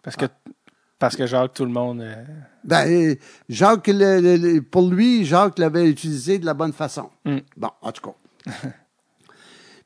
[0.03, 0.27] Parce que,
[0.99, 2.01] parce que Jacques, tout le monde.
[2.01, 2.15] euh,
[2.65, 3.15] Ben, euh,
[3.49, 7.11] Jacques, le- le- le- pour lui, Jacques l'avait utilisé de la bonne façon.
[7.25, 7.39] Mm.
[7.57, 8.15] Bon, en tout cas.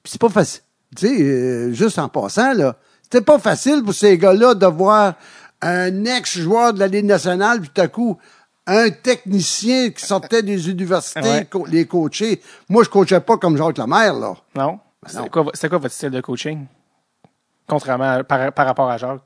[0.02, 0.62] Puis c'est pas facile.
[0.96, 5.14] Tu sais, euh, juste en passant, là, c'était pas facile pour ces gars-là de voir
[5.62, 8.18] un ex-joueur de la Ligue nationale, puis tout à coup,
[8.66, 11.46] un technicien qui sortait des universités, Ouais.
[11.50, 12.40] co- les coacher.
[12.68, 14.34] Moi, je coachais pas comme Jacques Lemaire, là.
[14.54, 14.78] Non?
[15.02, 15.28] Ben C'était non.
[15.28, 16.66] quoi, votre style de coaching?
[17.66, 19.22] Contrairement à- par, par rapport à Jacques.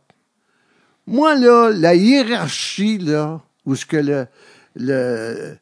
[1.06, 4.26] Moi, là, la hiérarchie, là, où ce que le,
[4.76, 5.56] le,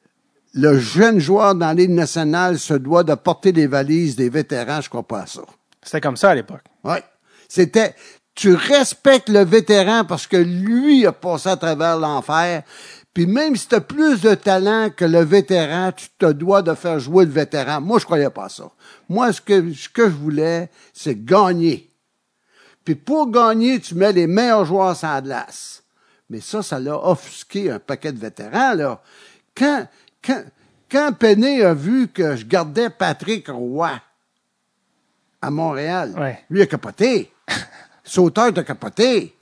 [0.54, 4.80] le jeune joueur dans la Ligue nationale se doit de porter les valises des vétérans,
[4.82, 5.42] je crois pas à ça.
[5.82, 6.64] C'était comme ça à l'époque.
[6.84, 6.96] Oui.
[7.48, 7.94] C'était,
[8.34, 12.62] tu respectes le vétéran parce que lui a passé à travers l'enfer.
[13.12, 16.74] Puis même si tu as plus de talent que le vétéran, tu te dois de
[16.74, 17.80] faire jouer le vétéran.
[17.80, 18.70] Moi, je croyais pas à ça.
[19.08, 21.90] Moi, ce que, ce que je voulais, c'est gagner.
[22.84, 25.82] Puis pour gagner, tu mets les meilleurs joueurs sans la glace.
[26.30, 29.02] Mais ça, ça l'a offusqué un paquet de vétérans, là.
[29.56, 29.86] Quand,
[30.24, 30.44] quand,
[30.90, 33.90] quand Penny a vu que je gardais Patrick Roy
[35.42, 36.38] à Montréal, Ouais.
[36.48, 37.32] lui a capoté.
[38.10, 39.36] Sauteur de capoté.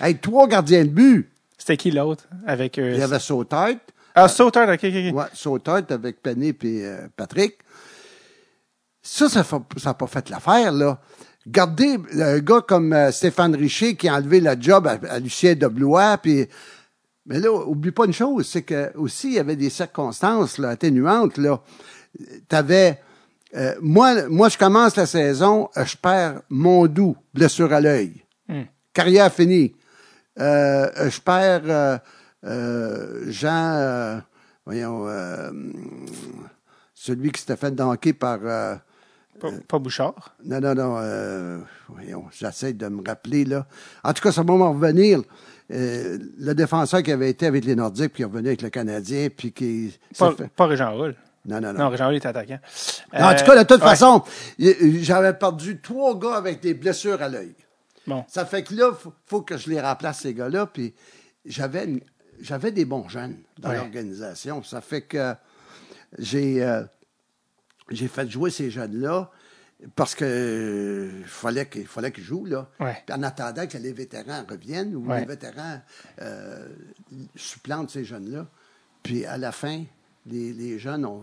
[0.00, 1.28] Avec trois gardiens de but.
[1.58, 2.24] C'était qui l'autre?
[2.46, 2.78] Avec.
[2.78, 3.74] euh, Il y avait Sauteur.
[4.14, 5.16] Ah, Sauteur, ok, ok, ok.
[5.16, 7.58] Ouais, Sauteur avec Penny et Patrick.
[9.02, 9.44] Ça, ça
[9.84, 10.98] n'a pas fait l'affaire, là.
[11.46, 15.54] Gardez un gars comme euh, Stéphane Richer qui a enlevé le job à, à Lucien
[15.54, 16.46] Deblois, puis
[17.26, 20.70] mais là, oublie pas une chose, c'est que aussi il y avait des circonstances là,
[20.70, 21.36] atténuantes.
[21.36, 21.60] Là,
[22.48, 23.00] t'avais
[23.56, 28.62] euh, moi, moi, je commence la saison, euh, je perds Mondou, blessure à l'œil, Hmm.
[28.92, 29.74] carrière finie.
[30.40, 31.98] Euh, je perds
[32.44, 34.22] euh, Jean,
[34.64, 35.06] voyons,
[36.94, 38.38] celui qui s'était fait danker par.
[38.40, 40.34] Pas, pas Bouchard.
[40.44, 41.62] non, non, non.
[41.88, 43.66] Voyons, j'essaie de me rappeler, là.
[44.02, 45.22] En tout cas, ça va m'en revenir.
[45.70, 49.28] Le défenseur qui avait été avec les Nordiques, puis qui est revenu avec le Canadien,
[49.36, 49.96] puis qui...
[50.18, 51.14] Pas, fait- pas Régent Roule.
[51.48, 51.78] Non, non, non.
[51.80, 52.58] Non, Régent Roule était attaquant.
[53.12, 53.88] Non, en Euh, tout cas, de toute ouais.
[53.88, 54.22] façon,
[54.58, 57.54] y- j'avais perdu trois gars avec des blessures à l'œil.
[58.06, 58.24] Bon.
[58.28, 60.94] Ça fait que là, faut, faut que je les remplace, ces gars-là, puis
[61.46, 63.76] j'avais des bons jeunes dans Ouais.
[63.76, 64.62] l'organisation.
[64.62, 65.34] Ça fait que
[66.18, 66.82] j'ai euh,
[67.90, 69.30] j'ai fait jouer ces jeunes-là
[69.94, 72.68] parce que euh, fallait qu'il fallait qu'ils jouent là.
[72.80, 73.02] Ouais.
[73.06, 75.20] Puis en attendant que les vétérans reviennent ou Ouais.
[75.20, 75.80] les vétérans
[76.20, 76.68] euh,
[77.36, 78.46] supplantent ces jeunes-là.
[79.02, 79.84] Puis à la fin,
[80.30, 81.22] les, les jeunes ont,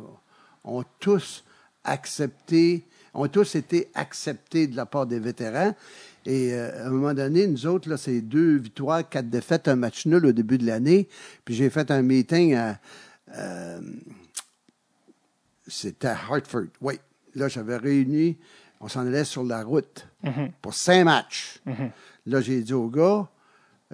[0.64, 1.44] ont tous
[1.84, 2.84] accepté,
[3.14, 5.76] ont tous été acceptés de la part des vétérans.
[6.26, 9.76] Et euh, à un moment donné, nous autres, là, c'est deux victoires, quatre défaites, un
[9.76, 11.08] match nul au début de l'année.
[11.44, 12.80] Puis j'ai fait un meeting à,
[13.36, 13.80] euh,
[15.68, 16.68] c'était à Hartford.
[16.82, 17.00] Oui.
[17.36, 18.38] Là, j'avais réuni,
[18.80, 20.08] on s'en allait sur la route
[20.62, 21.62] pour cinq matchs.
[22.26, 23.28] Là, j'ai dit aux gars,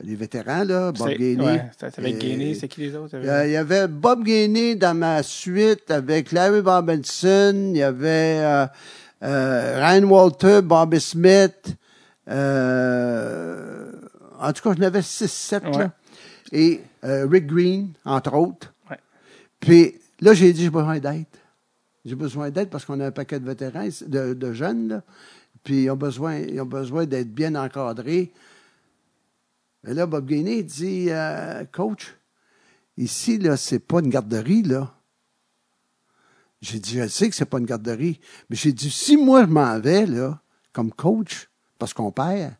[0.02, 1.44] les vétérans, là, Bob Gainey.
[1.46, 3.18] ouais, c'était avec et- Gainey, c'est qui les autres?
[3.18, 7.72] il y avait Bob Gainey dans ma suite avec Larry Robinson.
[7.74, 8.66] Il y avait euh,
[9.24, 11.76] euh, Ryan Walter, Bobby Smith.
[12.30, 13.92] euh,
[14.40, 15.64] en tout cas, j'en avais 6-7.
[15.66, 15.78] Ouais.
[15.84, 15.92] là.
[16.52, 18.74] Et Rick Green, entre autres.
[18.90, 18.98] Ouais.
[19.60, 21.26] Puis Là, j'ai dit, j'ai besoin d'aide.
[22.06, 25.02] J'ai besoin d'aide parce qu'on a un paquet de vétérans, de, de jeunes, là.
[25.64, 28.32] Puis ils ont besoin, ils ont besoin d'être bien encadrés.
[29.88, 32.16] Et là, Bob Gainey dit, euh, coach,
[32.98, 34.94] ici, là, c'est pas une garderie, là.
[36.62, 38.20] J'ai dit, je sais que c'est pas une garderie.
[38.50, 40.40] Mais j'ai dit, si moi, je m'en vais, là,
[40.74, 42.54] comme coach, parce qu'on perd,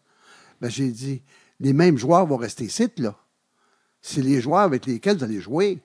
[0.60, 1.22] ben, j'ai dit,
[1.60, 3.16] les mêmes joueurs vont rester ici, là.
[4.02, 5.80] C'est les joueurs avec lesquels vous allez jouer.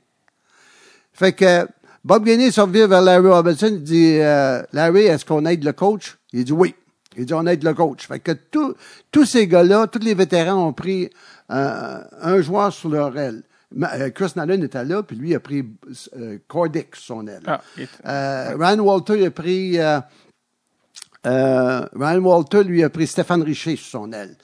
[1.13, 1.69] Fait que,
[2.03, 5.73] Bob Gainey s'en revient vers Larry Robinson, il dit, euh, Larry, est-ce qu'on aide le
[5.73, 6.17] coach?
[6.33, 6.75] Il dit oui.
[7.17, 8.07] Il dit, on aide le coach.
[8.07, 8.33] Fait que
[9.11, 11.11] tous ces gars-là, tous les vétérans ont pris
[11.51, 13.43] euh, un joueur sur leur aile.
[13.83, 15.65] Euh, Chris Nallen était là, puis lui a pris
[16.17, 17.43] euh, Cordick sur son aile.
[17.47, 17.61] Ah,
[18.07, 20.01] euh, Ryan Walter a pris euh,
[21.25, 24.37] Ryan Walter lui a pris Stéphane Richer sur son aile.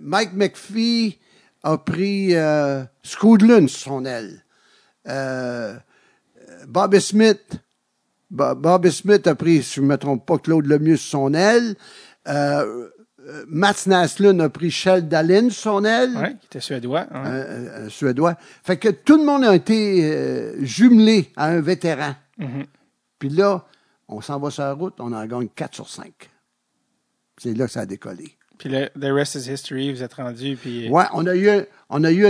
[0.00, 1.18] Mike McPhee
[1.62, 2.34] a pris
[3.02, 4.44] Scoodlun sur son aile.
[6.66, 7.60] Bobby Smith
[8.34, 11.76] Bobby Smith a pris, si je ne me trompe pas, Claude Lemieux sur son aile.
[12.26, 12.88] Euh,
[13.26, 16.12] euh, Mats Naslund a pris Shell Dallin sur son aile.
[16.16, 17.06] Oui, qui était suédois.
[17.14, 18.36] Euh, suédois.
[18.64, 22.14] Fait que tout le monde a été jumelé à un vétéran.
[22.38, 22.66] Mm-hmm.
[23.20, 23.64] Puis là,
[24.08, 26.12] on s'en va sur la route, on en gagne 4 sur 5.
[27.38, 28.36] C'est là que ça a décollé.
[28.58, 30.56] Puis le the rest is history, vous êtes rendu.
[30.56, 30.88] Puis...
[30.88, 31.48] Ouais, on a eu,
[31.88, 32.26] on a eu,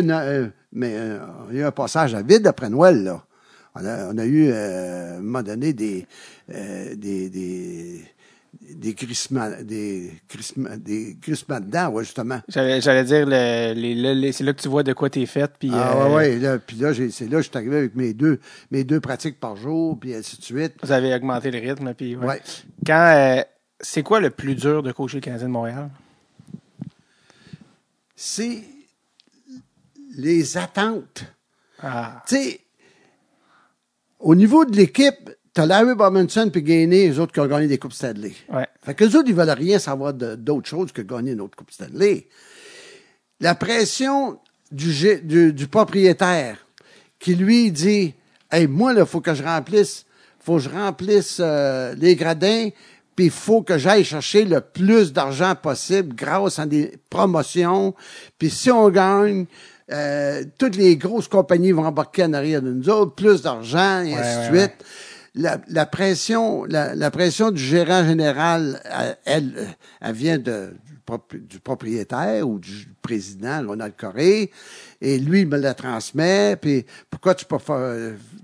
[0.73, 3.25] mais, on a eu un passage à vide après Noël, là.
[3.75, 6.07] On a, on a eu, euh, à un moment donné, des,
[6.53, 8.05] euh, des, des,
[8.71, 12.41] des grissements, des grissements, des grissements dedans, ouais, justement.
[12.49, 15.71] J'allais, j'allais dire, le, les, c'est là que tu vois de quoi t'es fait, puis.
[15.73, 18.15] Ah euh, ouais, là, puis là, j'ai, c'est là que je suis arrivé avec mes
[18.15, 18.39] deux,
[18.71, 20.75] mes deux pratiques par jour, puis ainsi de suite.
[20.83, 22.15] Vous avez augmenté le rythme, puis.
[22.15, 22.41] Ouais.
[22.87, 23.43] Quand, euh,
[23.81, 25.91] c'est quoi le plus dur de coacher le Canadien de Montréal?
[28.15, 28.63] C'est
[30.17, 31.25] les attentes.
[31.83, 32.23] Ah.
[32.29, 32.61] Tu sais,
[34.25, 37.77] au niveau de l'équipe, t'as Larry Robinson puis Gainé, les autres qui ont gagné des
[37.77, 38.33] Coupes Stanley.
[38.51, 38.67] Ouais.
[38.83, 41.71] Fait que les autres, ils veulent rien savoir d'autre chose que gagner une autre Coupe
[41.71, 42.27] Stanley.
[43.41, 44.39] La pression
[44.73, 46.67] du, du, du propriétaire
[47.19, 48.15] qui lui dit
[48.51, 50.07] Hey, moi, il faut que je remplisse,
[50.41, 52.71] faut que je remplisse euh, les gradins,
[53.15, 57.95] puis il faut que j'aille chercher le plus d'argent possible grâce à des promotions.
[58.39, 59.45] Puis si on gagne,
[59.93, 64.15] euh, toutes les grosses compagnies vont embarquer en arrière de nous autres, plus d'argent, et
[64.15, 64.85] ainsi de suite.
[65.37, 68.81] La, la, pression, la, la, pression du gérant général,
[69.25, 69.53] elle,
[70.01, 70.75] elle vient de,
[71.33, 74.51] du propriétaire ou du président, Ronald Corée,
[75.01, 77.45] et lui, il me la transmet, puis pourquoi tu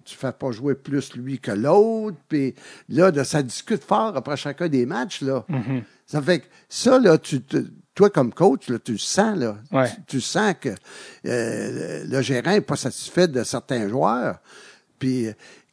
[0.04, 2.54] tu fais pas jouer plus lui que l'autre, puis
[2.88, 5.44] là, ça discute fort après chacun des matchs, là.
[5.48, 5.82] Mm-hmm.
[6.06, 7.58] Ça fait que ça, là, tu te,
[7.94, 9.56] toi, comme coach, là, tu le sens, là.
[10.06, 10.70] Tu, sens que
[11.26, 14.38] euh, le gérant n'est pas satisfait de certains joueurs.
[14.98, 15.28] Puis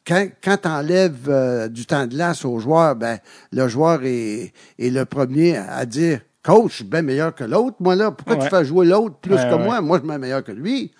[0.06, 3.18] quand, quand tu enlèves euh, du temps de glace aux joueurs, ben
[3.52, 7.76] le joueur est, est le premier à dire Coach, je suis bien meilleur que l'autre,
[7.80, 8.10] moi là.
[8.10, 9.80] Pourquoi tu fais jouer l'autre plus que moi?
[9.80, 10.92] Moi, je suis bien meilleur que lui.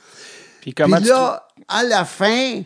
[0.61, 2.63] Puis, là, à la fin,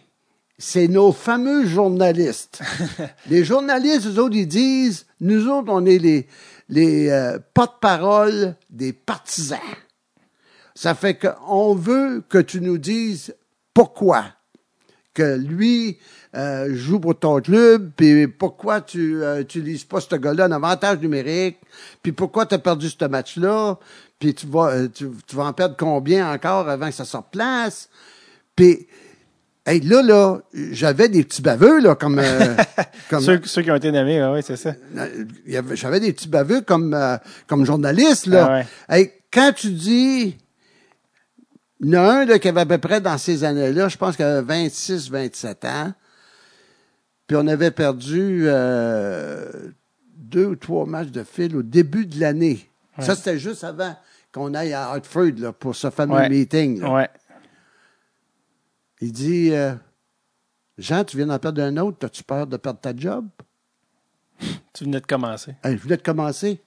[0.59, 2.61] c'est nos fameux journalistes.
[3.31, 6.27] les journalistes, eux autres, ils disent, nous autres, on est les,
[6.73, 9.59] les euh, porte-parole des partisans.
[10.75, 13.37] Ça fait qu'on veut que tu nous dises
[13.75, 14.25] pourquoi
[15.12, 15.99] que lui
[16.35, 21.01] euh, joue pour ton club, puis pourquoi tu n'utilises euh, pas ce gars-là en avantage
[21.01, 21.59] numérique,
[22.03, 23.79] puis pourquoi tu as perdu ce match-là,
[24.18, 27.91] puis tu vas, tu, vas en perdre combien encore avant que ça sorte place.
[28.57, 28.87] Puis
[29.65, 32.19] Hey, là, là, j'avais des petits baveux, là, comme...
[32.19, 32.57] Euh,
[33.11, 34.75] comme ceux, ceux, qui ont été nommés, oui, c'est ça.
[34.97, 35.25] Euh,
[35.75, 38.65] j'avais des petits baveux comme, euh, comme journaliste, là.
[38.89, 40.37] Ah hey, quand tu dis...
[41.81, 43.97] Il y en a un là, qui avait à peu près dans ces années-là, je
[43.97, 45.93] pense qu'il avait 26, 27 ans.
[47.27, 48.47] Puis on avait perdu
[50.17, 52.69] deux ou trois matchs de fil au début de l'année.
[53.01, 53.97] Ça, c'était juste avant
[54.33, 56.81] qu'on aille à Hartford là, pour ce fameux meeting.
[56.81, 57.09] Là.
[59.03, 59.75] Il dit euh,
[60.79, 63.27] Jean, tu viens d'en perdre un autre, as-tu peur de perdre ta job?
[64.73, 65.55] tu venais de commencer.
[65.65, 66.61] je venais de commencer.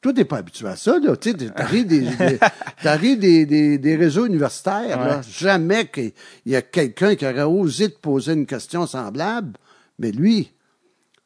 [0.00, 1.16] Toi, tu n'es pas habitué à ça, là.
[1.16, 1.86] Tu arrives
[3.18, 5.22] des, des, des, réseaux universitaires, là.
[5.22, 6.12] Jamais qu'il
[6.46, 9.56] y a quelqu'un qui aurait osé te poser une question semblable.
[9.98, 10.52] Mais lui,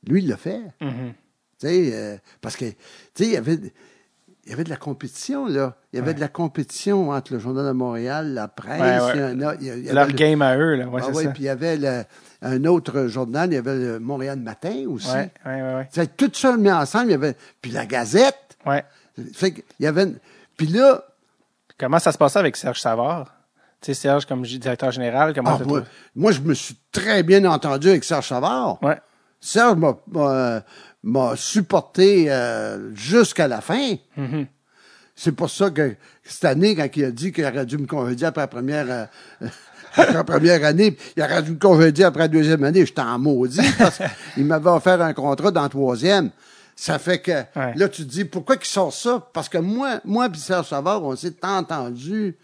[0.07, 0.63] lui, il l'a fait.
[0.81, 1.13] Mm-hmm.
[1.59, 2.77] Tu sais, euh, parce que, tu
[3.15, 3.59] sais, il y avait,
[4.49, 5.75] il y avait de la compétition, là.
[5.93, 9.15] Il y avait de la compétition entre le Journal de Montréal, la presse.
[9.15, 10.87] Il y Leur game à eux, là.
[10.89, 11.79] Ouais, ah, puis il y avait
[12.41, 15.11] un autre journal, il y avait le Montréal Matin aussi.
[15.45, 15.89] Ouais.
[16.17, 17.37] Tout ça mis ensemble, il y avait.
[17.61, 18.57] Puis la Gazette.
[18.65, 18.85] Ouais.
[19.35, 20.07] Fait qu'il y avait.
[20.57, 21.05] Puis là.
[21.79, 23.27] Comment ça se passait avec Serge Savard?
[23.81, 25.83] Tu sais, Serge, comme directeur général, comment ah, moi,
[26.17, 28.83] moi, je me suis très bien entendu avec Serge Savard.
[28.83, 28.99] Ouais.
[29.41, 30.65] Serge m'a
[31.37, 33.95] supporté euh, jusqu'à la fin.
[34.17, 34.47] Mm-hmm.
[35.15, 35.95] C'est pour ça que
[36.25, 39.07] cette année, quand il a dit qu'il aurait dû me congédier après la première, euh,
[39.97, 43.19] après la première année, il aurait dû me congédier après la deuxième année, j'étais en
[43.19, 43.99] maudit parce
[44.35, 46.31] qu'il m'avait offert un contrat dans la troisième.
[46.77, 49.29] Ça fait que là, tu te dis pourquoi qu'il sort ça?
[49.33, 52.37] Parce que moi, moi et Serge Savard, on s'est entendu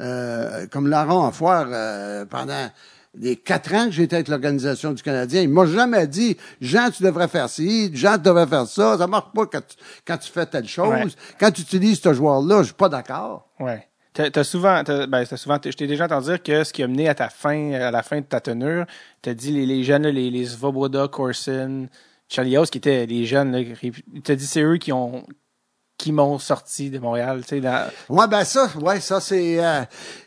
[0.00, 2.70] euh, comme larron en foire euh, pendant
[3.14, 7.02] les quatre ans que j'étais avec l'Organisation du Canadien, il m'a jamais dit Jean, tu
[7.02, 8.96] devrais faire ci, Jean, tu devrais faire ça.
[8.98, 11.16] Ça marche pas quand tu, quand tu fais telle chose.
[11.38, 13.48] Quand tu utilises ce joueur-là, je suis pas d'accord.
[13.60, 13.86] Ouais.
[14.14, 17.14] T'as souvent, ben, souvent, je t'ai déjà entendu dire que ce qui a mené à
[17.14, 18.84] ta fin, à la fin de ta tenure,
[19.22, 21.88] t'as dit les, les jeunes, les, les Svoboda, Corson,
[22.28, 23.74] Chalios, qui étaient les jeunes,
[24.22, 25.24] t'as dit c'est eux qui ont,
[26.02, 27.42] qui m'ont sorti de Montréal.
[27.42, 27.88] Tu sais, dans...
[28.08, 29.82] Ouais, ben ça, ouais, ça c'est euh,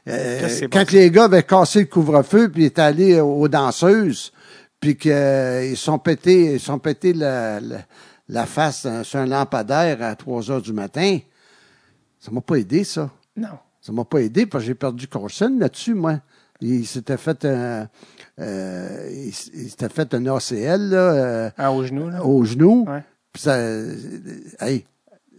[0.07, 4.31] euh quand les gars avaient cassé le couvre-feu puis étaient allés aux danseuses,
[4.79, 7.59] puis qu'ils euh, sont pétés, ils sont pétés la,
[8.29, 11.19] la, face sur un lampadaire à 3 heures du matin.
[12.19, 13.09] Ça m'a pas aidé, ça.
[13.35, 13.59] Non.
[13.81, 16.21] Ça m'a pas aidé parce que j'ai perdu Corson là-dessus, moi.
[16.61, 17.89] Il s'était fait un,
[18.39, 22.09] euh, il, s'était fait un ACL là, euh, ah, au genou.
[22.09, 22.23] Là?
[22.23, 22.85] Au genou.
[22.87, 23.03] Ouais.
[23.33, 23.57] Puis ça,
[24.61, 24.85] hey,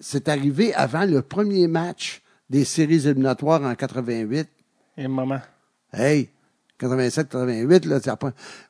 [0.01, 4.49] c'est arrivé avant le premier match des séries éliminatoires en 88.
[4.99, 5.41] Et le moment.
[5.93, 6.29] Hey,
[6.79, 8.01] 87, 88, là,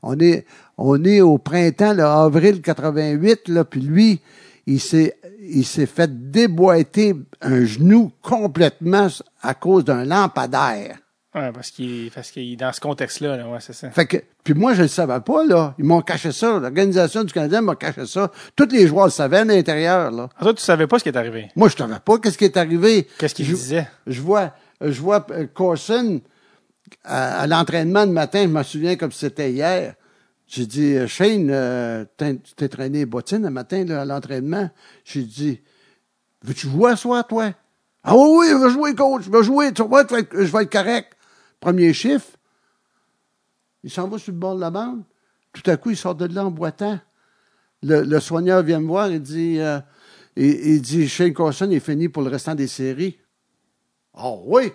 [0.03, 0.47] on est,
[0.79, 4.21] on est au printemps, là, avril 88, là, puis lui,
[4.67, 9.09] il s'est, il s'est fait déboîter un genou complètement
[9.43, 10.99] à cause d'un lampadaire.
[11.37, 13.91] Ouais, parce qu'il, parce qu'il, dans ce contexte-là, là, ouais, c'est ça.
[13.91, 15.75] Fait que, puis moi, je le savais pas, là.
[15.79, 16.59] Ils m'ont caché ça.
[16.59, 18.33] L'organisation du Canadien m'a caché ça.
[18.57, 20.31] Tous les joueurs le savaient à l'intérieur, là.
[20.39, 21.51] Ah, toi, tu savais pas ce qui est arrivé?
[21.55, 23.07] Moi, je savais pas qu'est-ce qui est arrivé.
[23.19, 23.87] Qu'est-ce qu'il disait?
[24.07, 26.23] Je vois, je vois euh, Corson
[27.05, 29.95] à, l'entraînement de matin, je me souviens comme c'était hier.
[30.47, 34.71] J'ai dit, euh, Shane, euh, tu t'es traîné bottines le matin, là, à l'entraînement?
[35.05, 35.61] J'ai dit,
[36.43, 37.53] veux-tu jouer à soir, toi?
[38.05, 40.73] Ah oui, oui, je veux jouer, coach, je veux jouer, tu vois, je vais être
[40.73, 41.16] correct.
[41.67, 42.29] Premier chiffre,
[43.83, 45.03] il s'en va sur le bord de la bande.
[45.53, 47.01] Tout à coup, il sort de là en boitant.
[47.83, 49.81] Le, soigneur vient me voir et dit, euh,
[50.37, 53.19] il, dit, Shane Carson est fini pour le restant des séries.
[54.15, 54.71] Oh oui!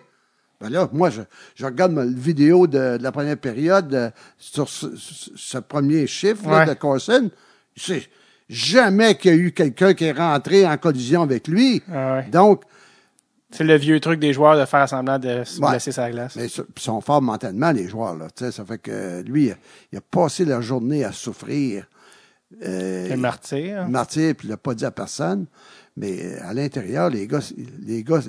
[0.59, 1.21] Ben là, moi, je,
[1.65, 7.31] regarde ma vidéo de, la première période euh, sur ce, premier chiffre de Carson.
[7.73, 8.09] C'est
[8.49, 11.81] jamais qu'il y a eu quelqu'un qui est rentré en collision avec lui.
[11.89, 12.63] Ah Donc,
[13.51, 16.35] c'est le vieux truc des joueurs de faire semblant de se blesser sa glace.
[16.35, 18.15] Mais ils sont forts mentalement, les joueurs.
[18.15, 19.51] Là, ça fait que lui,
[19.91, 21.85] il a passé la journée à souffrir.
[22.65, 23.83] Euh, le martyr.
[23.83, 25.45] Le martyr, puis il l'a pas dit à personne.
[25.97, 27.39] Mais euh, à l'intérieur, les gars,
[27.81, 28.21] les gars.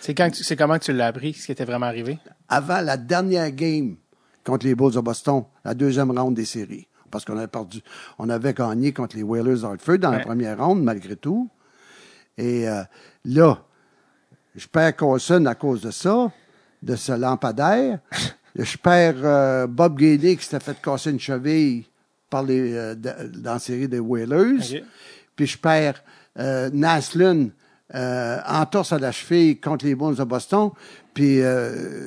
[0.00, 2.18] C'est quand c'est comment que tu l'as appris, ce qui était vraiment arrivé?
[2.48, 3.96] Avant la dernière game
[4.44, 6.88] contre les Bulls de Boston, la deuxième ronde des séries.
[7.10, 7.80] Parce qu'on avait perdu,
[8.18, 11.48] on avait gagné contre les Whalers d'Hartford dans la première ronde, malgré tout.
[12.36, 12.82] Et euh,
[13.24, 13.64] là,
[14.58, 16.30] je perds Coulson à cause de ça,
[16.82, 18.00] de ce lampadaire.
[18.56, 21.84] je perds euh, Bob Gailey qui s'était fait casser une cheville
[22.28, 24.82] par les, euh, dans la série des Whalers.
[25.36, 26.02] Puis je perds
[26.38, 27.50] euh, Naslund
[27.94, 30.70] euh, en torse à la cheville contre les Bulls de Boston.
[31.14, 31.40] Puis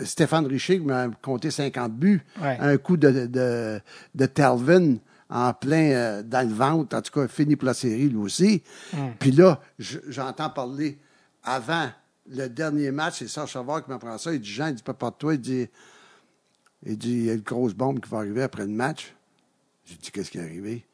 [0.05, 2.21] Stéphane Richer qui m'a compté 50 buts.
[2.41, 3.81] Un coup de, de,
[4.15, 4.95] de Talvin
[5.29, 6.95] en plein dans le ventre.
[6.95, 8.63] En tout cas, fini pour la série, lui aussi.
[8.93, 9.09] Hmm.
[9.19, 10.97] Puis là, j'entends parler
[11.43, 11.89] avant
[12.31, 14.33] le dernier match, c'est Serge Savard qui m'apprend ça.
[14.33, 15.67] Il dit Jean, il dit pas de toi, il dit
[16.83, 19.13] il dit il y a une grosse bombe qui va arriver après le match.
[19.85, 20.85] J'ai dit qu'est-ce qui est arrivé?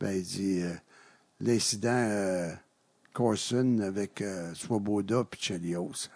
[0.00, 0.74] Ben il dit euh,
[1.40, 2.52] l'incident euh,
[3.12, 6.08] Corson avec euh, Swoboda et Chelios.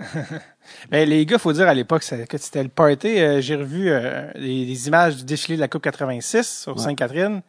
[0.90, 3.20] ben, les gars, faut dire à l'époque que c'était le party.
[3.20, 3.88] Euh, j'ai revu
[4.34, 7.42] les, images du défilé de la Coupe 86 sur Sainte-Catherine.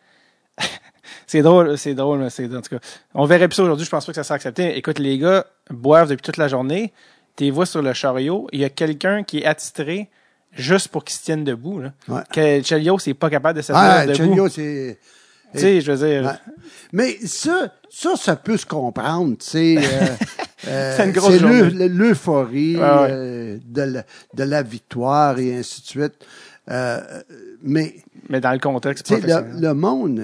[1.32, 2.82] C'est drôle, c'est drôle, c'est en tout cas.
[3.14, 4.78] On verrait plus ça aujourd'hui, je pense pas que ça sera accepté.
[4.78, 6.92] Écoute, les gars boivent depuis toute la journée.
[7.38, 10.10] Tu les vois sur le chariot, il y a quelqu'un qui est attitré
[10.52, 11.80] juste pour qu'ils se tiennent debout.
[11.80, 11.94] Là.
[12.10, 12.22] Ouais.
[12.34, 14.18] Que Chelio, c'est pas capable de se tenir debout.
[14.18, 15.00] Chelio, c'est...
[15.54, 16.38] Tu sais, je veux dire...
[16.92, 19.78] Mais ça, ça, ça peut se comprendre, tu sais.
[19.78, 19.82] Euh,
[20.68, 24.04] euh, c'est une grosse l'euphorie euh, de, la,
[24.34, 26.26] de la victoire et ainsi de suite.
[26.70, 27.22] Euh,
[27.64, 27.96] mais
[28.30, 29.52] mais dans le contexte professionnel.
[29.56, 30.22] Le, le, monde,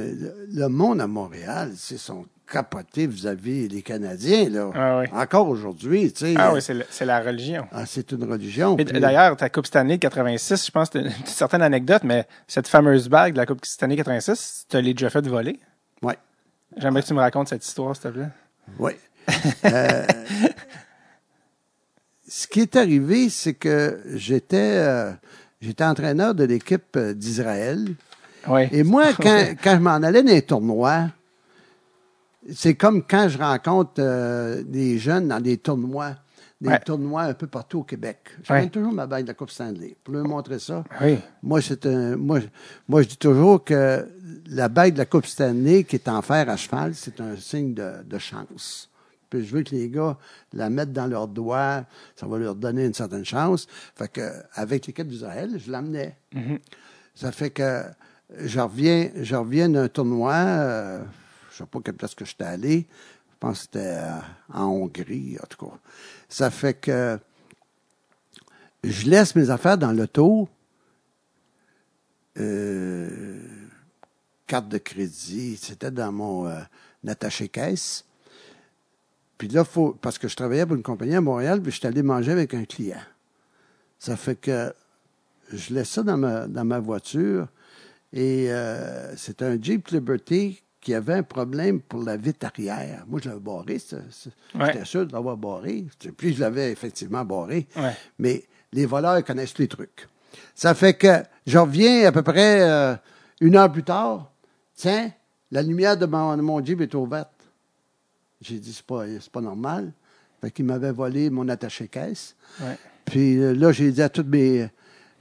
[0.53, 4.71] le monde à Montréal, c'est son capoté vis-à-vis des Canadiens là.
[4.73, 5.05] Ah oui.
[5.11, 6.33] Encore aujourd'hui, tu sais.
[6.38, 7.67] Ah oui, c'est la religion.
[7.71, 8.75] Ah, c'est une religion.
[8.75, 13.09] D'ailleurs, ta Coupe Stanley de 86, je pense que une certaine anecdote, mais cette fameuse
[13.09, 15.59] bague de la Coupe Stanley 86, tu l'as déjà fait voler?
[16.01, 16.13] Oui.
[16.77, 18.29] J'aimerais que tu me racontes cette histoire, s'il te plaît.
[18.79, 18.91] Oui.
[19.65, 20.05] euh,
[22.27, 25.11] ce qui est arrivé, c'est que j'étais euh,
[25.61, 27.85] j'étais entraîneur de l'équipe euh, d'Israël.
[28.47, 28.69] Ouais.
[28.71, 31.07] Et moi, quand, quand je m'en allais dans les tournois,
[32.53, 36.15] c'est comme quand je rencontre euh, des jeunes dans des tournois,
[36.61, 36.79] des Ouais.
[36.79, 38.19] tournois un peu partout au Québec.
[38.49, 38.67] Ouais.
[38.69, 40.83] toujours ma bague de la Coupe Stanley pour leur montrer ça.
[41.01, 41.19] Oui.
[41.43, 42.39] Moi, c'est un, moi,
[42.87, 44.07] moi, je dis toujours que
[44.49, 47.73] la bague de la Coupe Stanley qui est en fer à cheval, c'est un signe
[47.73, 48.89] de, de chance.
[49.30, 50.17] Puis je veux que les gars
[50.53, 53.67] la mettent dans leurs doigts, ça va leur donner une certaine chance.
[53.95, 56.17] Fait que avec l'équipe d'Israël, je l'amenais.
[57.15, 57.84] Ça fait que
[58.38, 61.03] je reviens, je reviens d'un tournoi, euh,
[61.51, 62.88] je sais pas quelle place que j'étais allé.
[63.30, 64.19] Je pense que c'était euh,
[64.53, 65.73] en Hongrie, en tout cas.
[66.28, 67.19] Ça fait que
[68.84, 70.49] je laisse mes affaires dans l'auto.
[72.39, 73.39] Euh,
[74.45, 76.61] carte de crédit, c'était dans mon euh,
[77.07, 78.05] attaché caisse.
[79.38, 81.88] Puis là, faut, parce que je travaillais pour une compagnie à Montréal, puis je suis
[81.88, 83.01] allé manger avec un client.
[83.99, 84.73] Ça fait que
[85.53, 87.47] je laisse ça dans ma, dans ma voiture.
[88.13, 93.03] Et euh, c'est un Jeep Liberty qui avait un problème pour la vitre arrière.
[93.07, 93.77] Moi, je l'avais barré.
[94.55, 94.67] Ouais.
[94.67, 95.85] J'étais sûr de l'avoir barré.
[96.15, 97.67] Puis je l'avais effectivement barré.
[97.75, 97.93] Ouais.
[98.17, 100.07] Mais les voleurs connaissent les trucs.
[100.55, 102.95] Ça fait que je reviens à peu près euh,
[103.41, 104.31] une heure plus tard.
[104.75, 105.11] Tiens,
[105.51, 107.31] la lumière de mon, de mon Jeep est ouverte.
[108.41, 109.93] J'ai dit, c'est pas, pas normal.
[110.41, 112.35] Fait qu'il m'avait volé mon attaché-caisse.
[112.61, 112.77] Ouais.
[113.05, 114.69] Puis euh, là, j'ai dit à toutes mes.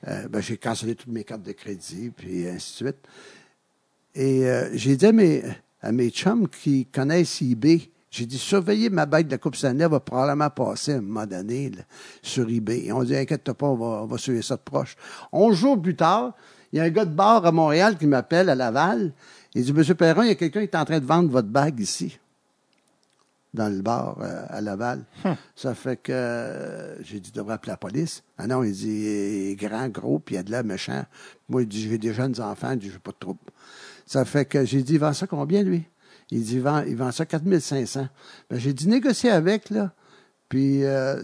[0.09, 2.99] euh, ben, j'ai cancellé toutes mes cartes de crédit, puis ainsi de suite.
[4.14, 5.43] Et euh, j'ai dit à mes,
[5.81, 9.85] à mes chums qui connaissent eBay, j'ai dit, surveillez ma bague de la Coupe Stanley,
[9.85, 11.83] elle va probablement passer à un moment donné là,
[12.23, 12.87] sur eBay.
[12.87, 14.97] Et on dit, inquiète pas, on va, on va suivre ça de proche.
[15.33, 16.35] Onze jours plus tard,
[16.73, 19.12] il y a un gars de bar à Montréal qui m'appelle à Laval.
[19.55, 21.49] Il dit, Monsieur Perron, il y a quelqu'un qui est en train de vendre votre
[21.49, 22.19] bague ici
[23.57, 25.05] dans le bar euh, à Laval.
[25.57, 28.23] Ça fait que euh, j'ai dit, devrais appeler la police.
[28.39, 31.05] Ah non, il dit, il est grand, gros, puis il a de l'air méchant.
[31.49, 33.41] Moi, il dit, j'ai des jeunes enfants, il dit, j'ai pas de trouble.
[34.07, 35.85] Ça fait que j'ai dit, il vend ça combien, lui?
[36.31, 38.09] Il dit, il vend, il vend ça 4500.
[38.49, 39.93] Ben, j'ai dit, négocier avec, là,
[40.49, 41.17] puis euh,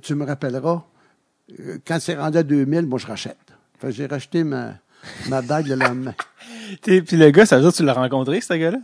[0.00, 0.84] tu me rappelleras.
[1.86, 3.36] Quand c'est rendu à 2000, moi, je rachète.
[3.78, 4.74] Fait que j'ai racheté ma,
[5.28, 6.14] ma bague le lendemain.
[6.82, 8.78] Puis le gars, ça veut dire que tu l'as rencontré, ce gars-là?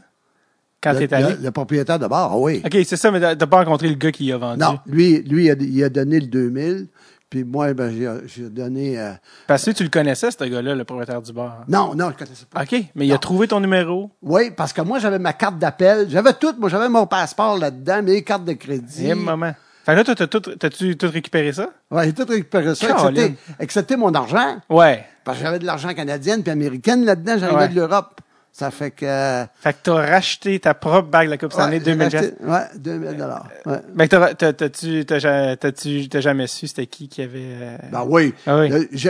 [0.82, 1.34] Quand le, t'es allé?
[1.34, 2.62] le- le propriétaire de bar, ah oui.
[2.64, 4.60] OK, c'est ça, mais t'as pas rencontré le gars qui a vendu.
[4.60, 6.86] Non, lui, lui il, a, il a donné le 2000,
[7.28, 7.92] puis moi, ben,
[8.26, 8.98] j'ai, donné...
[8.98, 9.12] euh,
[9.46, 11.64] Parce que tu le connaissais, ce gars-là, le propriétaire du bar.
[11.68, 12.62] non, non, je ne connaissais pas.
[12.62, 14.10] OK, mais il a trouvé ton numéro.
[14.22, 16.06] Oui, parce que moi, j'avais ma carte d'appel.
[16.10, 16.54] J'avais tout.
[16.58, 19.06] Moi, j'avais mon passeport là-dedans, mes cartes de crédit.
[19.06, 19.52] Et un moment.
[19.84, 21.68] Fait que là, t'as tout, t'as-tu tout récupéré ça?
[21.90, 24.56] Ouais, j'ai tout récupéré ça, excepté, excepté mon argent.
[24.68, 25.04] Ouais.
[25.24, 27.36] Parce que j'avais de l'argent canadienne puis américaine là-dedans.
[27.38, 27.68] J'arrivais Ouais.
[27.68, 28.19] de l'Europe.
[28.52, 29.06] Ça fait que...
[29.06, 32.16] euh, Fait que t'as racheté ta propre bague de la Coupe Stanley ouais, j'ai 2000
[32.16, 33.48] acheté- Ouais, 2000 dollars.
[33.64, 34.08] Ouais.
[34.08, 37.38] T'as- t'as- t'as-tu, t'as, jamais su c'était qui qui avait...
[37.42, 38.34] euh, Ben oui.
[38.46, 38.68] Ah oui.
[38.68, 39.08] Le- je,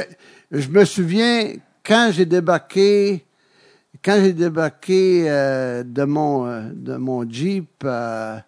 [0.52, 1.52] je me souviens,
[1.84, 3.24] quand j'ai débarqué,
[4.04, 8.44] quand j'ai débarqué euh, de mon euh, de mon Jeep, ça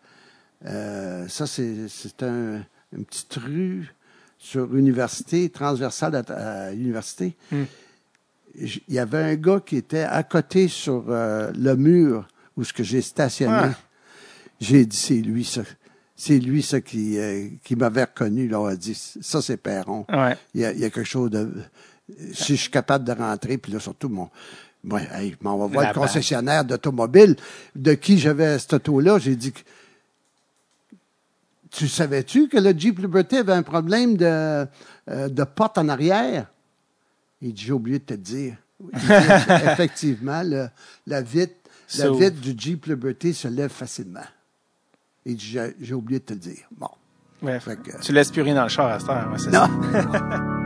[1.47, 2.63] c'est c'est un,
[2.97, 3.93] une petite rue
[4.39, 6.33] sur université, transversale à,
[6.67, 7.37] à l'université.
[7.51, 7.63] Hmm.
[8.59, 12.73] Il y avait un gars qui était à côté sur euh, le mur où ce
[12.73, 13.53] que j'ai stationné.
[13.55, 13.75] Ah.
[14.61, 15.63] J'ai dit c'est lui ça.
[16.15, 18.69] C'est lui ça qui euh, qui m'avait reconnu là.
[18.69, 20.37] a dit ça c'est Perron Ouais.
[20.55, 21.51] il y, a, il y a quelque chose de.
[22.35, 24.29] Si je suis capable de rentrer, puis là, surtout mon.
[24.85, 27.37] Moi, hey, m'en vais voir La le concessionnaire d'automobile
[27.75, 29.19] de qui j'avais cette auto-là.
[29.19, 29.61] J'ai dit que-
[31.71, 36.49] Tu savais-tu que le Jeep Liberty avait un problème de, euh, de porte en arrière?
[37.43, 38.55] Il dit J'ai oublié de te le dire.
[38.81, 39.07] Il dit,
[39.73, 40.69] effectivement, le-
[41.07, 41.55] la vitre,
[41.99, 44.25] la So- vitre du Jeep Liberty se lève facilement.
[45.27, 46.65] Il dit J'ai oublié de te le dire.
[46.77, 46.89] Bon.
[47.43, 47.61] Ouais.
[47.61, 49.31] Fait que- Tu laisses plus rien dans le char à cette heure.
[49.31, 49.67] ouais, c'est Non.
[49.93, 50.59] ça.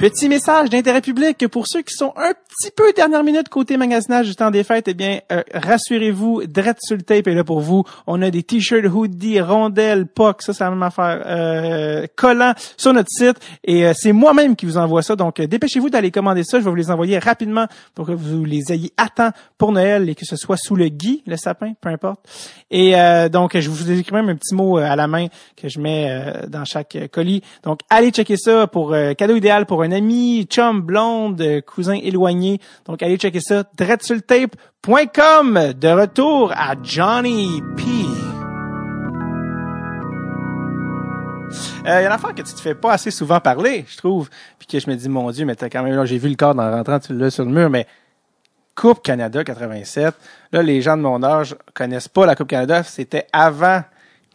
[0.00, 4.28] Petit message d'intérêt public pour ceux qui sont un petit peu dernière minute côté magasinage
[4.28, 4.88] du temps des fêtes.
[4.88, 7.84] Eh bien, euh, rassurez-vous, Drette sur le tape est là pour vous.
[8.06, 12.06] On a des t-shirts, hoodies, rondelles, POC, ça c'est la même affaire, euh,
[12.78, 13.36] sur notre site.
[13.62, 15.16] Et euh, c'est moi-même qui vous envoie ça.
[15.16, 16.58] Donc, euh, dépêchez-vous d'aller commander ça.
[16.58, 20.08] Je vais vous les envoyer rapidement pour que vous les ayez à temps pour Noël
[20.08, 22.20] et que ce soit sous le gui, le sapin, peu importe.
[22.70, 22.94] Et
[23.30, 25.26] donc, je vous écris même un petit mot à la main
[25.56, 27.42] que je mets dans chaque colis.
[27.64, 32.60] Donc, allez checker ça pour cadeau idéal pour un ami, chum, blonde, euh, cousin éloigné.
[32.86, 33.64] Donc, allez checker ça.
[33.76, 35.72] dreadsultape.com.
[35.78, 37.82] De retour à Johnny P.
[41.86, 43.96] Euh, Il y a une affaire que tu te fais pas assez souvent parler, je
[43.96, 44.28] trouve.
[44.58, 46.62] Puis que je me dis, mon Dieu, mais t'as quand même, j'ai vu le cadre
[46.62, 47.86] en rentrant, tu l'as sur le mur, mais
[48.74, 50.14] Coupe Canada 87.
[50.52, 52.82] Là, les gens de mon âge connaissent pas la Coupe Canada.
[52.82, 53.82] C'était avant.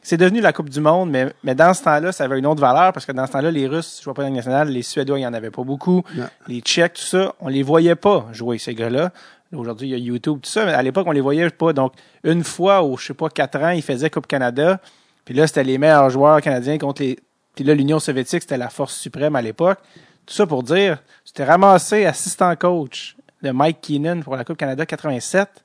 [0.05, 2.61] C'est devenu la Coupe du Monde, mais, mais dans ce temps-là, ça avait une autre
[2.61, 5.17] valeur parce que dans ce temps-là, les Russes jouaient pas dans la nationale, les Suédois,
[5.17, 6.03] il y en avait pas beaucoup,
[6.47, 9.11] les Tchèques, tout ça, on les voyait pas jouer ces gars-là.
[9.51, 11.73] Aujourd'hui, il y a YouTube, tout ça, mais à l'époque, on les voyait pas.
[11.73, 11.93] Donc,
[12.23, 14.79] une fois ou je sais pas, quatre ans, ils faisaient Coupe Canada.
[15.23, 17.17] Puis là, c'était les meilleurs joueurs canadiens contre les.
[17.55, 19.79] Puis là, l'Union soviétique, c'était la force suprême à l'époque.
[20.27, 24.57] Tout ça pour dire, tu t'es ramassé assistant coach de Mike Keenan pour la Coupe
[24.57, 25.64] Canada 87.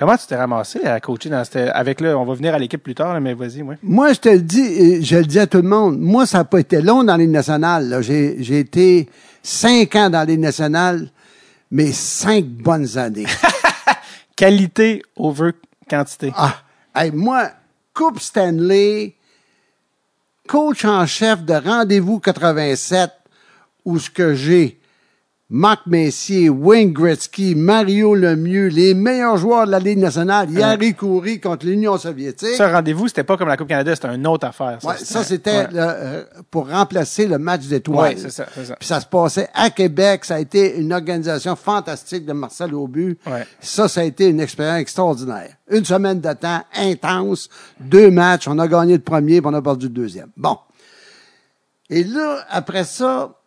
[0.00, 2.82] Comment tu t'es ramassé à coacher dans cette, avec là, on va venir à l'équipe
[2.82, 3.74] plus tard, mais vas-y, moi.
[3.82, 6.44] Moi, je te le dis, je le dis à tout le monde, moi, ça n'a
[6.44, 7.98] pas été long dans les nationales.
[8.00, 9.10] J'ai, été
[9.42, 11.10] cinq ans dans les nationales,
[11.70, 13.26] mais cinq bonnes années.
[14.36, 15.50] Qualité over
[15.86, 16.32] quantité.
[16.34, 16.62] Ah,
[16.96, 17.50] hey, moi,
[17.92, 19.16] Coupe Stanley,
[20.48, 23.10] coach en chef de Rendez-vous 87,
[23.84, 24.79] où ce que j'ai
[25.52, 31.40] Marc Messier, Wayne Gretzky, Mario Lemieux, les meilleurs joueurs de la Ligue nationale, Yari Coury
[31.40, 32.54] contre l'Union soviétique.
[32.56, 34.78] Ce rendez-vous, c'était pas comme la Coupe Canada, c'était une autre affaire.
[34.80, 36.22] Ça, ouais, ça c'était euh,
[36.52, 38.14] pour remplacer le match d'étoiles.
[38.14, 40.24] Oui, c'est ça, ça, Puis ça se passait à Québec.
[40.24, 43.18] Ça a été une organisation fantastique de Marcel Aubu.
[43.26, 43.44] Ouais.
[43.58, 45.56] Ça, ça a été une expérience extraordinaire.
[45.68, 47.48] Une semaine de temps intense,
[47.80, 48.46] deux matchs.
[48.46, 50.30] On a gagné le premier, puis on a perdu le deuxième.
[50.36, 50.58] Bon.
[51.88, 53.39] Et là, après ça,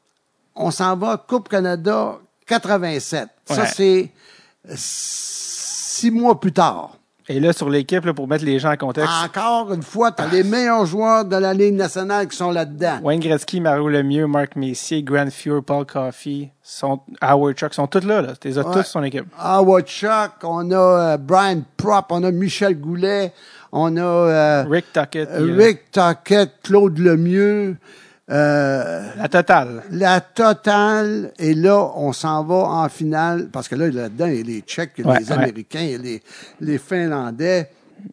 [0.55, 3.27] on s'en va Coupe Canada 87.
[3.49, 3.55] Ouais.
[3.55, 4.11] Ça, c'est
[4.75, 6.97] six mois plus tard.
[7.29, 10.21] Et là, sur l'équipe, là, pour mettre les gens en contexte, Encore une fois, tu
[10.21, 12.99] as les meilleurs joueurs de la Ligue nationale qui sont là-dedans.
[13.01, 18.03] Wayne Gretzky, Mario Lemieux, Marc Messier, Grant Fuhr, Paul Coffey, sont, Howard Chuck, sont tous
[18.05, 18.33] là, là.
[18.35, 18.63] T'es Ouais.
[18.73, 19.25] tous son équipe.
[19.39, 23.31] Howard Chuck, on a euh, Brian Prop, on a Michel Goulet,
[23.71, 25.29] on a euh, Rick Tuckett.
[25.31, 27.77] euh, Rick Tuckett, Claude Lemieux,
[28.31, 29.83] euh, La totale.
[29.91, 31.31] la totale.
[31.39, 34.61] Et là, on s'en va en finale, parce que là, là-dedans, il y a les
[34.61, 35.31] Tchèques, il y a Ouais, les ouais.
[35.33, 36.21] Américains, il y a les,
[36.61, 37.69] les Finlandais,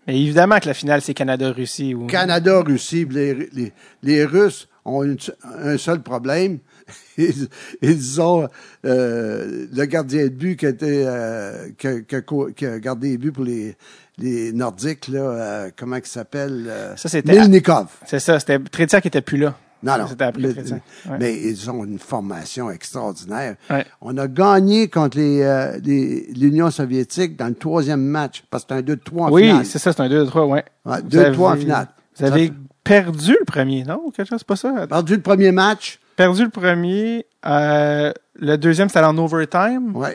[0.06, 1.94] Mais évidemment que la finale, c'est Canada-Russie.
[1.94, 2.06] Ou...
[2.06, 5.16] Canada, Russie, puis les, les, les Russes ont une-
[5.62, 6.58] un seul problème.
[7.18, 7.48] Ils,
[7.82, 8.48] ils ont
[8.84, 13.10] euh, le gardien de but qui, était, euh, qui, qui a co- qui a gardé
[13.10, 13.76] les buts pour les,
[14.18, 16.68] les Nordiques, là, comment il s'appelle?
[16.96, 17.86] Ça, c'était- Milnikov.
[18.06, 19.56] C'est ça, c'était Trétiak qui était plus là.
[19.82, 20.06] Non, non.
[20.08, 20.48] C'était après Le-.
[20.50, 21.16] Ouais.
[21.18, 23.56] Mais ils ont une formation extraordinaire.
[23.70, 23.86] Ouais.
[24.00, 28.74] On a gagné contre les, euh, les- l'Union soviétique dans le troisième match, parce que
[28.74, 29.64] c'était un 2-3 en Oui, finale.
[29.66, 30.64] c'est ça, c'est un 2-3, ouais.
[30.84, 31.88] Ouais, Vous 2-3 en finale.
[32.16, 32.52] Vous avez Ça-
[32.84, 34.10] perdu le premier, non?
[34.10, 34.86] Quelque chose, c'est pas ça?
[34.86, 35.98] Perdu le premier match.
[36.16, 37.24] Perdu le premier.
[37.46, 39.92] euh, le deuxième, c'était en overtime.
[39.94, 40.08] Oui,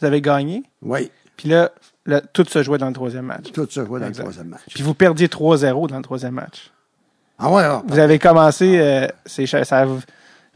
[0.00, 0.62] Vous avez gagné.
[0.80, 1.10] oui.
[1.36, 1.70] Puis là,
[2.06, 3.50] là, tout se jouait dans le troisième match.
[3.52, 4.22] Tout se voit dans Exact.
[4.22, 4.62] le troisième match.
[4.72, 6.70] Puis vous perdiez 3-0 dans le troisième match.
[7.38, 7.82] Ah ouais, ah.
[7.86, 9.86] Vous avez commencé, euh, c'est ça,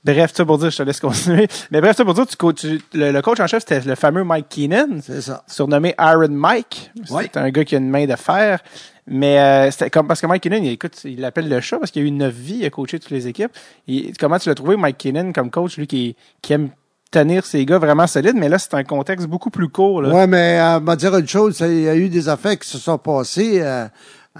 [0.04, 1.48] bref, ça pour dire, je te laisse continuer.
[1.70, 4.22] Mais bref, ça pour dire, tu, tu- le, le coach en chef, c'était le fameux
[4.24, 5.42] Mike Keenan, c'est ça.
[5.48, 6.92] surnommé Iron Mike.
[7.10, 7.24] Ouais.
[7.32, 8.60] C'est un gars qui a une main de fer.
[9.08, 11.90] Mais euh, c'était comme parce que Mike Keenan, il, écoute, il l'appelle le chat parce
[11.92, 13.52] qu'il a eu neuf vies, il a coaché toutes les équipes.
[13.86, 16.70] Et comment tu l'as trouvé, Mike Keenan, comme coach, lui qui, qui aime
[17.12, 20.02] tenir ses gars vraiment solides, mais là, c'est un contexte beaucoup plus court.
[20.02, 20.08] Là.
[20.12, 22.78] Ouais, mais euh, m'a dire une chose, il y a eu des affaires qui se
[22.78, 23.86] sont passées, euh,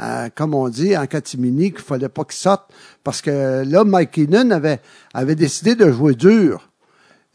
[0.01, 2.71] euh, comme on dit, en catimini, qu'il fallait pas qu'ils sortent.
[3.05, 4.81] Parce que là, Mike Keenan avait,
[5.15, 6.71] avait décidé de jouer dur.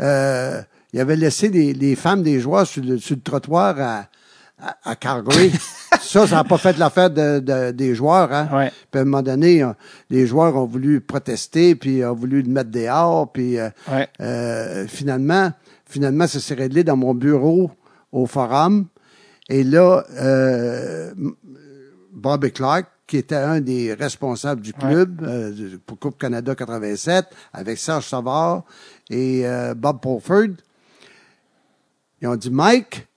[0.02, 0.62] Euh,
[0.94, 4.06] il avait laissé les, les femmes des joueurs sur le, sur le trottoir à,
[4.62, 5.52] à, à Calgary.
[6.02, 8.32] ça, ça n'a pas fait l'affaire de, de- des joueurs.
[8.34, 8.50] Hein?
[8.52, 8.72] Ouais.
[8.92, 9.72] Puis à un moment donné, euh,
[10.10, 14.08] les joueurs ont voulu protester, puis ont voulu le mettre dehors, puis euh, Ouais.
[14.22, 15.52] euh, finalement,
[15.86, 17.72] finalement, ça s'est réglé dans mon bureau
[18.12, 18.88] au forum.
[19.50, 21.12] Et là, euh,
[22.12, 27.78] Bobby Clark, qui était un des responsables du club euh, pour Coupe Canada 87, avec
[27.78, 28.64] Serge Savard
[29.10, 30.56] et euh, Bob Pulford,
[32.22, 33.08] ils ont dit, Mike,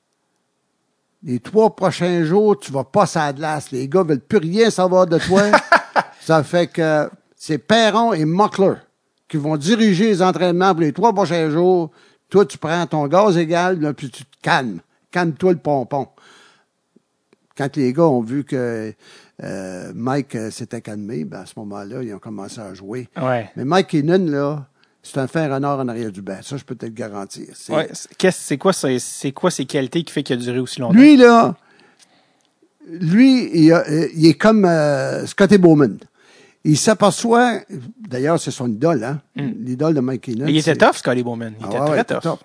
[1.23, 3.71] les trois prochains jours, tu vas pas à la glace.
[3.71, 5.43] Les gars veulent plus rien savoir de toi.
[6.21, 8.75] Ça fait que c'est Perron et Muckler
[9.29, 11.91] qui vont diriger les entraînements pour les trois prochains jours.
[12.29, 14.81] Toi, tu prends ton gaz égal, là, puis tu te calmes.
[15.11, 16.09] Calme-toi le pompon.
[17.57, 18.93] Quand les gars ont vu que
[19.43, 23.09] euh, Mike euh, s'était calmé, ben, à ce moment-là, ils ont commencé à jouer.
[23.21, 23.49] Ouais.
[23.57, 24.67] Mais Mike Keenan, là,
[25.03, 26.39] c'est un fer en or en arrière du banc.
[26.43, 27.47] Ça, je peux te le garantir.
[27.55, 27.89] C'est- Ouais.
[28.33, 30.95] C'est quoi, c'est quoi ses qualités qui fait qu'il a duré aussi longtemps?
[30.95, 31.55] Lui, là,
[32.89, 35.99] lui, il, a- euh, il est comme euh, Scotty Bowman.
[36.65, 37.61] Il s'aperçoit,
[38.09, 39.21] d'ailleurs, c'est son idole, hein?
[39.37, 40.43] L'idole de Mike Keenan.
[40.43, 40.45] Hmm.
[40.47, 41.53] Mais il était tough, Scotty Bowman.
[41.61, 42.23] Il Ah était ouais, très tough.
[42.23, 42.39] tough.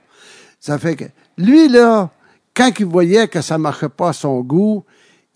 [0.59, 1.05] Ça fait que,
[1.37, 2.09] lui, là,
[2.53, 4.83] quand il voyait que ça marchait pas à son goût,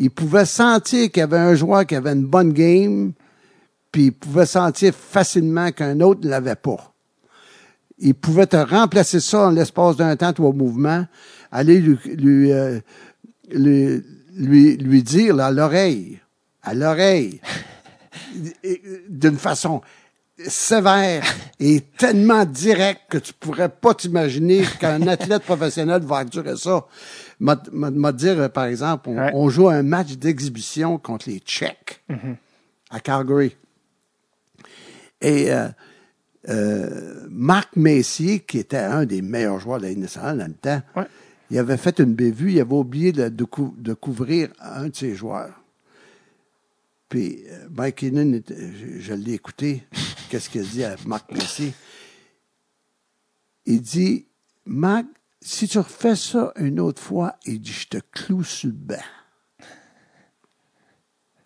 [0.04, 3.14] il pouvait sentir qu'il y avait un joueur qui avait une bonne game,
[3.89, 6.93] puis il pouvait sentir facilement qu'un autre ne l'avait pas.
[7.99, 11.06] Il pouvait te remplacer ça en l'espace d'un temps, trois mouvements,
[11.54, 12.80] aller lui, lui, euh,
[13.49, 14.04] lui,
[14.36, 16.20] lui, lui dire là, à l'oreille,
[16.64, 17.39] à l'oreille,
[19.10, 19.82] d'une façon
[20.45, 21.24] sévère
[21.62, 26.88] et tellement directe que tu pourrais pas t'imaginer qu'un athlète professionnel va endurer ça.
[27.39, 29.31] M'a, m'a, m'a dire, par exemple, on, Ouais.
[29.34, 32.03] on joue un match d'exhibition contre les Tchèques
[32.89, 33.55] à Calgary.
[35.21, 35.67] Et euh,
[36.49, 40.53] euh, Marc Messier, qui était un des meilleurs joueurs de la Ligue nationale dans le
[40.53, 41.07] temps, Ouais.
[41.49, 44.95] il avait fait une bévue, il avait oublié de, de, cou- de couvrir un de
[44.95, 45.53] ses joueurs.
[47.09, 49.84] Puis euh, Mike Keenan, je, je l'ai écouté,
[50.29, 51.73] qu'est-ce qu'il a dit à Marc Messier?
[53.65, 54.25] Il dit,
[54.65, 55.05] Marc,
[55.44, 58.96] si tu refais ça une autre fois, il dit, je te cloue sur le banc.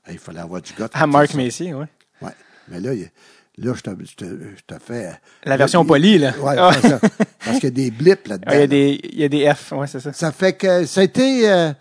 [0.05, 0.89] Ah, Il fallait avoir du gars.
[0.93, 1.85] À Marc Messier, oui.
[2.21, 2.31] Ouais.
[2.69, 3.11] Mais là, il-
[3.57, 5.19] là je, te, je, te, je te fais.
[5.43, 6.37] La version il- polie, là.
[6.39, 6.71] Ouais, Ah.
[6.81, 6.99] c'est ça.
[6.99, 8.51] Parce qu'il y a des blips là-dedans.
[8.51, 8.67] Ah, il y a là.
[8.67, 10.13] des, il y a des F, ouais, c'est ça.
[10.13, 11.73] Ça fait que ça a été, euh,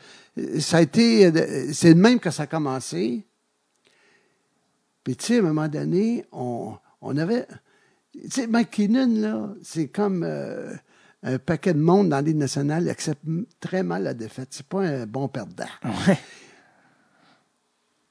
[0.59, 3.27] ça a été, euh, c'est le même que ça a commencé.
[5.05, 7.47] Puis tu sais, à un moment donné, on, on avait,
[8.13, 10.75] tu sais, Mike Keenan, là, c'est comme euh,
[11.29, 13.23] un paquet de monde dans l'île nationale, accepte
[13.61, 14.49] très mal la défaite.
[14.53, 15.65] C'est pas un bon perdant.
[16.07, 16.19] Ouais.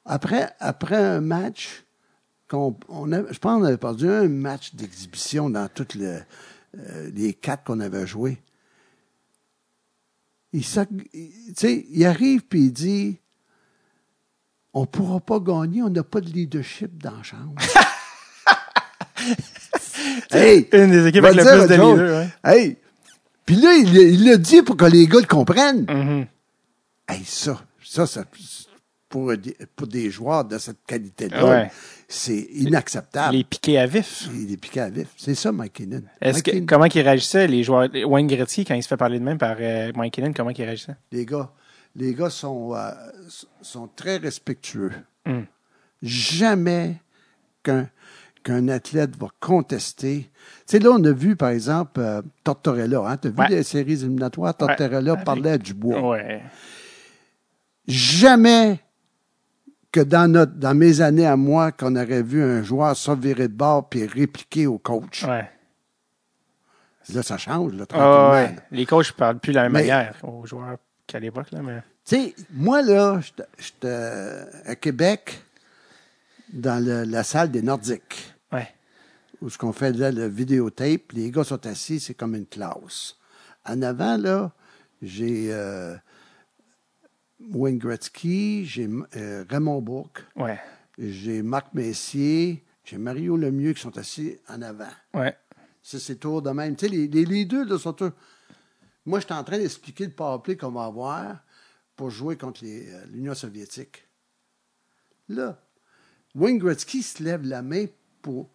[0.05, 1.84] Après, après un match,
[2.51, 6.22] on a, je pense qu'on avait perdu un match d'exhibition dans toutes le-
[6.78, 8.38] euh, les quatre qu'on avait joués.
[10.53, 10.63] Il,
[11.13, 13.18] il- arrive puis il dit
[14.74, 17.55] On pourra pas gagner, on n'a pas de leadership dans la chambre.
[20.32, 20.68] hey!
[20.74, 22.30] Une des équipes avec le plus de leaders, ouais.
[22.43, 22.78] Hey!
[23.45, 25.85] Puis là, il il l'a dit pour que les gars le comprennent.
[25.89, 26.25] Mhm.
[27.07, 28.23] Hey, ça, ça, ça
[29.07, 31.71] pour, des- pour des joueurs de cette qualité-là, Ouais.
[32.07, 33.35] c'est inacceptable.
[33.37, 34.27] Les piqués à vif.
[34.33, 35.07] Il est piqué à vif.
[35.15, 36.01] C'est ça, Mike Keenan.
[36.19, 39.23] Est-ce que, comment ils réagissaient, les joueurs, Wayne Gretzky, quand il se fait parler de
[39.23, 40.97] même par euh, Mike Kinnon, comment ils réagissaient?
[41.11, 41.51] les gars,
[41.95, 42.91] les gars sont, euh,
[43.61, 44.91] sont très respectueux.
[45.25, 45.41] Mm.
[46.01, 46.97] Jamais
[47.63, 47.89] qu'un
[48.45, 50.29] qu'un athlète va contester.
[50.31, 50.31] Tu
[50.67, 53.01] sais, là, on a vu, par exemple, euh, Tortorella.
[53.07, 53.17] Hein?
[53.17, 54.55] Tu as vu les séries éliminatoires?
[54.55, 55.23] Tortorella Ouais.
[55.25, 55.99] parlait à Dubois.
[56.11, 56.41] Ouais.
[57.87, 58.79] jamais
[59.91, 63.47] que dans notre dans mes années à moi qu'on aurait vu un joueur se virer
[63.47, 65.23] de bord puis répliquer au coach.
[65.23, 65.49] Ouais.
[67.13, 68.55] Là, ça change, là, Ah, ouais.
[68.71, 71.81] Les coachs ne parlent plus de la même Mais- manière aux joueurs qu'à l'époque, mais.
[72.03, 75.39] Tu sais, moi, là, j'étais- j'étais à Québec,
[76.51, 78.67] dans le- la salle des Nordiques, Ouais.
[79.41, 83.15] où ce qu'on fait là, le vidéotape, les gars sont assis, c'est comme une classe.
[83.65, 84.53] En avant, là,
[85.01, 85.95] j'ai euh,
[87.51, 90.59] Wayne Gretzky, j'ai euh, Raymond Bourque, Ouais.
[90.97, 94.87] J'ai Marc Messier, j'ai Mario Lemieux qui sont assis en avant.
[95.13, 95.35] Ouais.
[95.83, 96.75] Ça, c'est tour de même.
[96.77, 98.11] Tu sais, les, les, les deux, là, sont tous...
[99.05, 101.43] Moi, je suis en train d'expliquer le powerplay qu'on va avoir
[101.97, 104.07] pour jouer contre euh, l'Union soviétique.
[105.27, 105.61] Là,
[106.33, 107.85] Wayne Gretzky se lève la main
[108.26, 108.49] pour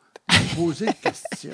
[0.57, 1.53] poser une question.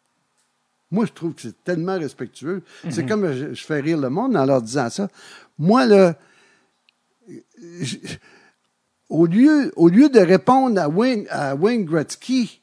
[0.90, 2.62] Moi, je trouve que c'est tellement respectueux.
[2.90, 5.08] C'est comme je, je fais rire le monde en leur disant ça.
[5.58, 6.14] Moi, là,
[7.58, 7.96] je-
[9.08, 12.60] au lieu, au lieu de répondre à Wayne, à Wayne Gretzky,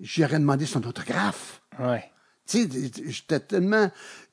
[0.00, 1.62] j'aurais demandé son autographe.
[1.78, 2.04] Ouais.
[2.46, 3.90] Tu sais, j'étais tellement,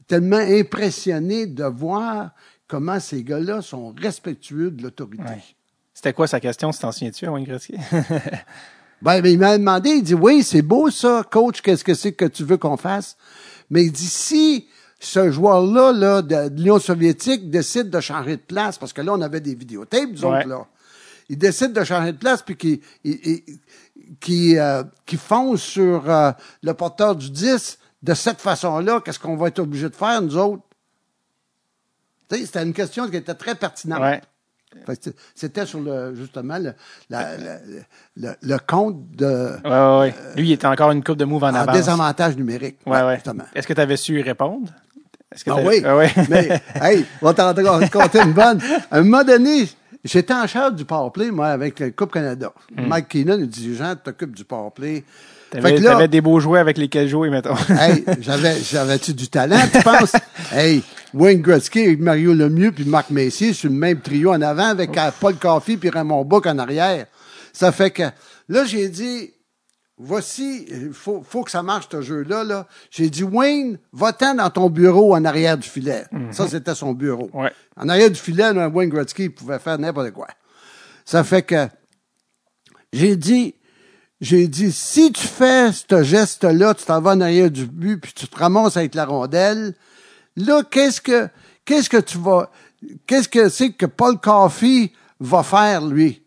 [0.08, 2.32] tellement impressionné de voir
[2.68, 5.24] comment ces gars-là sont respectueux de l'autorité.
[5.24, 5.44] Ouais.
[5.94, 7.76] C'était quoi sa question, si t'en souviens-tu, à Wayne Gretzky?
[9.04, 12.14] Ben, ben, il m'a demandé, il dit, oui, c'est beau ça, coach, qu'est-ce que c'est
[12.14, 13.18] que tu veux qu'on fasse?
[13.70, 14.68] Mais il dit, si
[15.00, 19.14] ce joueur-là, là, de, de l'Union soviétique décide de changer de place, parce que là,
[19.14, 20.40] on avait des vidéotapes, nous Ouais.
[20.40, 20.66] autres, là.
[21.30, 23.60] Il décide de changer de place, puis qu'il il, il-
[24.20, 26.32] qu'il, euh, qu'il fonce sur euh,
[26.62, 30.38] le porteur du 10 de cette façon-là, qu'est-ce qu'on va être obligé de faire, nous
[30.38, 30.64] autres?
[32.30, 34.02] C'était une question qui était très pertinente.
[34.02, 34.22] Ouais.
[35.36, 36.74] C'était sur le, justement, le,
[37.10, 37.60] la- la-
[38.18, 40.14] le, le compte de, Ouais, ouais, ouais.
[40.36, 41.76] Lui, il était encore une coupe de move en, en avance.
[41.76, 42.78] désavantage numérique.
[42.86, 43.16] Ouais.
[43.16, 43.44] Justement.
[43.56, 44.70] Est-ce que tu avais su y répondre?
[45.34, 46.12] Que Ah t'avais- oui, Ah ouais.
[46.30, 48.60] mais, hey, on va t'en raconter une bonne.
[48.92, 49.68] À un moment donné,
[50.04, 52.52] j'étais en charge du powerplay, moi, avec le Coupe Canada.
[52.76, 55.04] Mike Keenan, le dirigeant, t'occupes du powerplay.
[55.54, 57.56] T'avais, là, des beaux jouets avec lesquels jouer, mettons.
[57.70, 60.14] hey, j'avais, j'avais-tu du talent, tu penses?
[60.52, 64.66] hey, Wayne Gretzky avec Mario Lemieux puis Marc Messier sur le même trio en avant
[64.66, 67.06] avec euh, Paul Coffey puis Raymond Book en arrière.
[67.52, 68.04] Ça fait que,
[68.50, 69.32] là, j'ai dit,
[69.98, 72.68] voici, il faut, faut que ça marche, ce jeu-là, là.
[72.90, 76.06] J'ai dit, Wayne, va-t'en dans ton bureau en arrière du filet.
[76.32, 77.30] Ça, c'était son bureau.
[77.32, 77.52] Ouais.
[77.78, 80.28] En arrière du filet, là, Wayne Gretzky pouvait faire n'importe quoi.
[81.06, 81.68] Ça fait que,
[82.92, 83.54] j'ai dit,
[84.22, 88.14] j'ai dit, si tu fais ce geste-là, tu t'en vas en arrière du but, puis
[88.14, 89.76] tu te ramasses avec la rondelle,
[90.36, 91.28] là, qu'est-ce que,
[91.66, 92.50] qu'est-ce que tu vas,
[93.06, 96.24] qu'est-ce que c'est que Paul Coffey va faire, lui?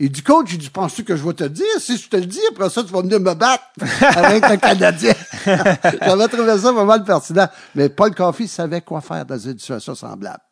[0.00, 1.66] Il dit, coach, il dit, penses-tu que je vais te le dire?
[1.78, 3.64] Si je te le dis, après ça, tu vas venir me battre
[4.00, 5.14] avec un Canadien.
[5.44, 7.48] J'avais trouvé ça pas mal pertinent.
[7.76, 10.42] Mais Paul Coffey savait quoi faire dans une situation semblable.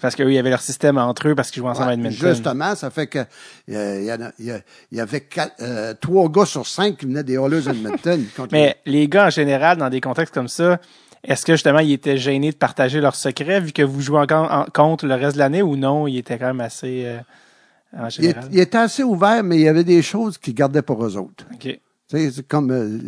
[0.00, 1.94] Parce qu'eux, il y avait leur système entre eux parce qu'ils jouaient ensemble Ouais, à
[1.94, 2.28] Edmonton.
[2.28, 3.24] Justement, ça fait que euh,
[4.00, 4.60] il y, a- il y a-
[4.92, 8.24] il y avait quatre- euh, trois gars sur cinq qui venaient des Oilers Edmonton.
[8.52, 10.78] Mais les gars, en général, dans des contextes comme ça,
[11.24, 14.50] est-ce que justement, ils étaient gênés de partager leurs secrets vu que vous jouez encore
[14.52, 16.06] en- contre le reste de l'année ou non?
[16.06, 17.18] Ils étaient quand même assez, euh,
[17.98, 18.44] en il, général?
[18.52, 21.44] il était assez ouvert, mais il y avait des choses qu'ils gardaient pour eux autres.
[21.52, 21.58] OK.
[21.62, 22.98] Tu sais, c'est comme euh,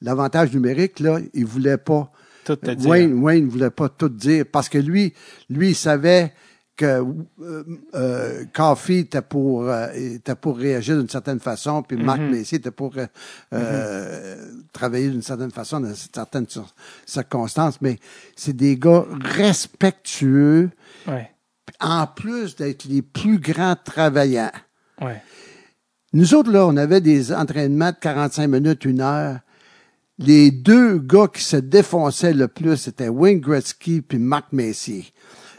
[0.00, 2.10] l'avantage numérique, là, il voulait pas.
[2.44, 2.88] Tout te dire.
[2.88, 5.12] Wayne, Wayne voulait pas tout dire parce que lui,
[5.50, 6.32] lui, il savait
[6.74, 7.04] que
[7.40, 7.62] euh,
[7.94, 12.70] euh, Coffey était pour euh, était pour réagir d'une certaine façon, puis Marc Messier était
[12.70, 13.06] pour euh,
[13.52, 14.36] euh,
[14.72, 16.72] travailler d'une certaine façon dans certaines cir-
[17.04, 17.80] circonstances.
[17.82, 17.98] Mais
[18.36, 20.70] c'est des gars respectueux,
[21.06, 21.30] Ouais.
[21.80, 24.52] en plus d'être les plus grands travaillants.
[25.00, 25.22] Ouais.
[26.14, 29.40] Nous autres, là, on avait des entraînements de 45 minutes, une heure.
[30.24, 35.06] Les deux gars qui se défonçaient le plus, c'était Wayne Gretzky puis Marc Messier.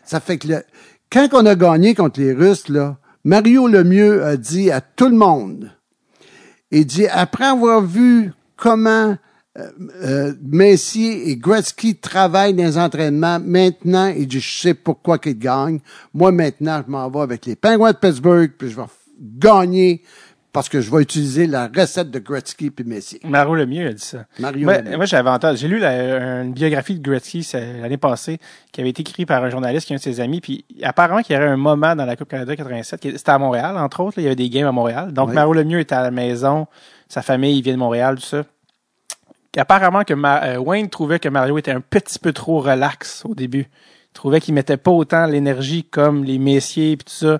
[0.06, 0.64] Ça fait que le-
[1.12, 5.16] quand on a gagné contre les Russes, là, Mario Lemieux a dit à tout le
[5.16, 5.72] monde,
[6.72, 9.18] il dit, après avoir vu comment
[9.58, 9.70] euh,
[10.02, 15.38] euh, Messier et Gretzky travaillent dans les entraînements, maintenant, il dit, je sais pourquoi qu'ils
[15.38, 15.80] gagnent.
[16.14, 18.84] Moi, maintenant, je m'en vais avec les Penguins de Pittsburgh, puis je vais
[19.20, 20.02] gagner
[20.54, 23.20] parce que je vais utiliser la recette de Gretzky puis Messier.
[23.26, 24.26] Mario Lemieux a dit ça.
[24.40, 24.98] Mario moi, Lemieux.
[24.98, 27.46] moi, j'avais entendu, j'ai lu la- une biographie de Gretzky
[27.82, 28.38] l'année passée
[28.72, 30.40] qui avait été écrite par un journaliste qui est un de ses amis.
[30.42, 33.38] Puis apparemment qu'il y avait un moment dans la Coupe Canada 87, qui- c'était à
[33.40, 34.18] Montréal, entre autres.
[34.20, 35.12] là, il y avait des games à Montréal.
[35.12, 35.36] Donc Oui.
[35.36, 36.68] Mario Lemieux était à la maison,
[37.10, 38.44] sa famille il vient de Montréal, tout ça.
[39.58, 43.36] Apparemment que Ma- euh, Wayne trouvait que Mario était un petit peu trop relax au
[43.36, 43.68] début.
[43.70, 47.40] Il trouvait qu'il mettait pas autant l'énergie comme les messiers puis tout ça.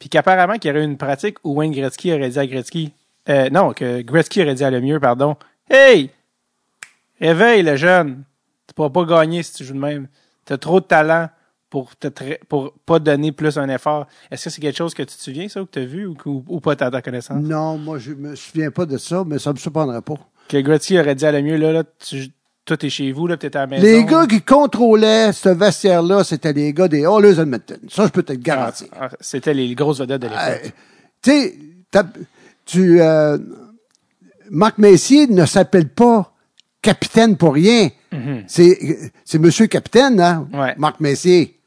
[0.00, 2.92] Puis qu'apparemment qu'il y aurait une pratique où Wayne Gretzky aurait dit à Gretzky,
[3.28, 5.36] euh, non, que Gretzky aurait dit à Lemieux, pardon,
[5.70, 6.10] Hey!
[7.20, 8.24] Réveille le jeune.
[8.66, 10.08] Tu pourras pas gagner si tu joues de même.
[10.46, 11.28] Tu as trop de talent
[11.68, 12.08] pour te
[12.46, 14.06] pour pas donner plus un effort.
[14.30, 16.06] Est-ce que c'est quelque chose que tu te souviens, ça, ou que tu as vu,
[16.06, 17.42] ou, ou, ou pas à ta connaissance?
[17.42, 20.16] Non, moi, je me souviens pas de ça, mais ça me surprendrait pas.
[20.48, 22.30] Que Gretzky aurait dit à Lemieux, là, là, tu,
[22.70, 23.82] toi, t'es chez vous, là, peut-être à la maison.
[23.82, 27.78] Les gars qui contrôlaient ce vestiaire-là, c'était les gars des Oilers Edmonton.
[27.88, 28.86] Ça, je peux te le garantir.
[28.92, 30.40] Ah, ah, C'était les grosses vedettes de l'époque.
[30.64, 30.68] Euh,
[31.20, 31.54] tu sais,
[31.90, 32.06] t'as-
[32.64, 33.38] tu, euh,
[34.50, 36.32] Marc Messier ne s'appelle pas
[36.80, 37.90] capitaine pour rien.
[38.46, 40.74] C'est, c'est Monsieur Capitaine, hein, Ouais.
[40.78, 41.58] Marc Messier.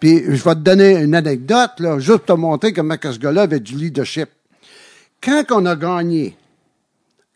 [0.00, 3.18] Puis je vais te donner une anecdote, là, juste pour te montrer comment que ce
[3.18, 4.28] gars-là avait du leadership.
[5.22, 6.36] Quand on a gagné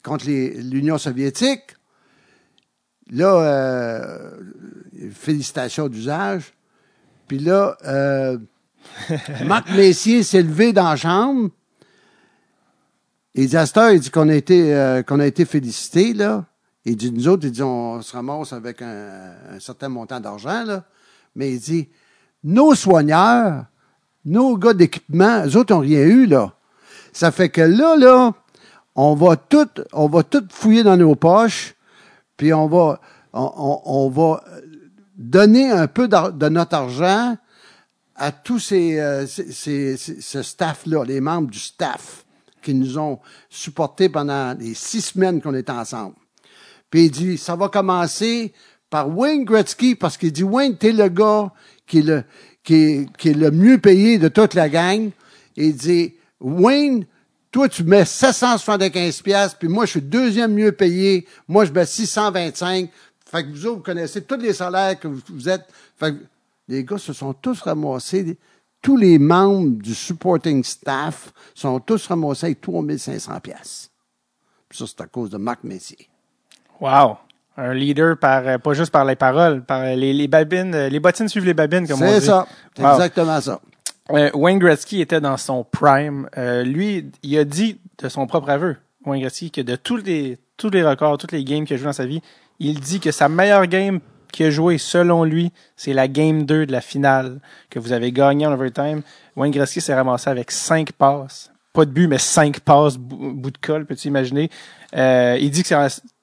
[0.02, 1.62] contre l'Union soviétique,
[3.11, 4.31] là, euh,
[5.12, 6.55] félicitations d'usage.
[7.28, 8.39] Puis là, euh,
[9.47, 11.51] Marc Messier s'est levé dans la chambre.
[13.35, 16.45] Il dit à il dit qu'on a été, euh, qu'on a été félicité, là.
[16.85, 20.65] Il dit, nous autres, il dit, on se ramasse avec un, un certain montant d'argent,
[20.65, 20.85] là.
[21.37, 21.89] Mais il dit,
[22.43, 23.66] nos soigneurs,
[24.24, 26.55] nos gars d'équipement, eux autres n'ont rien eu, là.
[27.12, 28.32] Ça fait que là, là,
[28.95, 31.74] on va tout, on va tout fouiller dans nos poches,
[32.40, 32.98] puis on va,
[33.34, 34.42] on, on- on va
[35.14, 37.36] donner un peu de notre argent
[38.16, 42.24] à tous ces, euh, staff-là, les membres du staff
[42.62, 43.18] qui nous ont
[43.50, 46.14] supportés pendant les six semaines qu'on est ensemble.
[46.90, 48.54] Puis il dit, ça va commencer
[48.88, 51.52] par Wayne Gretzky, parce qu'il dit, Wayne, t'es le gars
[51.86, 52.24] qui est le,
[52.64, 55.10] qui est, le mieux payé de toute la gang.
[55.56, 57.04] Il dit, Wayne,
[57.51, 61.27] toi, tu mets 775 pièces, puis moi, je suis deuxième mieux payé.
[61.48, 62.90] Moi, je mets 625.
[63.27, 65.66] Fait que vous autres, vous connaissez tous les salaires que vous, vous êtes.
[65.98, 66.18] Fait que
[66.68, 68.39] les gars se sont tous ramassés.
[68.81, 73.90] Tous les membres du supporting staff sont tous ramassés avec 3500 pièces.
[74.70, 76.09] Ça, c'est à cause de Marc Messier.
[76.81, 77.18] Wow.
[77.56, 81.01] Un leader par, euh, pas juste par les paroles, par les, les babines, euh, les
[81.01, 82.20] bottines suivent les babines, comme on dit.
[82.20, 82.47] C'est ça.
[82.78, 82.93] Wow.
[82.93, 83.60] exactement ça.
[84.12, 86.28] Euh, Wayne Gretzky était dans son prime.
[86.37, 90.39] Euh, lui, il a dit de son propre aveu, Wayne Gretzky, que de tous les,
[90.57, 92.20] tous les records, toutes les games qu'il a joué dans sa vie,
[92.59, 94.01] il dit que sa meilleure game
[94.32, 98.12] qu'il a joué, selon lui, c'est la game 2 de la finale que vous avez
[98.12, 99.03] gagné en overtime.
[99.37, 101.51] Wayne Gretzky s'est ramassé avec cinq passes.
[101.73, 104.51] Pas de but, mais cinq passes, bout, de colle, peux-tu imaginer?
[104.97, 105.69] Euh, il dit que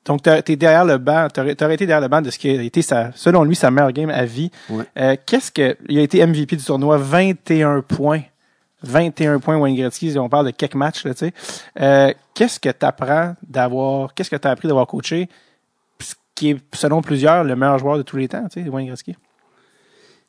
[0.08, 2.62] donc t'as- t'es derrière le banc, t'aurais, été derrière le banc de ce qui a
[2.62, 4.50] été sa, selon lui, sa meilleure game à vie.
[4.70, 4.86] Ouais.
[4.98, 8.22] Euh, qu'est-ce que, il a été MVP du tournoi, 21 points.
[8.84, 11.34] 21 points Wayne Gretzky, on parle de quelques matchs, là, tu sais.
[11.82, 15.28] Euh, qu'est-ce que t'apprends d'avoir, qu'est-ce que t'as appris d'avoir coaché,
[16.00, 18.88] ce qui est, selon plusieurs, le meilleur joueur de tous les temps, tu sais, Wayne
[18.88, 19.16] Gretzky?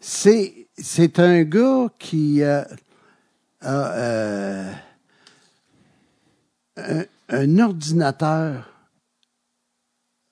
[0.00, 2.62] C'est, c'est un gars qui euh,
[3.60, 4.72] a, euh,
[6.78, 8.72] un, un ordinateur,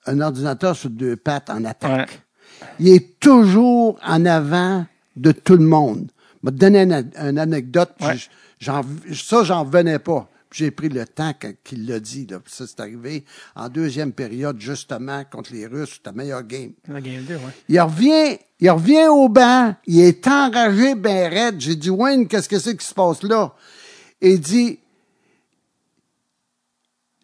[0.07, 2.09] un ordinateur sur deux pattes en attaque.
[2.09, 2.67] Ouais.
[2.79, 4.85] Il est toujours en avant
[5.15, 6.09] de tout le monde.
[6.43, 7.91] Je vais te donner une, une anecdote.
[7.97, 8.17] puis Ouais.
[8.59, 10.29] j'en- ça, j'en venais pas.
[10.51, 12.25] J'ai pris le temps qu'il l'a dit.
[12.25, 12.39] Là.
[12.47, 13.25] Ça, c'est arrivé
[13.55, 15.95] en deuxième période, justement, contre les Russes.
[15.95, 16.71] C'était le meilleur game.
[16.87, 17.41] La game 2, ouais.
[17.67, 19.75] Il revient, il revient au banc.
[19.85, 21.55] Il est enragé, ben raide.
[21.59, 23.53] J'ai dit, Wayne, qu'est-ce que c'est qui se passe là?
[24.21, 24.79] Et il dit,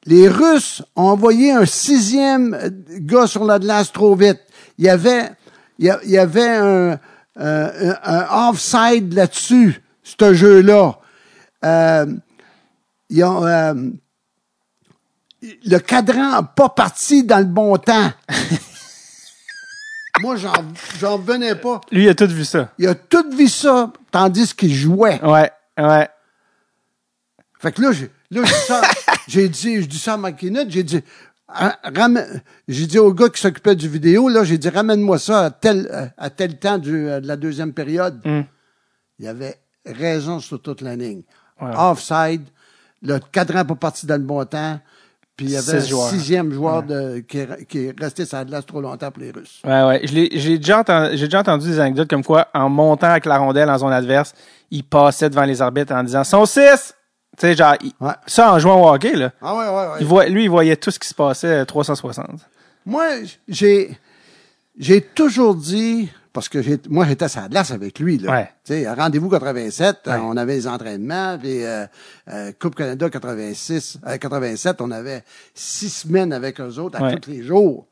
[0.06, 2.70] les Russes ont envoyé un sixième euh,
[3.00, 4.40] gars sur la glace trop vite.
[4.78, 5.32] Il y avait,
[5.80, 7.00] il y avait un,
[7.38, 11.00] un, un offside là-dessus, ce jeu-là.
[11.64, 12.06] Euh,
[13.10, 13.74] ils ont, euh,
[15.42, 18.12] le cadran n'a pas parti dans le bon temps.
[20.22, 20.54] Moi, j'en,
[21.00, 21.82] j'en venais pas.
[21.92, 22.70] Lui, il a tout vu ça.
[22.78, 25.20] Il a tout vu ça, tandis qu'il jouait.
[25.24, 26.10] Ouais, ouais.
[27.60, 28.82] Fait que là, j'ai, là, j'ai ça,
[29.28, 31.02] j'ai dit, je dis ça à McKinnon, j'ai dit,
[31.48, 35.52] ramène- j'ai dit au gars qui s'occupait du vidéo, là, j'ai dit, ramène-moi ça à
[35.52, 38.20] tel, à tel temps du- euh, de la deuxième période.
[38.26, 38.42] Mm.
[39.20, 41.22] Il avait raison sur toute la ligne.
[41.62, 41.72] Ouais.
[41.78, 42.42] Offside,
[43.02, 44.80] le cadran pas parti dans le bon temps,
[45.36, 48.46] puis il y avait un sixième joueur de, qui, est, qui est resté sur la
[48.46, 49.62] glace trop longtemps pour les Russes.
[49.66, 50.02] Ouais, ouais.
[50.04, 53.78] J'ai déjà, entendu, déjà entendu des anecdotes comme quoi, en montant avec la rondelle en
[53.78, 54.34] zone adverse,
[54.72, 56.94] il passait devant les arbitres en disant «Son 6!»
[57.38, 58.14] Tu sais, genre, il- Ouais.
[58.28, 59.32] ça en jouant au hockey, là.
[59.42, 59.98] Ah ouais, ouais, ouais.
[60.02, 62.28] Il voit, lui, il voyait tout ce qui se passait euh, 360.
[62.86, 63.06] Moi,
[63.48, 63.98] j'ai
[64.78, 68.32] j'ai toujours dit parce que j'ai moi j'étais à la glace avec lui là.
[68.32, 68.46] Ouais.
[68.66, 70.14] Tu sais, à rendez-vous 87, Ouais.
[70.22, 71.86] on avait les entraînements puis euh,
[72.30, 75.24] euh, Coupe Canada 86 euh, 87, on avait
[75.54, 77.86] six semaines avec eux autres à tous les jours.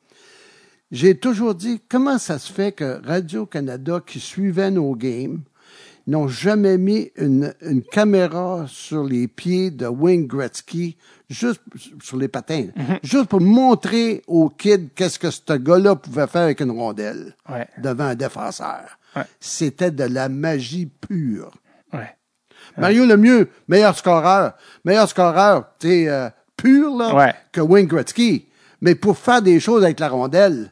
[0.92, 5.40] J'ai toujours dit comment ça se fait que Radio Canada qui suivait nos games
[6.08, 10.98] n'ont jamais mis une, une caméra sur les pieds de Wayne Gretzky,
[11.30, 11.62] juste
[12.02, 12.68] sur les patins,
[13.04, 17.68] juste pour montrer aux kids qu'est-ce que ce gars-là pouvait faire avec une rondelle Ouais.
[17.78, 18.98] devant un défenseur.
[19.16, 19.24] Ouais.
[19.40, 21.52] C'était de la magie pure.
[21.94, 22.16] Ouais.
[22.78, 24.54] Mario Lemieux, meilleur scoreur,
[24.86, 27.34] meilleur scoreur, tu sais, euh, pur là, Ouais.
[27.52, 28.48] que Wayne Gretzky.
[28.82, 30.72] Mais pour faire des choses avec la rondelle,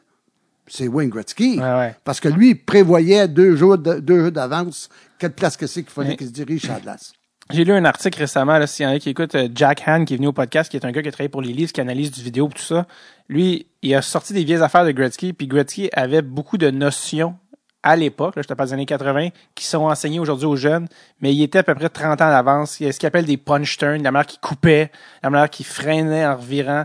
[0.70, 1.58] c'est Wayne Gretzky.
[1.58, 1.94] Ouais, ouais.
[2.04, 4.88] Parce que lui, il prévoyait deux jours, de- deux jours d'avance
[5.18, 6.16] quelle place que c'est qu'il fallait Ouais.
[6.16, 7.12] qu'il se dirige à la glace.
[7.50, 10.04] J'ai lu un article récemment, là, s'il y en a qui écoutent, euh, Jack Han,
[10.04, 11.72] qui est venu au podcast, qui est un gars qui a travaillé pour les livres,
[11.72, 12.86] qui analyse du vidéo, tout ça.
[13.28, 17.34] Lui, il a sorti des vieilles affaires de Gretzky, puis Gretzky avait beaucoup de notions
[17.82, 20.86] à l'époque, là, je te parle des années 80, qui sont enseignées aujourd'hui aux jeunes,
[21.22, 22.78] mais il était à peu près 30 ans d'avance.
[22.78, 24.92] Il y a ce qu'il appelle des punch turns, la manière qui coupait,
[25.22, 26.84] la manière qui freinait en revirant.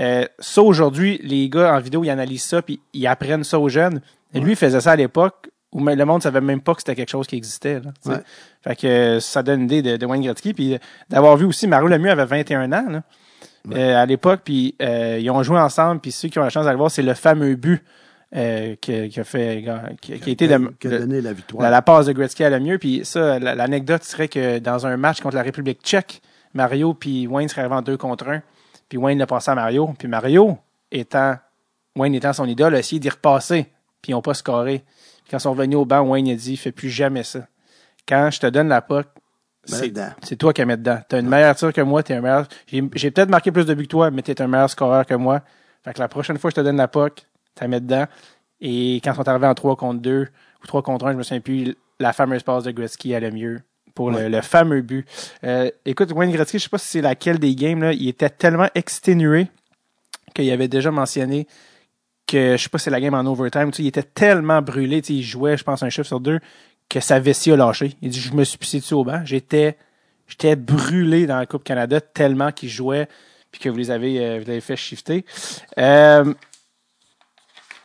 [0.00, 3.68] Euh, ça, aujourd'hui, les gars en vidéo, ils analysent ça, puis ils apprennent ça aux
[3.68, 4.00] jeunes.
[4.34, 6.94] Et lui, il faisait ça à l'époque où le monde savait même pas que c'était
[6.94, 7.80] quelque chose qui existait.
[7.80, 7.90] Là.
[8.06, 8.20] Ouais.
[8.62, 10.54] Fait que euh, ça donne une idée de, de Wayne Gretzky.
[10.54, 10.78] Puis euh,
[11.10, 13.02] d'avoir vu aussi, Mario Lemieux avait 21 ans là,
[13.72, 16.64] euh, à l'époque, puis euh, ils ont joué ensemble, puis ceux qui ont la chance
[16.64, 17.82] d'aller voir, c'est le fameux but
[18.36, 19.64] euh, qui, qui a fait
[20.00, 21.62] qui, qui a été le- qui a donné la victoire.
[21.62, 22.78] la, la passe de Gretzky à Lemieux.
[22.78, 26.20] Puis ça, la- l'anecdote serait que dans un match contre la République tchèque,
[26.52, 28.42] Mario puis Wayne seraient arrivés en deux contre un.
[28.88, 29.94] Puis Wayne l'a passé à Mario.
[29.98, 30.58] Puis Mario,
[30.90, 31.36] étant
[31.96, 33.72] Wayne étant son idole, a essayé d'y repasser.
[34.02, 34.84] Puis ils n'ont pas scoré.
[35.22, 37.46] Puis quand ils sont revenus au banc, Wayne a dit «Fais plus jamais ça.
[38.06, 38.80] Quand je te donne la
[39.70, 39.92] Mets
[40.22, 40.98] c'est toi qui la mets dedans.
[41.08, 42.46] T'as une meilleure tir que moi, t'es un meilleur.
[42.66, 45.40] J'ai peut-être marqué plus de buts que toi, mais t'es un meilleur scoreur que moi.
[45.84, 47.24] Fait que la prochaine fois que je te donne la tu
[47.60, 48.04] la mets dedans.
[48.60, 50.28] Et quand on est arrivé en 3 contre 2
[50.62, 53.60] ou 3 contre 1, je me souviens plus, la fameuse passe de Gretzky le mieux
[53.94, 55.06] pour le, le fameux but.
[55.44, 58.30] Euh, écoute, Wayne Gretzky, je sais pas si c'est laquelle des games, là, il était
[58.30, 59.48] tellement exténué
[60.34, 61.46] qu'il avait déjà mentionné
[62.26, 64.62] que, je sais pas si c'est la game en overtime, tu sais, il était tellement
[64.62, 66.40] brûlé, tu sais, il jouait, je pense, un chiffre sur deux,
[66.88, 67.94] que sa vessie a lâché.
[68.02, 69.22] Il dit, je me suis pissé dessus au banc.
[69.24, 69.76] J'étais,
[70.26, 73.08] j'étais brûlé dans la Coupe Canada tellement qu'il jouait
[73.54, 75.24] puis que vous les avez, euh, vous l'avez fait shifter.
[75.78, 76.34] Euh,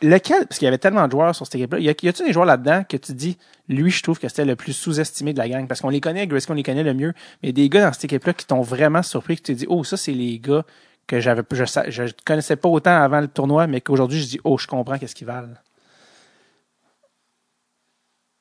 [0.02, 2.46] lequel, parce qu'il y avait tellement de joueurs sur cette équipe-là, y a-t-il des joueurs
[2.46, 5.66] là-dedans que tu dis, lui, je trouve que c'était le plus sous-estimé de la gang?
[5.66, 7.12] Parce qu'on les connaît, Gretzky, on les connaît le mieux,
[7.42, 9.96] mais des gars dans cette équipe-là qui t'ont vraiment surpris, que tu dis, oh, ça,
[9.96, 10.64] c'est les gars
[11.06, 14.58] que j'avais, je, je connaissais pas autant avant le tournoi, mais qu'aujourd'hui, je dis, oh,
[14.58, 15.54] je comprends qu'est-ce qu'ils valent.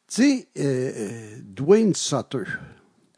[0.07, 2.43] Tu sais, euh, euh, Dwayne Sutter.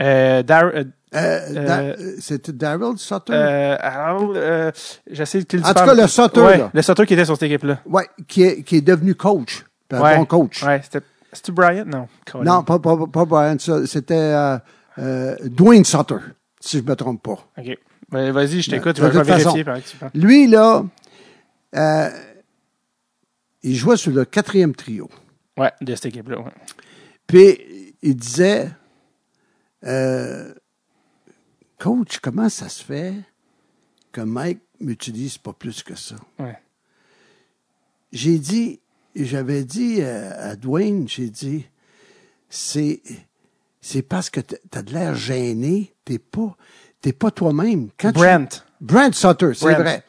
[0.01, 0.83] Euh, euh,
[1.13, 3.33] Euh, C'était Daryl Sutter?
[3.33, 4.71] euh,
[5.09, 7.79] j'essaie de En tout cas, le Sutter, Ouais, le Sutter qui était sur cette équipe-là.
[7.85, 9.65] ouais, qui est, qui est devenu coach.
[9.91, 10.15] Un Ouais.
[10.17, 10.63] bon coach.
[10.63, 11.83] Ouais, c'était, c'était Bryant?
[11.85, 12.07] Non.
[12.31, 12.43] Colin.
[12.45, 14.33] Non, pas, pas, pas Brian, ça, c'était
[15.45, 16.15] Dwayne Sutter,
[16.61, 17.45] si je me trompe pas.
[17.57, 17.77] OK.
[18.09, 19.53] Ben, vas-y, je t'écoute, vais toute façon.
[19.53, 20.11] vérifier tu parles.
[20.15, 20.83] Lui, là,
[23.63, 25.09] il jouait sur le quatrième trio.
[25.57, 26.51] Ouais, de cette équipe-là, ouais.
[27.27, 28.69] Puis, il disait,
[29.85, 30.53] euh,
[31.79, 33.15] Coach, comment ça se fait
[34.11, 36.15] que Mike m'utilise pas plus que ça?
[36.39, 36.57] Ouais.
[38.11, 38.79] J'ai dit,
[39.15, 41.65] j'avais dit à, Dwayne, j'ai dit,
[42.49, 43.01] c'est,
[43.79, 46.55] c'est parce que t'as de l'air gêné, t'es pas,
[46.99, 47.89] t'es pas toi-même.
[48.13, 48.65] Brent.
[48.79, 50.03] Brent Sutter, c'est vrai.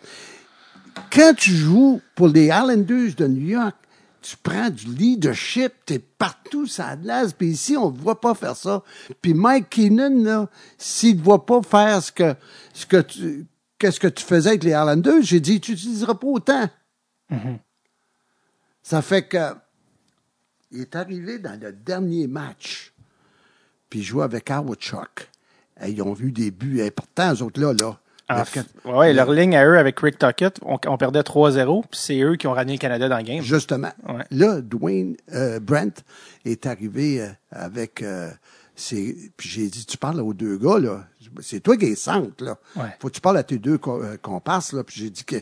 [1.11, 3.77] Quand tu joues pour les Islanders de New York,
[4.23, 8.57] tu prends du leadership, t'es partout ça glace, puis ici, on ne voit pas faire
[8.57, 8.83] ça.
[9.21, 12.35] Puis Mike Keenan, là, s'il ne voit pas faire ce que,
[12.73, 13.47] ce que tu,
[13.79, 16.71] qu'est-ce que tu faisais avec les Islanders, j'ai dit, tu n'utiliseras pas autant.
[17.31, 17.59] Mm-hmm.
[18.83, 19.55] Ça fait que,
[20.71, 22.93] il est arrivé dans le dernier match,
[23.91, 25.29] puis il jouait avec Howard Chuck.
[25.83, 27.99] Et ils ont vu des buts importants, eux autres là, là.
[28.33, 28.45] Ah,
[28.85, 32.47] oui, leur ligne à eux avec Rick Tuckett, on, perdait 3-0, puis c'est eux qui
[32.47, 33.43] ont ramené le Canada dans le game.
[33.43, 33.93] Justement.
[34.31, 36.03] Là, Dwayne euh, Brent
[36.45, 38.31] est arrivé euh, avec euh,
[38.75, 41.07] puis j'ai dit tu parles aux deux gars là,
[41.41, 42.59] c'est toi qui es centre là.
[43.01, 45.37] Faut que tu parles à tes deux comparses là, puis j'ai dit que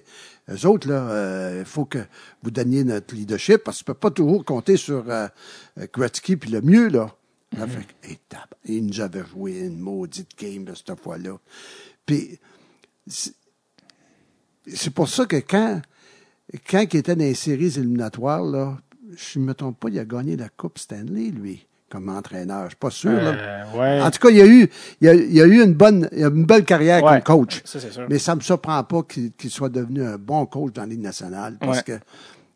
[0.49, 2.01] les autres là, il faut que
[2.43, 5.05] vous donniez notre leadership parce que tu peux pas toujours compter sur
[5.95, 7.15] Gretzky puis le mieux là.
[7.57, 8.21] Mm fait,
[8.65, 11.39] il nous avait joué une maudite game cette fois-là.
[12.07, 12.39] Puis
[13.07, 15.81] c'est pour ça que quand,
[16.69, 18.79] quand il était dans les séries éliminatoires, là,
[19.17, 22.65] je ne me trompe pas, il a gagné la Coupe Stanley, lui, comme entraîneur.
[22.65, 23.11] Je suis pas sûr.
[23.13, 24.69] Euh, en tout cas, il a eu,
[25.01, 27.63] il a, a eu une bonne, une belle carrière comme coach.
[28.09, 31.57] Mais ça me surprend pas qu'il soit devenu un bon coach dans la Ligue nationale.
[31.59, 31.99] Parce que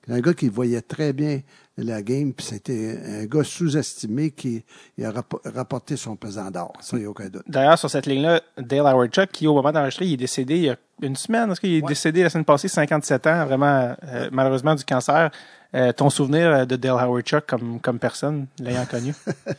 [0.08, 1.40] un gars qui voyait très bien
[1.76, 4.64] la game, puis c'était un gars sous-estimé qui
[5.02, 5.12] a
[5.44, 6.72] rapporté son pesant d'or.
[6.80, 7.42] Ça, il n'y a aucun doute.
[7.48, 10.64] D'ailleurs, sur cette ligne-là, Dale Howard Chuck, qui au moment d'enregistrer, il est décédé il
[10.64, 11.50] y a une semaine.
[11.50, 15.30] Est-ce qu'il est décédé la semaine passée, 57 ans, vraiment, euh, malheureusement, du cancer.
[15.74, 19.12] Euh, ton souvenir euh, de Dale Howard Chuck comme, comme personne, l'ayant connu?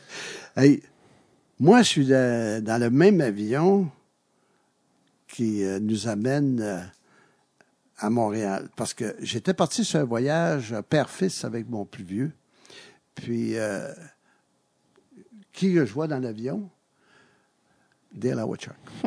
[0.56, 0.82] hey,
[1.60, 3.90] moi, je suis dans le même avion
[5.28, 6.90] qui nous amène
[7.98, 12.32] à Montréal parce que j'étais parti sur un voyage père-fils avec mon plus vieux.
[13.14, 13.92] Puis, euh,
[15.52, 16.68] qui je vois dans l'avion?
[18.12, 18.74] Dale Howachuk.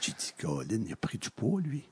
[0.00, 1.82] J'ai dit, Colin, il a pris du poids, lui.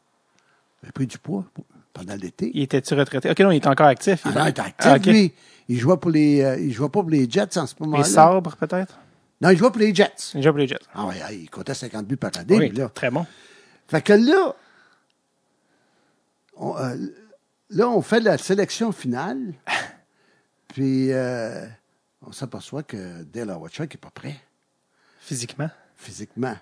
[0.82, 1.44] Il a pris du poids
[1.92, 2.50] pendant l'été.
[2.54, 3.30] Il était-tu retraité?
[3.30, 4.20] OK, non, il est encore actif.
[4.24, 5.32] Ah, non, il est actif, ah, lui.
[5.68, 8.04] Il jouait pour les, euh, il jouait pas pour les Jets en ce moment-là.
[8.04, 8.98] Les sabres, peut-être?
[9.40, 10.32] Non, il jouait pour les Jets.
[10.34, 10.78] Il jouait pour les Jets.
[10.94, 12.88] Ah oui, il comptait 50 buts par année, oui, là.
[12.88, 13.26] Très bon.
[13.88, 14.54] Fait que là,
[16.60, 16.96] euh,
[17.70, 19.54] là, on fait la sélection finale,
[20.68, 21.66] puis euh,
[22.22, 24.36] on s'aperçoit que Dale Howachuk n'est pas prêt.
[25.20, 25.70] Physiquement?
[25.96, 26.56] Physiquement.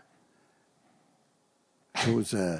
[1.96, 2.58] Chose, euh,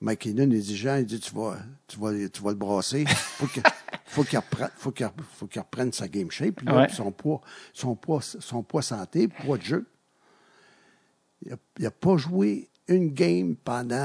[0.00, 3.04] Mike Keenan est exigeant, il dit tu vas, tu vas, tu vas le brasser.
[3.06, 3.62] Faut qu'il
[4.04, 5.08] faut qu'il reprenne, faut qu'il,
[5.56, 6.60] reprenne sa game shape,
[6.92, 7.40] son poids,
[7.72, 9.86] son poids, son poids santé, poids de jeu.
[11.46, 13.96] Il n'a pas joué une game pendant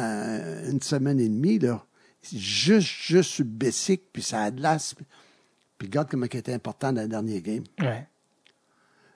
[0.70, 1.86] une semaine et demie, là
[2.24, 4.96] juste, juste sur Bessic, puis ça a de l'as.
[5.78, 7.64] Puis regarde comment il était important dans le dernier game.
[7.80, 8.06] Ouais.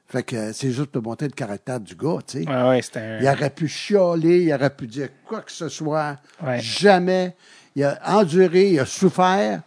[0.08, 2.48] Fait que c'est juste pour montrer le caractère du gars, tu sais.
[2.48, 3.20] Ouais, ouais, un...
[3.20, 6.18] Il aurait pu chialer, il aurait pu dire quoi que ce soit.
[6.60, 7.36] Jamais.
[7.76, 9.62] Il a enduré, il a souffert.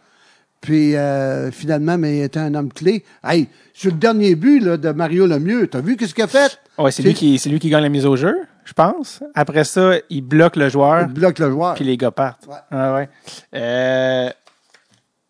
[0.61, 3.03] Puis euh, finalement, mais il était un homme clé.
[3.23, 6.59] Hey, sur le dernier but là, de Mario Lemieux, t'as vu qu'est-ce qu'il a fait?
[6.77, 8.35] Ouais, c'est lui qui c'est lui qui gagne la mise au jeu?
[8.67, 9.23] Je pense.
[9.33, 11.03] Après ça, il bloque le joueur.
[11.03, 11.75] Il bloque le joueur.
[11.75, 12.47] Puis les gars partent.
[12.47, 12.57] Ouais.
[12.69, 13.09] Ah ouais.
[13.55, 14.29] Euh,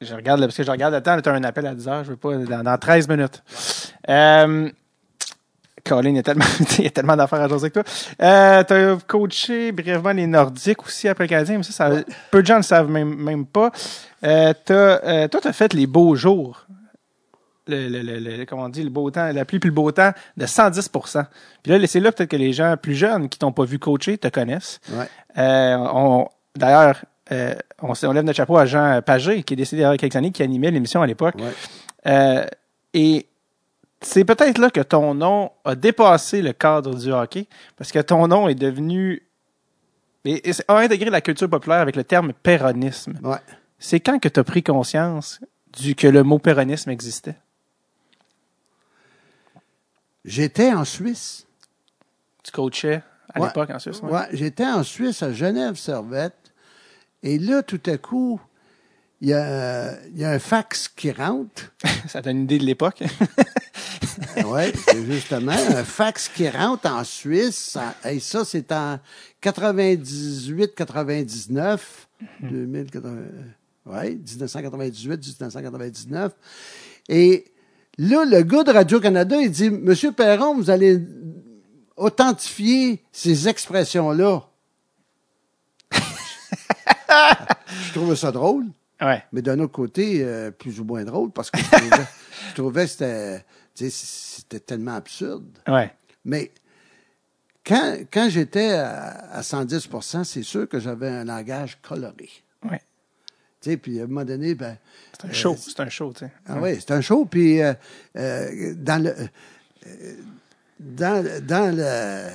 [0.02, 2.04] je regarde, parce que je regarde le temps, tu as un appel à 10 heures,
[2.04, 3.44] je veux pas, dans, 13 minutes.
[4.10, 4.70] Euh,
[5.86, 6.46] Colin, il y a tellement,
[6.80, 7.84] il y a tellement d'affaires à jaser avec toi.
[8.24, 12.42] Euh, tu as coaché brièvement les Nordiques aussi après le Canadien, mais ça, ça peu
[12.42, 13.72] de gens ne le savent même, même pas.
[14.24, 16.66] Euh, euh, toi, tu as fait les beaux jours
[17.68, 20.12] le, le, le, comment on dit, le beau temps, la pluie puis le beau temps
[20.36, 21.26] de 110%
[21.64, 24.18] Puis là, c'est là peut-être que les gens plus jeunes qui t'ont pas vu coacher
[24.18, 24.80] te connaissent.
[24.92, 25.06] Ouais.
[25.38, 29.82] Euh, on, d'ailleurs, euh, on, on, lève notre chapeau à Jean Pagé, qui est décédé
[29.82, 31.36] il y a quelques années, qui animait l'émission à l'époque.
[31.36, 31.54] Ouais.
[32.08, 32.46] Euh,
[32.94, 33.28] et
[34.02, 38.28] c'est peut-être là que ton nom a dépassé le cadre du hockey, parce que ton
[38.28, 39.24] nom est devenu
[40.26, 43.20] et, et a intégré la culture populaire avec le terme péronisme.
[43.24, 43.38] Ouais.
[43.80, 45.40] C'est quand que tu as pris conscience
[45.78, 47.36] du que le mot péronisme existait?
[50.28, 51.48] J'étais en Suisse.
[52.44, 53.02] Tu coachais
[53.34, 54.02] à l'époque en Suisse?
[54.04, 56.52] Oui, ouais, j'étais en Suisse, à Genève-Servette.
[57.24, 58.42] Et là, tout à coup,
[59.22, 61.72] il y a, y a un fax qui rentre.
[62.10, 63.02] Ça donne une idée de l'époque.
[64.46, 64.74] oui,
[65.08, 67.78] justement, un fax qui rentre en Suisse.
[68.04, 69.00] et ça, c'est en
[69.42, 71.80] 98-99.
[72.42, 72.88] 2000,
[73.86, 76.34] ouais, 1998, 1999.
[77.08, 77.46] Et
[77.98, 81.02] Là, le gars de Radio-Canada, il dit, Monsieur Perron, vous allez
[81.96, 84.44] authentifier ces expressions-là.
[85.92, 88.68] je trouvais ça drôle.
[89.02, 89.24] Ouais.
[89.32, 92.06] Mais d'un autre côté, euh, plus ou moins drôle, parce que je trouvais,
[92.50, 93.42] je trouvais que
[93.74, 95.58] c'était, tellement absurde.
[95.68, 95.92] Ouais.
[96.24, 96.52] Mais
[97.66, 102.30] quand, quand j'étais à, à 110% c'est sûr que j'avais un langage coloré.
[103.72, 104.78] Sais, puis à un moment donné, ben,
[105.20, 105.56] C'est un show.
[105.58, 106.32] C'est un show, tu sais.
[106.48, 107.26] ah oui, c'est un show.
[107.26, 107.74] Puis euh,
[108.18, 109.14] euh, dans le
[109.88, 110.14] euh,
[110.80, 112.30] dans, dans le euh,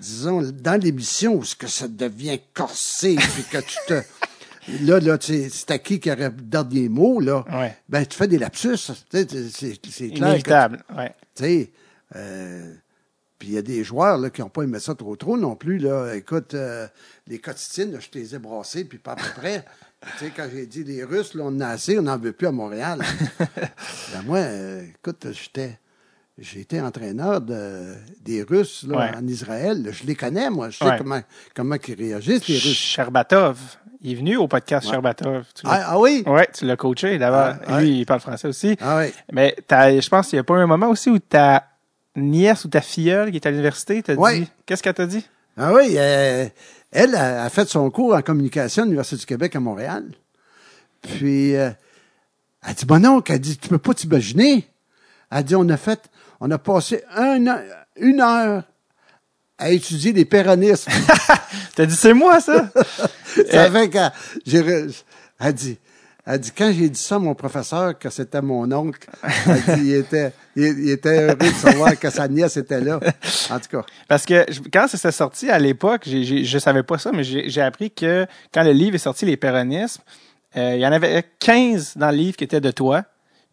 [0.00, 4.02] disons dans l'émission où ce que ça devient corsé puis que tu te
[4.84, 7.76] là là c'est à qui qui aurait le dernier mot là Ouais.
[7.88, 10.82] ben tu fais des lapsus c'est clair Inévitable.
[10.96, 11.14] Ouais.
[11.34, 11.72] tu sais,
[12.16, 12.74] euh,
[13.38, 15.56] puis il y a des joueurs là, qui n'ont pas aimé ça trop trop non
[15.56, 15.78] plus.
[15.78, 16.14] Là.
[16.14, 16.86] Écoute, euh,
[17.26, 19.64] les cotitines, je te les ai brassées, puis pas à peu près.
[20.18, 22.32] tu sais, quand j'ai dit les Russes, là, on en a assez, on n'en veut
[22.32, 23.00] plus à Montréal.
[23.38, 25.78] ben moi, euh, écoute, j'étais.
[26.36, 29.10] J'ai été entraîneur de, des Russes là, Ouais.
[29.16, 29.88] en Israël.
[29.92, 30.68] Je les connais, moi.
[30.68, 30.98] Je sais Ouais.
[30.98, 31.20] comment,
[31.54, 32.74] comment ils réagissent, les Russes.
[32.76, 33.56] Sherbatov.
[34.00, 34.92] Il est venu au podcast Ouais.
[34.94, 35.44] Sherbatov.
[35.54, 36.24] Tu Ah, ah oui?
[36.26, 37.54] Ouais, tu l'as coaché d'abord.
[37.68, 37.80] Ah.
[37.80, 38.76] Lui, il parle français aussi.
[38.80, 39.12] Ah oui.
[39.32, 41.62] Mais je pense qu'il n'y a pas un moment aussi où ta
[42.16, 44.40] nièce ou ta filleule qui est à l'université t'a Ouais.
[44.40, 44.48] dit?
[44.66, 45.26] Qu'est-ce qu'elle t'a dit?
[45.56, 46.46] Ah oui, euh,
[46.90, 50.04] elle a, a fait son cours en communication à l'Université du Québec à Montréal.
[51.02, 51.70] Puis, euh,
[52.66, 54.66] elle dit, bon oncle, elle dit, tu peux pas t'imaginer.
[55.30, 56.00] Elle dit, on a fait,
[56.40, 57.60] on a passé un an-
[57.96, 58.64] une heure
[59.58, 60.90] à étudier les péronismes.
[61.76, 62.70] T'as dit, c'est moi, ça?
[63.50, 63.98] Ça fait que
[64.46, 64.64] j'ai,
[65.40, 65.78] elle dit,
[66.26, 68.98] elle dit, quand j'ai dit ça à mon professeur que c'était mon oncle,
[69.46, 72.98] elle dit, il était, il, il était heureux de savoir que sa nièce était là.
[73.50, 73.84] En tout cas.
[74.08, 77.60] Parce que quand ça s'est sorti à l'époque, j'ai, je savais pas ça, mais j'ai,
[77.60, 80.02] appris que quand le livre est sorti, Les péronismes,
[80.56, 83.02] euh, il y en avait 15 dans le livre qui étaient de toi,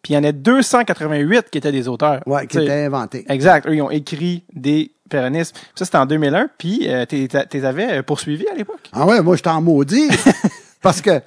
[0.02, 2.20] puis il y en a 288 qui étaient des auteurs.
[2.26, 3.24] Ouais, qui Tu sais, était inventé.
[3.28, 3.66] Exact.
[3.68, 5.54] Eux, ils ont écrit des péronismes.
[5.74, 8.80] Ça, c'était en 2001, puis euh, t'es- t'es- t'es avais poursuivi à l'époque.
[8.92, 10.08] Ah ouais, moi, je t'en maudis.
[10.80, 11.20] parce que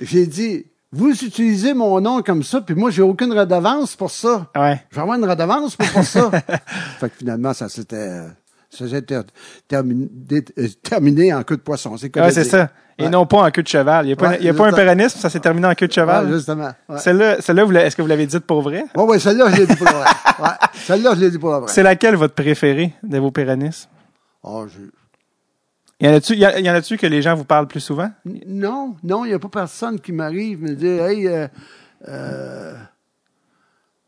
[0.00, 4.46] j'ai dit, vous utilisez mon nom comme ça, puis moi, j'ai aucune redevance pour ça.
[4.56, 4.82] Ouais.
[4.90, 6.30] Je vais avoir une redevance pour, pour ça.
[7.00, 8.28] fait que finalement, ça s'était, euh,
[8.70, 9.18] ça s'était
[9.66, 10.08] terminé,
[10.58, 11.96] euh, terminé en queue de poisson.
[11.96, 12.70] C'est Ouais, c'est ça.
[12.98, 13.08] Et Ouais.
[13.10, 14.04] non pas en queue de cheval.
[14.04, 15.88] Il n'y a pas, Ouais, y a pas un péronisme, ça s'est terminé en queue
[15.88, 16.30] de cheval.
[16.30, 16.70] justement.
[16.98, 18.84] Celle-là, l'avez- est-ce que vous l'avez dite pour vrai?
[18.94, 20.04] Ouais, ouais, celle-là, je l'ai dit pour vrai.
[20.40, 21.72] Ouais, celle-là, je l'ai dit pour vrai.
[21.72, 23.88] C'est laquelle votre préférée de vos péronismes?
[24.42, 24.90] Oh, je-
[26.02, 28.10] Y en a-tu, y a- y en a-tu que les gens vous parlent plus souvent?
[28.46, 31.46] Non, non, il n'y a pas personne qui m'arrive me dire, hey, euh,
[32.08, 32.74] euh,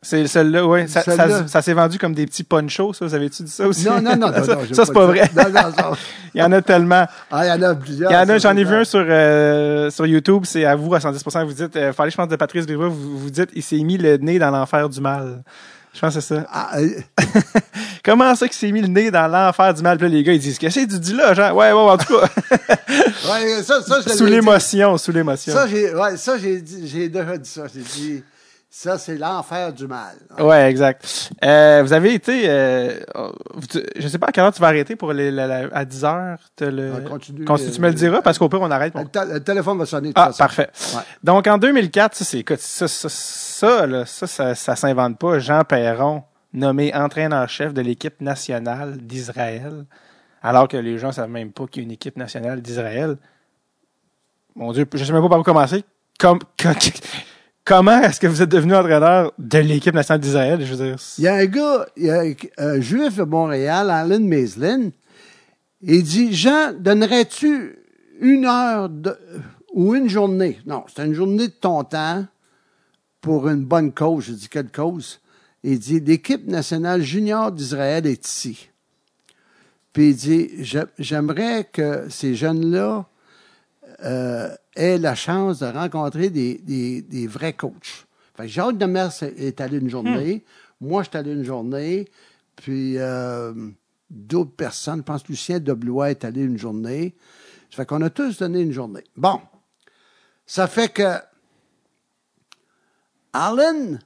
[0.02, 0.86] C'est celle-là, oui.
[0.88, 1.46] Ça, ça, Celle-là.
[1.48, 3.06] ça s'est vendu comme des petits ponchos, ça.
[3.06, 3.86] Vous avez-tu dit ça aussi?
[3.86, 5.30] non, non, non, ça, non, j'ai ça, c'est pas vrai.
[5.34, 5.44] Non,
[6.34, 7.06] Il y en a tellement.
[7.30, 8.10] Ah, il y en a plusieurs.
[8.10, 10.92] Il y en a, j'en ai vu un sur, euh, sur YouTube, c'est à vous
[10.94, 11.46] à 110%.
[11.46, 13.96] Vous dites, euh, fallait, je pense, de Patrice Brivois, vous, vous dites, il s'est mis
[13.96, 15.42] le nez dans l'enfer du mal.
[15.94, 16.46] Je pense que c'est ça.
[16.50, 16.88] Ah, euh,
[18.04, 19.96] Comment ça qu'il s'est mis le nez dans l'enfer du mal?
[19.96, 21.56] Puis là, les gars, ils disent, qu'est-ce que tu dis là, genre?
[21.56, 22.28] Ouais, ouais, en tout cas.
[23.32, 25.52] ouais, ça, ça, je sous l'émotion, sous l'émotion.
[25.52, 27.62] Ça, j'ai, ouais, ça, j'ai dit, j'ai déjà dit ça.
[27.72, 28.24] J'ai dit,
[28.76, 30.16] ça, c'est l'enfer du mal.
[30.40, 31.30] Ouais, exact.
[31.44, 32.98] Euh, vous avez été, euh,
[33.96, 36.04] je sais pas à quelle heure tu vas arrêter pour les, la- la- à 10
[36.04, 36.38] heures.
[36.60, 38.92] le, Ah, continue, continue, tu me le euh, diras parce qu'au pire on arrête.
[38.96, 40.08] Le, téléphone va sonner.
[40.08, 40.38] de Ah, façon.
[40.38, 40.70] parfait.
[40.96, 41.02] Ouais.
[41.22, 45.38] Donc en 2004, ça c'est, écoute, ça, ça, ça, là, ça, ça, ça s'invente pas.
[45.38, 49.84] Jean Perron, nommé entraîneur-chef de l'équipe nationale d'Israël,
[50.42, 53.18] alors que les gens savent même pas qu'il y a une équipe nationale d'Israël.
[54.56, 55.84] Mon Dieu, je sais même pas par où commencer.
[56.18, 56.40] Comme,
[57.64, 60.64] comment est-ce que vous êtes devenu entraîneur de l'équipe nationale d'Israël?
[60.64, 62.24] Je veux dire, Il y a un gars, il y a
[62.58, 64.90] un juif de Montréal, Alan Maislin,
[65.82, 67.78] il dit, Jean, donnerais-tu
[68.20, 68.90] une heure
[69.72, 70.60] ou une journée?
[70.66, 72.24] Non, c'est une journée de ton temps
[73.20, 74.24] pour une bonne cause.
[74.24, 75.20] Je dis, quelle cause?
[75.62, 78.68] Il dit, l'équipe nationale junior d'Israël est ici.
[79.92, 80.50] Puis il dit,
[80.98, 83.06] j'aimerais que ces jeunes-là
[84.04, 88.06] euh, aient la chance de rencontrer des, des, des vrais coachs.
[88.36, 90.44] Fait que Jacques Demers est allé une journée,
[90.80, 92.08] moi je suis allé une journée,
[92.56, 93.52] puis euh,
[94.10, 97.14] d'autres personnes, je pense Lucien Deblois est allé une journée.
[97.70, 99.04] Ça fait qu'on a tous donné une journée.
[99.16, 99.40] Bon,
[100.46, 101.18] ça fait que
[103.32, 103.98] Alan,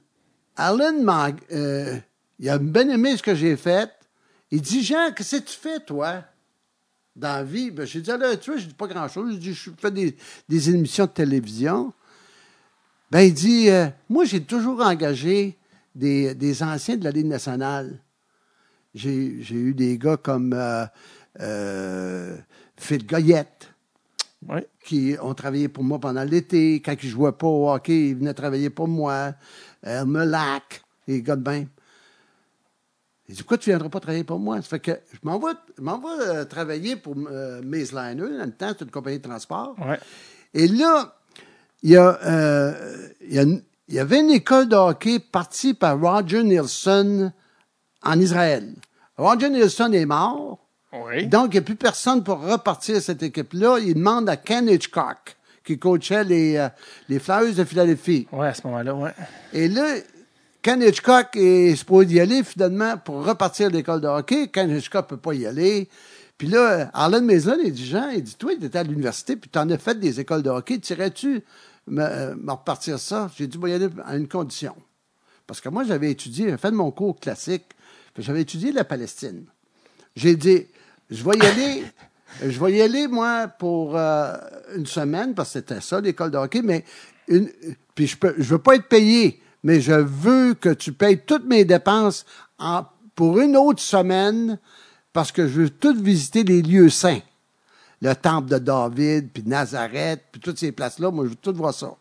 [0.55, 1.97] Alan, m'a- euh,
[2.39, 3.89] il a bien aimé ce que j'ai fait.
[4.51, 6.23] Il dit, Jean, qu'est-ce que tu fais, toi,
[7.19, 7.71] dans la vie?
[7.71, 9.33] Ben, j'ai dit, là, tu vois, je dis pas grand-chose.
[9.33, 10.15] Je dis, je fais des,
[10.47, 11.93] des émissions de télévision.
[13.11, 15.57] Ben, il dit, euh, moi, j'ai toujours engagé
[15.93, 17.99] des, des anciens de la Ligue nationale.
[18.95, 20.85] J'ai j'ai eu des gars comme euh,
[21.41, 22.35] euh,
[22.75, 23.71] Phil Goyette,
[24.47, 24.67] ouais.
[24.83, 26.81] qui ont travaillé pour moi pendant l'été.
[26.81, 29.33] Quand ils jouaient pas au hockey, ils venaient travailler pour moi.
[29.83, 31.65] Elmer Lack, les gars de bain.
[33.29, 34.57] Il dit, pourquoi tu ne viendras pas travailler pour moi?
[34.57, 35.53] Ça fait que je m'en vais,
[36.27, 38.37] euh, travailler pour euh, Maze Liner.
[38.37, 39.75] Dans le temps, c'est une compagnie de transport.
[39.77, 39.99] Ouais.
[40.55, 41.15] Et là,
[41.83, 43.45] il y, a, euh, il, y a
[43.89, 47.31] il y avait une école de hockey partie par Roger Nielsen
[48.03, 48.75] en Israël.
[49.17, 50.59] Roger Nielsen est mort.
[50.93, 51.27] Oui.
[51.27, 53.77] Donc, il n'y a plus personne pour repartir cette équipe-là.
[53.79, 56.69] Il demande à Ken Hitchcock, qui coachait les, euh,
[57.09, 58.27] les Flyers de Philadelphie.
[58.31, 59.13] Ouais, à ce moment-là, ouais.
[59.53, 59.95] Et là,
[60.61, 64.49] Ken Hitchcock est supposé y aller, finalement, pour repartir de l'école de hockey.
[64.49, 65.87] Ken Hitchcock peut pas y aller.
[66.37, 69.49] Puis là, Arlen Mason, il dit, Jean, il dit, toi, tu étais à l'université, puis
[69.49, 70.79] tu en as fait des écoles de hockey.
[70.79, 71.43] Tirais-tu
[71.87, 73.31] me, euh, me repartir ça?
[73.37, 74.75] J'ai dit, bon, y aller à une condition.
[75.47, 77.65] Parce que moi, j'avais étudié, j'avais fait de mon cours classique,
[78.13, 79.45] puis j'avais étudié la Palestine.
[80.15, 80.67] J'ai dit,
[81.09, 81.83] je vais y aller,
[82.45, 84.33] je vais y aller, moi, pour euh,
[84.75, 86.83] une semaine, parce que c'était ça, l'école de hockey, mais
[87.29, 87.49] une,
[87.95, 91.45] puis je peux, je veux pas être payé, mais je veux que tu payes toutes
[91.45, 92.25] mes dépenses
[92.57, 92.83] en,
[93.15, 94.57] pour une autre semaine,
[95.13, 97.21] parce que je veux tout visiter les lieux saints.
[98.01, 101.73] Le temple de David, puis Nazareth, puis toutes ces places-là, moi, je veux tout voir
[101.73, 101.93] ça.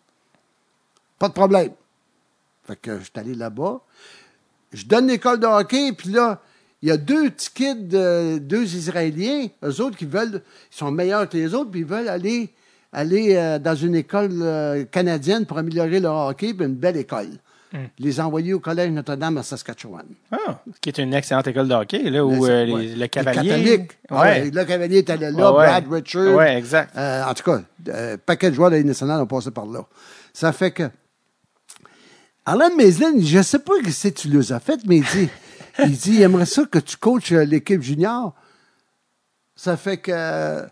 [1.18, 1.72] Pas de problème.
[2.64, 3.80] Fait que je suis allé là-bas.
[4.72, 6.40] Je donne l'école de hockey, puis là,
[6.82, 11.28] il y a deux petits kids, deux Israéliens, eux autres qui veulent, ils sont meilleurs
[11.28, 12.52] que les autres, puis ils veulent aller,
[12.92, 17.30] aller euh, dans une école euh, canadienne pour améliorer leur hockey, puis une belle école.
[17.98, 20.06] Les envoyer au Collège Notre-Dame à Saskatchewan.
[20.32, 22.86] Ah, qui est une excellente école de hockey, là, où euh, les- ouais.
[22.86, 23.48] le Les cavalier.
[23.50, 23.98] catholiques.
[24.08, 24.26] Ah Ouais.
[24.42, 25.84] ouais, le cavalier est allé là, Ouais, Brad.
[25.92, 26.34] Richard.
[26.34, 26.96] Ouais, exact.
[26.96, 29.84] Euh, en tout cas, euh, paquet de joueurs de la nationale ont passé par là.
[30.32, 30.84] Ça fait que.
[32.46, 35.28] Alan Maislin, je sais pas que tu les as fait, mais il dit,
[35.80, 38.34] il dit, il aimerait ça que tu coaches euh, l'équipe junior.
[39.54, 40.62] Ça fait que.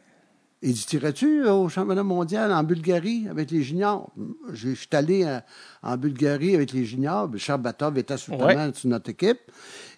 [0.62, 4.10] Euh, il dit, tirais-tu au championnat mondial en Bulgarie avec les juniors?
[4.52, 5.40] Je suis allé euh,
[5.82, 7.30] en Bulgarie avec les juniors.
[7.36, 9.40] Charles Batov était absolument sur notre équipe.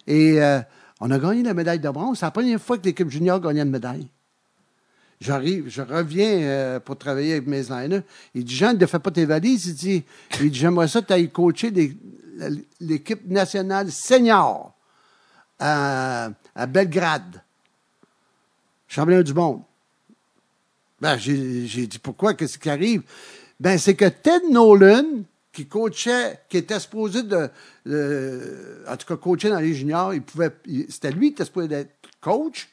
[0.05, 0.59] Et euh,
[0.99, 2.19] on a gagné la médaille de bronze.
[2.19, 4.07] C'est la première fois que l'équipe junior gagnait une médaille.
[5.21, 8.03] J'arrive, je reviens euh, pour travailler avec mes liners.
[8.33, 9.67] Il dit, Jean, ne fais pas tes valises?
[9.67, 10.03] Il dit,
[10.39, 11.71] il dit j'aimerais ça que tu ailles coacher
[12.79, 14.73] l'équipe nationale senior
[15.59, 17.43] à, à Belgrade.
[18.87, 19.61] Championnat du monde.
[21.01, 22.33] Ben, j'ai dit, pourquoi?
[22.33, 23.03] Qu'est-ce qui arrive?
[23.59, 27.49] Ben, c'est que Ted Nolan, qui coachait, qui était supposé de,
[27.87, 30.51] euh, en tout cas, coacher dans les juniors, il pouvait,
[30.89, 32.69] c'était lui qui était supposé être coach.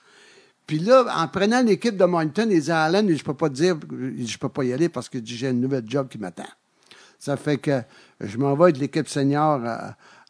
[0.66, 4.48] Puis là, en prenant l'équipe de Moncton, à Alan, je peux pas dire, je peux
[4.48, 6.48] pas y aller parce que j'ai une nouvelle job qui m'attend.
[7.18, 7.82] Ça fait que
[8.20, 9.62] je m'en vais avec l'équipe senior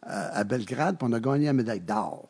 [0.03, 2.29] à Belgrade, puis on a gagné la médaille d'or.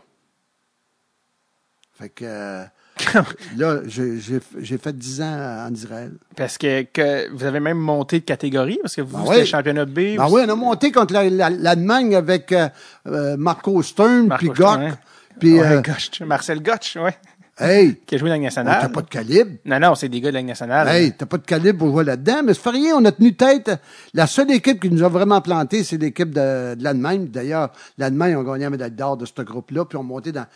[1.99, 2.65] Fait que euh,
[3.57, 6.13] là, j'ai fait 10 ans en Israël.
[6.35, 9.47] Parce que, que vous avez même monté de catégorie, parce que vous, Ben oui.
[9.47, 9.95] championnat B.
[10.17, 12.69] Ben vous- oui, on a monté contre la- la- l'Allemagne avec euh,
[13.07, 14.97] euh, Marco Stern, puis hein.
[15.39, 17.15] Puis, Ouais, euh, Marcel Gotch, ouais.
[17.59, 18.79] Hey, Qui a joué dans la Ligue nationale.
[18.83, 19.51] t'as pas de calibre.
[19.65, 20.89] Non, non, c'est des gars de la Ligue nationale.
[20.89, 23.35] Hey, t'as pas de calibre pour jouer là-dedans, mais c'est pas rien, on a tenu
[23.35, 23.71] tête.
[24.15, 27.29] La seule équipe qui nous a vraiment planté, c'est l'équipe de, de l'Allemagne.
[27.29, 30.47] D'ailleurs, l'Allemagne a gagné la médaille d'or de ce groupe-là, puis ont monté dans,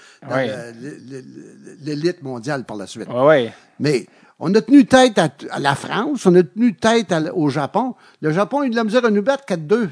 [1.83, 3.09] l'élite mondiale par la suite.
[3.09, 3.53] Ouais.
[3.79, 4.07] Mais
[4.39, 7.95] on a tenu tête à, à la France, on a tenu tête à- au Japon.
[8.21, 9.89] Le Japon a eu de la misère à nous battre 4-2.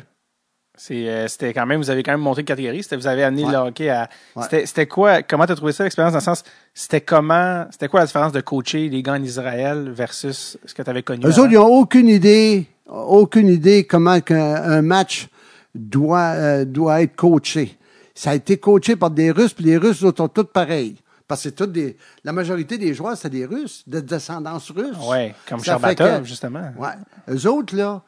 [0.91, 2.83] Euh, c'était quand même, vous avez quand même monté de catégorie.
[2.83, 3.53] C'était, vous avez amené Ouais.
[3.53, 4.09] le hockey à.
[4.37, 4.45] Ouais.
[4.65, 8.07] C'était, quoi, comment t'as trouvé ça l'expérience dans le sens, c'était comment, c'était quoi la
[8.07, 11.25] différence de coacher les gars en Israël versus ce que tu avais connu?
[11.25, 11.43] Eux avant?
[11.43, 15.29] autres, ils n'ont aucune idée, aucune idée comment un match
[15.75, 17.77] doit, euh, doit être coaché.
[18.15, 20.97] Ça a été coaché par des Russes, puis les Russes, sont tous pareils.
[21.27, 24.97] Parce que c'est tous des, la majorité des joueurs, c'est des Russes, de descendance russe.
[25.07, 25.61] Ouais, comme
[25.95, 26.73] que- justement.
[26.79, 26.89] Ouais.
[27.31, 28.03] Eux autres, là,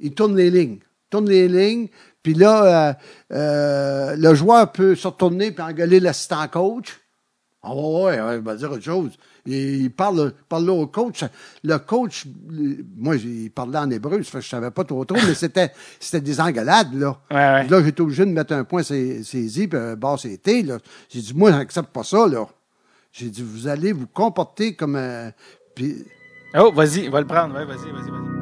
[0.00, 0.78] ils tournent les lignes.
[1.10, 1.88] Ils tournent les lignes,
[2.22, 2.94] puis là, euh,
[3.32, 7.00] euh, le joueur peut se retourner puis engueuler l'assistant coach.
[7.64, 9.10] Ah ouais, ouais, ouais, il va dire autre chose.
[9.44, 11.24] Il, il parle, parle là au coach.
[11.64, 15.04] Le coach, le- moi, il parlait en hébreu, ça fait que je savais pas trop
[15.04, 17.18] trop, mais c'était, c'était des engueulades, là.
[17.30, 17.68] Ouais, ouais.
[17.68, 20.38] Là, j'étais obligé de mettre un point sur ses i, puis un barre sur les
[20.38, 20.78] T, là.
[21.08, 22.46] J'ai dit, moi, j'accepte pas ça, là.
[23.10, 25.32] J'ai dit, vous allez vous comporter comme un...
[25.74, 26.04] Puis,
[26.56, 27.54] Oh, vas-y, va le prendre.
[27.56, 28.39] Ouais, vas-y, vas-y, vas-y.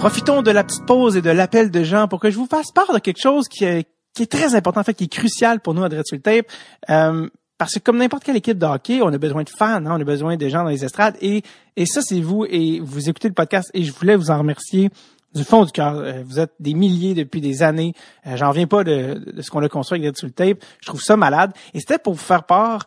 [0.00, 2.72] Profitons de la petite pause et de l'appel de Jean pour que je vous fasse
[2.72, 5.60] part de quelque chose qui est, qui est très important, en fait, qui est crucial
[5.60, 6.46] pour nous à Dread sur le Tape.
[6.88, 7.28] Euh,
[7.58, 10.00] parce que comme n'importe quelle équipe de hockey, on a besoin de fans, hein, on
[10.00, 11.18] a besoin de gens dans les estrades.
[11.20, 11.42] Et,
[11.76, 12.46] et ça, c'est vous.
[12.48, 14.88] Et vous écoutez le podcast et je voulais vous en remercier
[15.34, 15.96] du fond du cœur.
[15.96, 17.92] Euh, Vous êtes des milliers depuis des années.
[18.26, 20.64] Euh, J'en reviens pas de, de ce qu'on a construit avec Dread sur le Tape.
[20.80, 21.52] Je trouve ça malade.
[21.74, 22.86] Et c'était pour vous faire part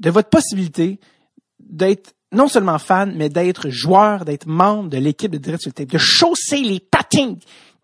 [0.00, 1.00] de votre possibilité
[1.60, 5.98] d'être non seulement fan, mais d'être joueur, d'être membre de l'équipe de Direct Tape, de
[5.98, 7.34] chausser les patins,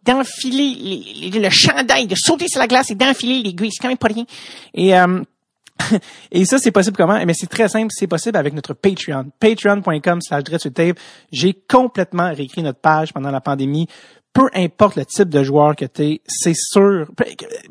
[0.02, 3.70] d'enfiler le chandail, de sauter sur la glace et d'enfiler l'aiguille.
[3.72, 4.24] C'est quand même pas rien.
[4.74, 5.22] Et euh,
[6.32, 7.24] et ça, c'est possible comment?
[7.24, 9.30] Mais c'est très simple, c'est possible avec notre Patreon.
[9.38, 10.44] Patreon.com slash.
[11.30, 13.88] J'ai complètement réécrit notre page pendant la pandémie.
[14.32, 17.06] Peu importe le type de joueur que tu es, c'est sûr.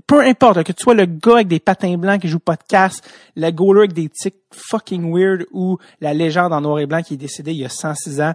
[0.05, 2.63] Peu, importe que tu sois le gars avec des patins blancs qui joue pas de
[2.67, 3.01] casse,
[3.35, 7.15] le goaler avec des tics fucking weird ou la légende en noir et blanc qui
[7.15, 8.33] est décédé il y a 106 ans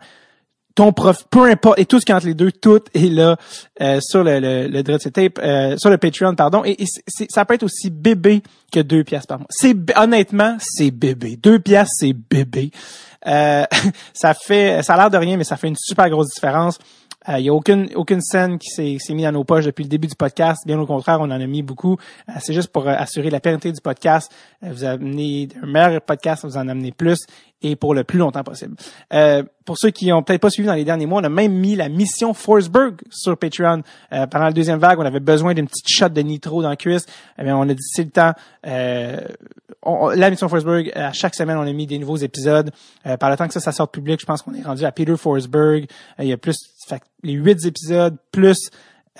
[0.76, 3.36] ton prof, peu importe, et tout ce qui entre les deux, tout est là
[3.80, 6.62] euh, sur le, le, le Tape, euh, sur le Patreon, pardon.
[6.64, 6.84] Et,
[7.30, 9.48] ça peut être aussi bébé que deux pièces par mois.
[9.50, 11.36] C'est honnêtement, c'est bébé.
[11.36, 12.70] Deux pièces, c'est bébé.
[13.26, 13.64] Euh,
[14.12, 16.78] ça fait, ça a l'air de rien, mais ça fait une super grosse différence.
[17.28, 19.88] Il euh, n'y a aucune, aucune scène qui s'est, mise dans nos poches depuis le
[19.88, 20.62] début du podcast.
[20.66, 21.96] Bien au contraire, on en a mis beaucoup.
[22.28, 24.32] Euh, c'est juste pour euh, assurer la pérennité du podcast.
[24.62, 27.26] vous amenez un meilleur podcast, vous en amenez plus
[27.62, 28.76] et pour le plus longtemps possible.
[29.64, 31.74] pour ceux qui ont peut-être pas suivi dans les derniers mois, on a même mis
[31.74, 33.82] la mission Forsberg sur Patreon.
[34.10, 37.06] pendant la deuxième vague, on avait besoin d'une petite shot de nitro dans le cuisse.
[37.38, 38.32] Eh on a dit c'est le temps.
[38.62, 42.70] la mission Forsberg, à chaque semaine, on a mis des nouveaux épisodes.
[43.18, 45.16] par le temps que ça, ça sort public, je pense qu'on est rendu à Peter
[45.16, 45.86] Forsberg.
[46.18, 46.58] il y a plus
[46.88, 48.70] fait les huit épisodes plus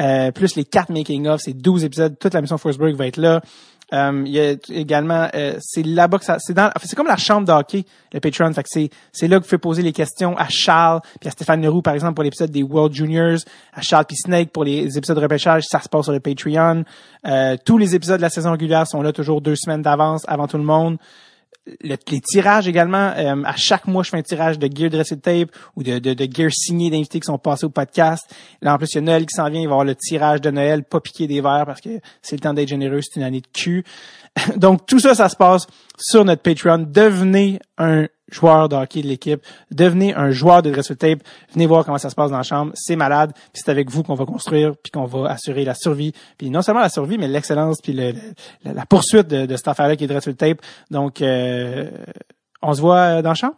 [0.01, 3.17] euh, plus les quatre making of, c'est 12 épisodes, toute la mission Forsberg va être
[3.17, 3.41] là.
[3.93, 7.17] Euh, il y a également euh, c'est là-bas que ça c'est dans c'est comme la
[7.17, 8.53] chambre d'hockey le Patreon.
[8.53, 11.31] Fait que c'est c'est là que vous faites poser les questions à Charles puis à
[11.31, 13.39] Stéphane Leroux par exemple pour l'épisode des World Juniors
[13.73, 16.83] à Charles puis Snake pour les épisodes de repêchage ça se passe sur le Patreon.
[17.65, 20.59] Tous les épisodes de la saison régulière sont là toujours deux semaines d'avance avant tout
[20.59, 20.99] le monde
[21.81, 23.13] les tirages également.
[23.17, 26.15] Euh, à chaque mois, je fais un tirage de gear dressed tape ou de, de,
[26.15, 28.25] de gear signé d'invités qui sont passés au podcast.
[28.63, 29.61] Là, en plus, il y a Noël qui s'en vient.
[29.61, 32.37] Il va y avoir le tirage de Noël, pas piquer des verres parce que c'est
[32.37, 33.01] le temps d'être généreux.
[33.03, 33.85] C'est une année de cul.
[34.57, 35.67] Donc, tout ça, ça se passe
[35.99, 36.87] sur notre Patreon.
[36.89, 39.41] Devenez un joueur de de l'équipe,
[39.71, 41.21] devenez un joueur de dress tape,
[41.53, 44.03] venez voir comment ça se passe dans la chambre, c'est malade, puis c'est avec vous
[44.03, 47.29] qu'on va construire, puis qu'on va assurer la survie, puis non seulement la survie, mais
[47.29, 48.13] l'excellence, puis le,
[48.65, 50.61] la, poursuite de, de cette affaire-là qui est dress tape.
[50.91, 51.89] Donc, euh,
[52.63, 53.57] on se voit dans la chambre.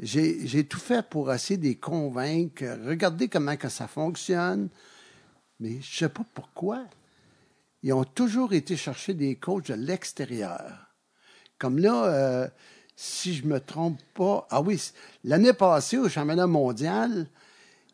[0.00, 2.64] j'ai tout fait pour essayer de les convaincre.
[2.86, 4.68] Regardez comment que ça fonctionne.
[5.60, 6.84] Mais je ne sais pas pourquoi.
[7.82, 10.89] Ils ont toujours été chercher des coachs de l'extérieur.
[11.60, 12.48] Comme là, euh,
[12.96, 14.82] si je me trompe pas, ah oui,
[15.22, 17.26] l'année passée au championnat mondial,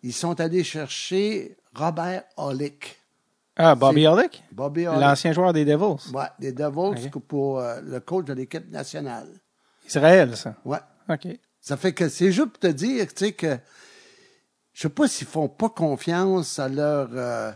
[0.04, 2.96] ils sont allés chercher Robert Olick.
[3.56, 4.44] Ah, Bobby Olick?
[4.52, 5.00] Bobby Olick.
[5.00, 6.12] L'ancien joueur des Devils.
[6.14, 9.28] Oui, des Devils pour euh, le coach de l'équipe nationale.
[9.84, 10.54] Israël, ça?
[10.64, 10.78] Oui.
[11.08, 11.26] OK.
[11.60, 13.58] Ça fait que c'est juste pour te dire, tu sais, que
[14.74, 17.08] je sais pas s'ils font pas confiance à leur...
[17.12, 17.50] Euh,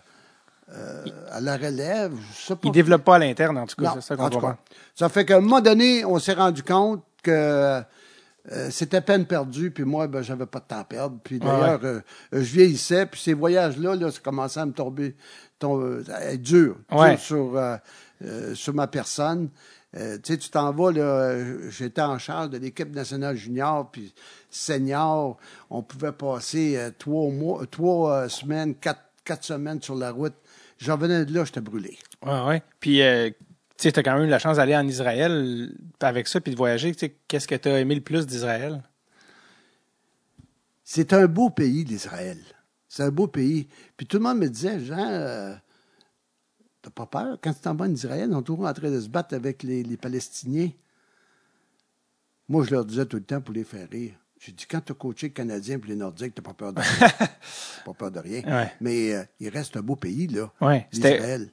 [0.72, 2.12] euh, à la relève.
[2.32, 2.60] Je sais pas.
[2.64, 4.56] Ils développent pas à l'interne, en tout cas, c'est ça qu'on comprend.
[4.94, 7.82] Ça fait qu'à un moment donné, on s'est rendu compte que
[8.52, 11.18] euh, c'était peine perdue, puis moi, ben, j'avais pas de temps à perdre.
[11.24, 12.00] Puis d'ailleurs, euh,
[12.32, 15.16] je vieillissais, puis ces voyages-là, là, ça commençait à me tomber,
[15.58, 16.76] tomber à être dur,
[17.18, 17.60] sur,
[18.54, 19.50] sur ma personne.
[19.92, 21.36] tu sais, tu t'en vas, là,
[21.68, 24.14] j'étais en charge de l'équipe nationale junior, puis
[24.50, 25.36] senior,
[25.68, 30.34] on pouvait passer trois mois, trois semaines, quatre, quatre semaines sur la route
[30.80, 31.98] J'en venais de là, j'étais brûlé.
[32.24, 32.62] Ouais, ouais.
[32.80, 33.28] Puis, euh,
[33.76, 36.56] tu sais, as quand même eu la chance d'aller en Israël avec ça, puis de
[36.56, 36.94] voyager.
[37.28, 38.82] Qu'est-ce que tu as aimé le plus d'Israël?
[40.82, 42.38] C'est un beau pays, l'Israël.
[42.88, 43.68] C'est un beau pays.
[43.96, 45.54] Puis tout le monde me disait, Jean, euh,
[46.80, 47.38] t'as pas peur?
[47.42, 49.62] Quand tu t'en vas en Israël, on est toujours en train de se battre avec
[49.62, 50.70] les, les Palestiniens.
[52.48, 54.14] Moi, je leur disais tout le temps pour les faire rire.
[54.40, 56.72] J'ai dit, quand tu as coaché le Canadien et les Nordiques, tu n'as pas peur
[56.72, 57.08] de rien.
[57.84, 58.70] pas peur de rien.
[58.80, 60.50] Mais euh, il reste un beau pays, là.
[60.62, 60.88] Ouais.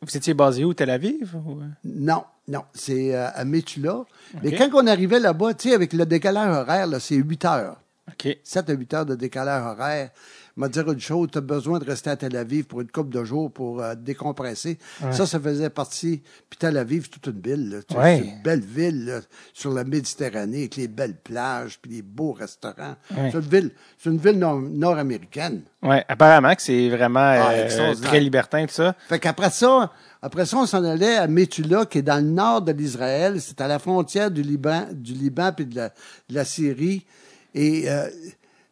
[0.02, 1.36] Vous étiez basé où, Tel Aviv?
[1.36, 1.60] Ou...
[1.84, 2.64] Non, non.
[2.74, 4.06] C'est euh, à Metula.
[4.42, 7.82] Mais quand on arrivait là-bas, tu sais, avec le décalage horaire, c'est 8 heures.
[8.08, 8.38] OK.
[8.42, 10.12] 7 à 8 heures de décalage horaire.
[10.58, 13.12] M'a dire une chose, tu as besoin de rester à Tel Aviv pour une couple
[13.16, 14.78] de jours pour euh, décompresser.
[15.12, 16.24] Ça, ça faisait partie.
[16.50, 17.82] Puis Tel Aviv, c'est toute une ville.
[17.96, 18.18] Ouais.
[18.24, 19.20] C'est une belle ville là,
[19.54, 22.96] sur la Méditerranée avec les belles plages puis les beaux restaurants.
[23.16, 23.30] Ouais.
[23.32, 25.62] C'est une ville, c'est une ville nord- nord-américaine.
[25.84, 28.96] Ouais, apparemment que c'est vraiment Ah, euh, très libertin tout ça.
[29.08, 29.92] Fait qu'après ça,
[30.24, 33.40] après ça, on s'en allait à Métula, qui est dans le nord de l'Israël.
[33.40, 37.06] C'est à la frontière du Liban, du Liban puis de la, de la Syrie.
[37.54, 38.08] Et euh,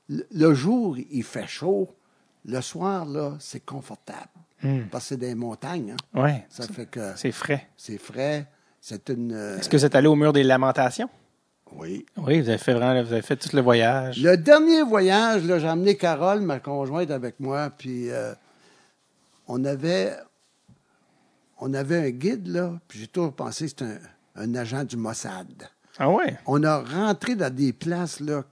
[0.10, 1.90] le- jour, il fait chaud.
[2.46, 4.30] Le soir, là, c'est confortable.
[4.92, 5.96] Parce que c'est des montagnes.
[6.14, 6.22] hein.
[6.22, 6.46] Ouais.
[6.50, 7.68] Ça fait que C'est frais.
[7.78, 8.48] c'est frais.
[8.82, 9.32] C'est une...
[9.34, 11.10] euh, Est-ce que vous êtes allé au mur des lamentations?
[11.78, 12.06] oui.
[12.18, 14.22] Oui, vous avez fait vraiment, vous avez fait tout le voyage.
[14.22, 18.34] Le dernier voyage, là, j'ai emmené Carole, ma conjointe, avec moi, puis euh,
[19.48, 20.16] on avait
[21.60, 24.00] on avait un guide, là, puis j'ai toujours pensé que c'était un,
[24.44, 25.48] un agent du Mossad.
[25.98, 26.38] Ah ouais?
[26.46, 28.44] On a rentré dans des places, là,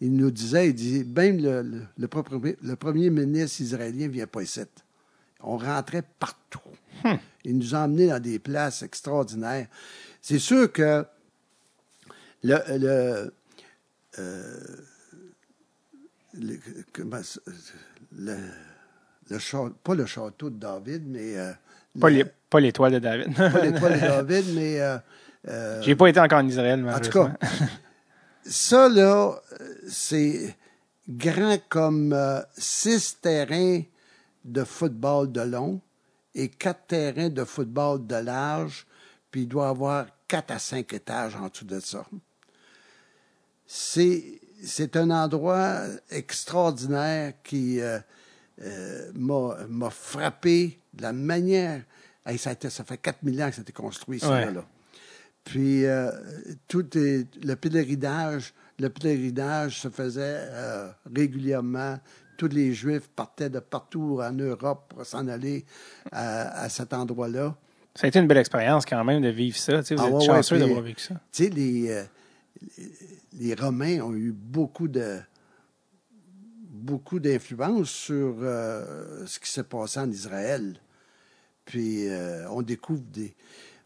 [0.00, 4.26] il nous disait, il dit, même le, le, le propre- le premier ministre israélien vient
[4.26, 4.60] pas ici.
[5.40, 6.60] On rentrait partout.
[7.44, 9.66] Il nous a emmenés dans des places extraordinaires.
[10.20, 11.04] C'est sûr que
[12.42, 13.32] le, le,
[14.18, 14.56] euh,
[16.34, 16.58] le-
[16.92, 17.20] comment
[18.16, 18.36] le,
[19.30, 19.38] le
[19.82, 21.52] pas le château de David, mais euh,
[22.00, 23.34] Pas le- les- pas l'étoile de David.
[23.36, 24.96] pas l'étoile de David, mais euh,
[25.48, 27.34] euh, J'ai pas été encore en Israël, en tout cas,
[28.48, 30.56] ça, là, euh, c'est
[31.08, 33.82] grand comme euh, six terrains
[34.44, 35.80] de football de long
[36.34, 38.86] et quatre terrains de football de large,
[39.30, 42.04] puis il doit avoir quatre à cinq étages en dessous de ça.
[43.66, 47.98] C'est, c'est un endroit extraordinaire qui euh,
[48.62, 51.82] euh, m'a, m'a frappé de la manière.
[52.24, 54.50] Hey, ça, a été- ça fait 4000 ans que ça a été construit, ça, Ouais.
[54.52, 54.64] là.
[55.48, 56.10] Puis euh,
[56.68, 60.20] tout est, le pèlerinage, le pèlerinage se faisait
[60.50, 61.98] euh, régulièrement.
[62.36, 65.64] Tous les Juifs partaient de partout en Europe pour s'en aller
[66.12, 67.56] à, à cet endroit-là.
[67.94, 69.80] Ça a été une belle expérience quand même de vivre ça.
[69.80, 71.14] Vous Ah êtes ouais, ouais, chanceux puis- d'avoir vécu ça.
[71.32, 72.04] Tu sais, les, euh,
[72.76, 72.92] les-
[73.48, 75.16] les Romains ont eu beaucoup de
[76.70, 80.76] beaucoup d'influence sur euh, ce qui s'est passé en Israël.
[81.64, 83.34] Puis euh, on découvre des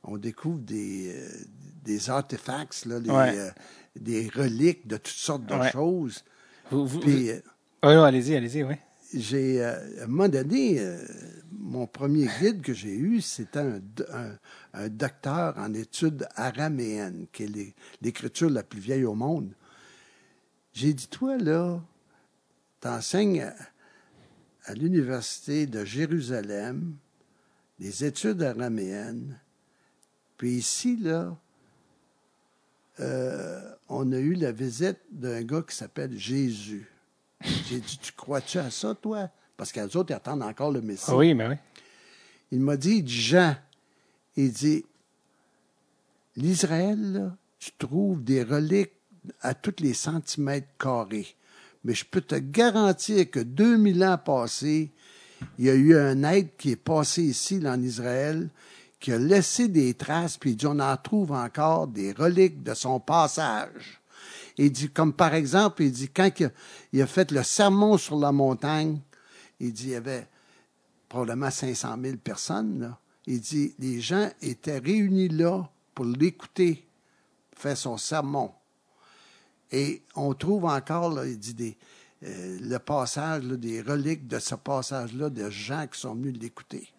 [0.04, 1.28] on découvre des, euh,
[1.84, 3.38] des artefacts, là, des, Ouais.
[3.38, 3.50] euh,
[3.96, 5.70] des reliques de toutes sortes de Ouais.
[5.70, 6.24] choses.
[6.70, 7.40] Vous, vous, Puis euh,
[7.84, 8.74] ouais, allez-y, allez-y, oui.
[9.14, 10.80] j'ai à un moment donné,
[11.52, 14.38] mon premier guide que j'ai eu, c'était un, do- un-
[14.74, 19.52] un docteur en études araméennes, qui est l'é- l'écriture la plus vieille au monde.
[20.72, 21.80] J'ai dit, toi, là,
[22.80, 23.54] t'enseignes à,
[24.64, 26.96] à l'Université de Jérusalem
[27.78, 29.38] des études araméennes,
[30.42, 31.36] puis ici, là,
[32.98, 36.90] euh, on a eu la visite d'un gars qui s'appelle Jésus.
[37.40, 39.30] J'ai dit, tu crois-tu à ça, toi?
[39.56, 41.04] Parce qu'elles autres, ils attendent encore le Messie.
[41.06, 41.54] Ah oui, mais oui.
[42.50, 43.54] Il m'a dit, Jean,
[44.36, 44.84] il dit,
[46.34, 48.94] l'Israël, tu trouves des reliques
[49.42, 51.36] à tous les centimètres carrés.
[51.84, 54.90] Mais je peux te garantir que 2000 ans passés,
[55.60, 58.50] il y a eu un être qui est passé ici, là, en Israël,
[59.02, 62.72] qui a laissé des traces, puis il dit, on en trouve encore des reliques de
[62.72, 64.00] son passage.
[64.56, 66.30] Il dit, comme par exemple, il dit, quand
[66.92, 69.00] il a, fait le sermon sur la montagne,
[69.58, 70.28] il dit, il y avait
[71.08, 72.80] probablement 500 000 personnes.
[72.80, 72.98] Là.
[73.26, 76.86] Il dit, les gens étaient réunis là pour l'écouter
[77.56, 78.52] faire son sermon.
[79.72, 81.76] Et on trouve encore, là, il dit,
[82.22, 86.91] euh, le passage, des reliques de ce passage-là, de gens qui sont venus l'écouter.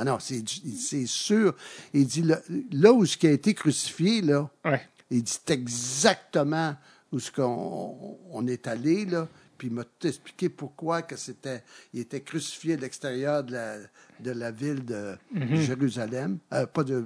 [0.00, 1.54] Ah non, c'est sûr.
[1.92, 2.38] Il dit, là,
[2.70, 4.80] là où ce qui a été crucifié, là, Ouais.
[5.10, 6.76] il dit exactement
[7.12, 9.26] où ce qu'on on est allé, là.
[9.56, 11.64] Puis il m'a tout expliqué pourquoi que c'était.
[11.92, 13.74] Il était crucifié à l'extérieur de la,
[14.20, 15.16] de la ville de
[15.56, 16.38] Jérusalem.
[16.52, 17.04] Euh, pas de.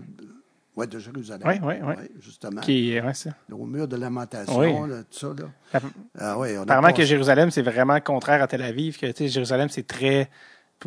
[0.77, 1.47] Ouais, de Jérusalem.
[1.47, 2.10] Ouais, ouais, ouais.
[2.20, 2.60] justement.
[2.60, 3.31] Qui, ouais, ça.
[3.51, 4.89] Au mur de lamentation, Oui.
[4.90, 5.81] là, tout ça, là.
[6.19, 9.12] Ah ouais, on a Apparemment que Jérusalem, c'est vraiment contraire à Tel Aviv, que tu
[9.16, 10.31] sais, Jérusalem, c'est très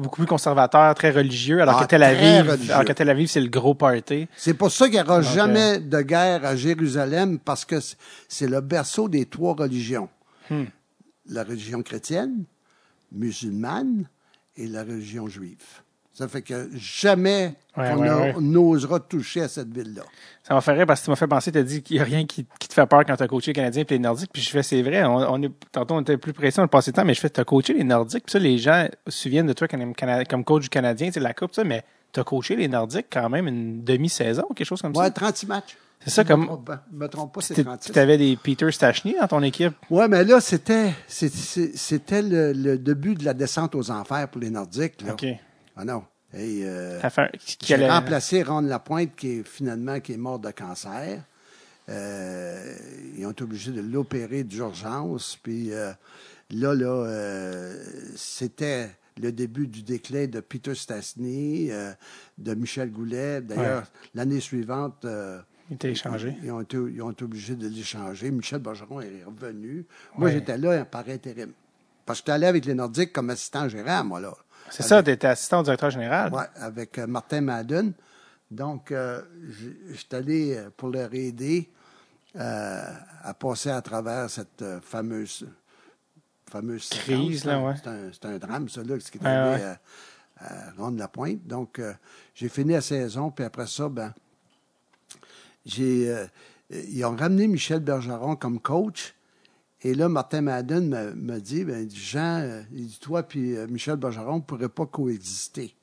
[0.02, 3.42] beaucoup plus conservateur, très religieux, alors Ah, que Tel Aviv, alors que Tel Aviv, c'est
[3.42, 4.28] le gros party.
[4.36, 7.96] C'est pour ça qu'il n'y aura jamais de guerre à Jérusalem, parce que c'est-
[8.28, 10.10] c'est le berceau des trois religions.
[10.50, 10.66] Hmm.
[11.28, 12.44] La religion chrétienne,
[13.12, 14.08] musulmane
[14.58, 15.58] et la religion juive.
[16.16, 18.34] Ça fait que jamais Ouais, on ouais, ouais.
[18.40, 20.04] n'osera toucher à cette ville-là.
[20.44, 22.02] Ça m'a fait rire parce que tu m'as fait penser, tu as dit qu'il n'y
[22.02, 24.00] a rien qui, qui te fait peur quand tu as coaché les Canadiens et les
[24.00, 24.30] Nordiques.
[24.32, 26.92] Puis je fais, c'est vrai, on, on est, tantôt on était plus pressé, on passé
[26.92, 28.24] le temps, mais je fais, tu as coaché les Nordiques.
[28.24, 31.54] Puis ça, les gens se souviennent de toi comme, coach du Canadien, c'est la Coupe,
[31.54, 31.84] ça, mais
[32.14, 35.12] tu as coaché les Nordiques quand même une demi-saison ou quelque chose comme Ouais, ça.
[35.12, 35.76] 36 matchs.
[36.00, 36.50] C'est ça, comme.
[36.92, 37.98] Je me trompe pas, c'est Tu 36.
[37.98, 39.74] avais des Peter Stachny dans ton équipe?
[39.90, 44.50] Ouais, mais là, c'était, c'était le, le début de la descente aux enfers pour les
[44.50, 45.14] Nordiques, là.
[45.14, 45.26] OK.
[45.76, 46.04] Ah non.
[46.34, 47.00] Et, euh,
[47.60, 51.22] qui allait- remplacé Ron Lapointe, qui est finalement qui est mort de cancer.
[51.88, 52.76] Euh,
[53.18, 55.38] ils ont été obligés de l'opérer d'urgence.
[55.42, 55.92] Puis euh,
[56.52, 57.84] là, là, euh,
[58.16, 58.90] c'était
[59.22, 61.92] le début du déclin de Peter Stastny, euh,
[62.38, 63.42] de Michel Goulet.
[63.42, 63.84] D'ailleurs,
[64.14, 68.32] l'année suivante, ils ont, été, ils ont été obligés de l'échanger.
[68.32, 69.86] Michel Bergeron est revenu.
[70.18, 70.34] Moi, Ouais.
[70.34, 71.52] j'étais là par intérim.
[72.06, 74.34] Parce que j'étais allé avec les Nordiques comme assistant gérant, moi, là.
[74.70, 76.32] C'est ça, tu étais assistant au directeur général.
[76.34, 77.94] Oui, avec euh, Martin Madden.
[78.52, 81.70] Donc, euh, j- j'étais allé euh, pour leur aider
[82.36, 82.84] euh,
[83.24, 85.48] à passer à travers cette fameuse,
[86.50, 87.74] fameuse Crise, séquence, là, ouais.
[88.14, 89.70] C'est un, drame, ça, là, ce qui est arrivé ouais.
[90.38, 91.46] à, à Ronde-la-Pointe.
[91.46, 91.94] Donc, euh,
[92.34, 94.14] j'ai fini la saison, puis après ça, ben,
[95.66, 96.14] j'ai,
[96.70, 99.14] ils ont ramené Michel Bergeron comme coach.
[99.88, 103.68] Et là, Martin Madden me, me dit, ben, Jean, euh, il dit, toi puis euh,
[103.68, 105.76] Michel Bergeron ne pourraient pas coexister.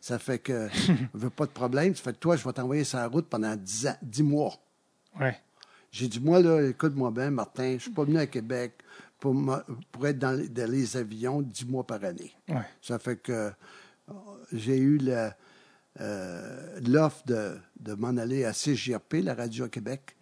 [0.00, 0.68] Ça fait que,
[1.14, 1.94] on veut pas de problème.
[1.96, 4.54] Ça fait que toi, je vais t'envoyer sur la route pendant 10, ans, 10 mois.
[5.18, 5.36] Ouais.
[5.90, 8.74] J'ai dit, moi, là, écoute-moi bien, Martin, je suis pas venu à Québec
[9.18, 9.34] pour,
[9.90, 12.32] pour être dans, les- dans les avions 10 mois par année.
[12.48, 12.62] Ouais.
[12.80, 13.50] Ça fait que
[14.52, 15.30] j'ai eu le,
[16.00, 20.16] euh, l'offre de, de m'en aller à CGRP, la radio à Québec.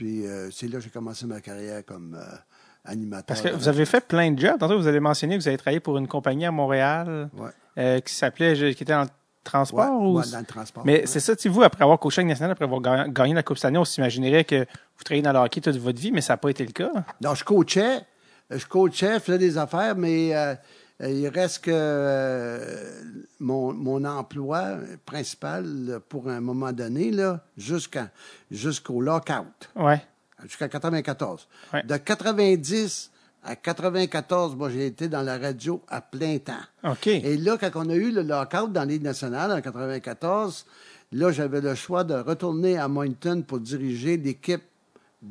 [0.00, 2.24] Puis euh, c'est là que j'ai commencé ma carrière comme euh,
[2.86, 3.26] animateur.
[3.26, 4.58] Parce que vous avez fait plein de jobs.
[4.58, 7.50] Tantôt, vous avez mentionné que vous avez travaillé pour une compagnie à Montréal Ouais.
[7.76, 9.08] euh, qui s'appelait, qui était dans le
[9.44, 9.78] transport.
[10.00, 10.18] Ouais, ou...
[10.18, 10.86] ouais, dans le transport.
[10.86, 13.34] Mais c'est ça, tu sais, vous, après avoir coaché avec national, après avoir ga- gagné
[13.34, 14.60] la Coupe Stanley, on s'imaginerait que
[14.96, 16.90] vous travaillez dans le hockey toute votre vie, mais ça n'a pas été le cas.
[17.20, 18.00] Non, je coachais,
[18.50, 20.32] je coachais, je faisais des affaires, mais
[21.08, 23.02] il reste que euh,
[23.38, 27.40] mon, mon emploi principal pour un moment donné, là,
[28.50, 30.02] jusqu'au lockout, Ouais.
[30.44, 31.46] jusqu'à 94.
[31.72, 31.82] Ouais.
[31.84, 33.10] De 90
[33.42, 36.52] à 94, moi, j'ai été dans la radio à plein temps.
[36.84, 37.06] OK.
[37.06, 40.66] Et là, quand on a eu le lockout dans Ligue nationale en 94,
[41.12, 44.62] là, j'avais le choix de retourner à Moncton pour diriger l'équipe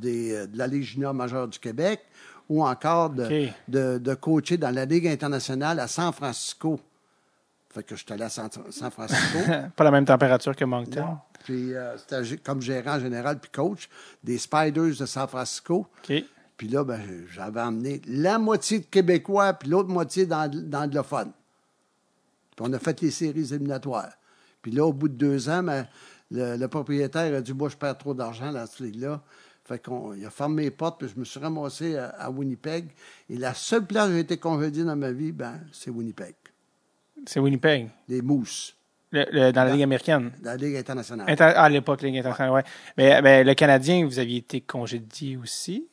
[0.06, 2.02] euh, de la Ligue junior majeure du Québec
[2.50, 6.80] ou encore de, de, de coacher dans la Ligue internationale à San Francisco.
[7.72, 9.38] Fait que je suis allé à San, San Francisco.
[9.76, 11.18] pas la même température que Moncton.
[11.44, 13.88] puis euh, c'était comme gérant général puis coach
[14.24, 15.86] des Spiders de San Francisco.
[16.58, 17.00] Puis là, ben,
[17.32, 21.32] j'avais emmené la moitié de Québécois, puis l'autre moitié d'ang- d'anglophones.
[22.56, 24.10] Puis on a fait les séries éliminatoires.
[24.62, 25.88] Puis là, au bout de deux ans, ben,
[26.32, 29.22] le, le propriétaire a dit Moi, je perds trop d'argent dans cette ligue-là.
[29.70, 32.88] Fait qu'on il a fermé les portes, puis je me suis ramassé à, à Winnipeg.
[33.30, 36.34] Et la seule place où j'ai été congédié dans ma vie, ben, c'est Winnipeg.
[37.28, 38.76] C'est Winnipeg, Les Mousses,
[39.12, 40.32] le- le- dans la Ligue américaine.
[40.42, 41.30] dans la Ligue internationale.
[41.30, 42.64] Inter- ah, à l'époque, Ligue internationale, ouais.
[42.98, 45.86] Mais, mais le Canadien, vous aviez été congédié aussi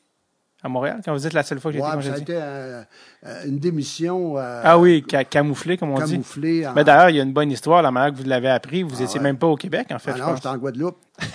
[0.62, 2.14] à Montréal, quand vous dites la seule fois que j'ai Ouais, été puis ça a
[2.14, 2.34] congédié.
[2.34, 2.82] été euh,
[3.26, 6.12] euh, une démission euh, Ah oui, ca- camouflé, comme on dit.
[6.12, 6.66] camouflée.
[6.66, 8.82] en- Mais d'ailleurs, il y a une bonne histoire, la manière que vous l'avez appris.
[8.82, 9.22] Vous Ah étiez ouais.
[9.24, 10.12] même pas au Québec, en fait.
[10.12, 10.96] Ah je non, j'étais en Guadeloupe.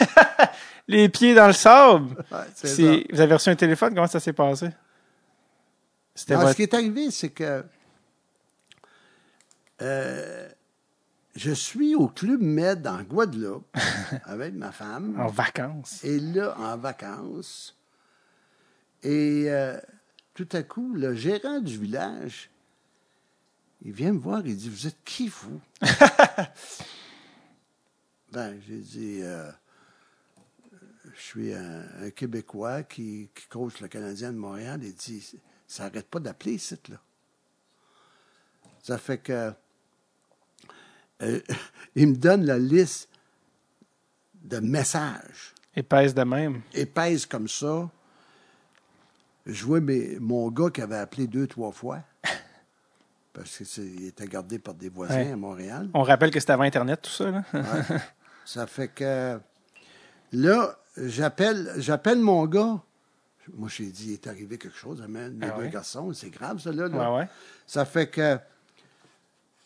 [0.88, 2.16] Les pieds dans le sable.
[2.32, 4.70] Ouais, c'est C'est- Vous avez reçu un téléphone, comment ça s'est passé?
[6.16, 6.52] C'était Non, votre...
[6.52, 7.64] Ce qui est arrivé, c'est que
[9.82, 10.50] euh,
[11.36, 13.76] je suis au Club Med en Guadeloupe
[14.26, 15.20] avec ma femme.
[15.20, 16.04] en vacances.
[16.04, 17.76] Et là, en vacances.
[19.04, 19.80] Et euh,
[20.34, 22.50] tout à coup, le gérant du village,
[23.84, 25.60] il vient me voir, il dit Vous êtes qui, vous
[28.32, 29.52] Ben, j'ai dit euh,
[31.22, 34.80] Je suis un, un Québécois qui, qui coach le Canadien de Montréal.
[34.84, 35.36] Il dit
[35.68, 36.98] Ça n'arrête pas d'appeler, ce là
[38.82, 39.54] Ça fait que.
[41.22, 41.40] euh,
[41.96, 43.08] il me donne la liste
[44.42, 46.62] de messages Épaisse de même.
[46.74, 47.90] épaisse comme ça.
[49.46, 52.00] Je vois mes- mon gars qui avait appelé deux, trois fois.
[53.34, 55.32] Parce qu'il était gardé par des voisins Ouais.
[55.32, 55.90] à Montréal.
[55.94, 57.30] On rappelle que c'était avant Internet, tout ça.
[57.32, 57.44] Là.
[57.54, 57.62] Ouais.
[58.46, 59.40] ça fait que
[60.34, 62.82] là, j'appelle, j'appelle mon gars.
[63.54, 65.70] Moi, j'ai dit, il est arrivé quelque chose, amène mes Ah deux ouais?
[65.70, 66.88] garçons, c'est grave, ça, là.
[66.88, 67.30] Ouais, ouais?
[67.66, 68.38] Ça fait que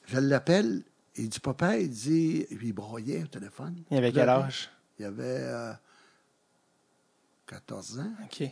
[0.05, 0.81] je l'appelle,
[1.15, 3.75] il dit, papa, il dit, il broyait au téléphone.
[3.91, 4.69] Il avait quel âge?
[4.97, 5.73] Il avait euh,
[7.47, 8.11] 14 ans.
[8.23, 8.49] OK.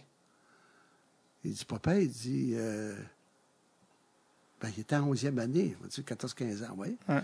[1.46, 2.96] Il dit, papa, il dit, euh,
[4.62, 6.98] ben, il était en 11e année, on va dire 14-15 ans, oui.
[7.10, 7.22] Ouais.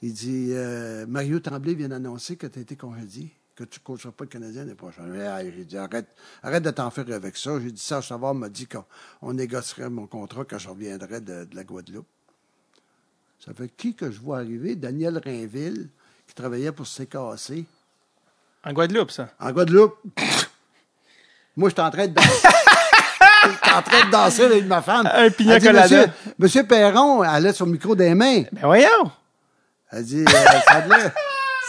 [0.00, 3.32] Il dit, euh, Mario Tremblay vient d'annoncer que tu as été congédié,
[3.66, 5.12] que tu ne coacheras pas le Canadien l'année prochaine.
[5.56, 6.06] J'ai dit, arrête,
[6.42, 7.58] arrête de t'en faire avec ça.
[7.60, 8.84] J'ai dit, Serge Savard m'a dit qu'on
[9.22, 12.06] on négocierait mon contrat quand je reviendrais de, de la Guadeloupe.
[13.44, 14.76] Ça fait qui que je vois arriver?
[14.76, 15.88] Daniel Rainville,
[16.28, 17.64] qui travaillait pour CKC.
[18.64, 19.30] En Guadeloupe, ça.
[19.40, 19.96] En Guadeloupe.
[21.56, 22.48] Moi, j'étais en train de danser.
[23.74, 25.08] en train de danser avec ma femme.
[25.12, 25.68] Un pina dit.
[25.68, 26.04] Monsieur,
[26.38, 28.42] Monsieur Perron, elle a son micro des mains.
[28.52, 29.10] Ben voyons!
[29.90, 30.24] Elle dit, euh,
[30.66, 31.12] ça a l'air-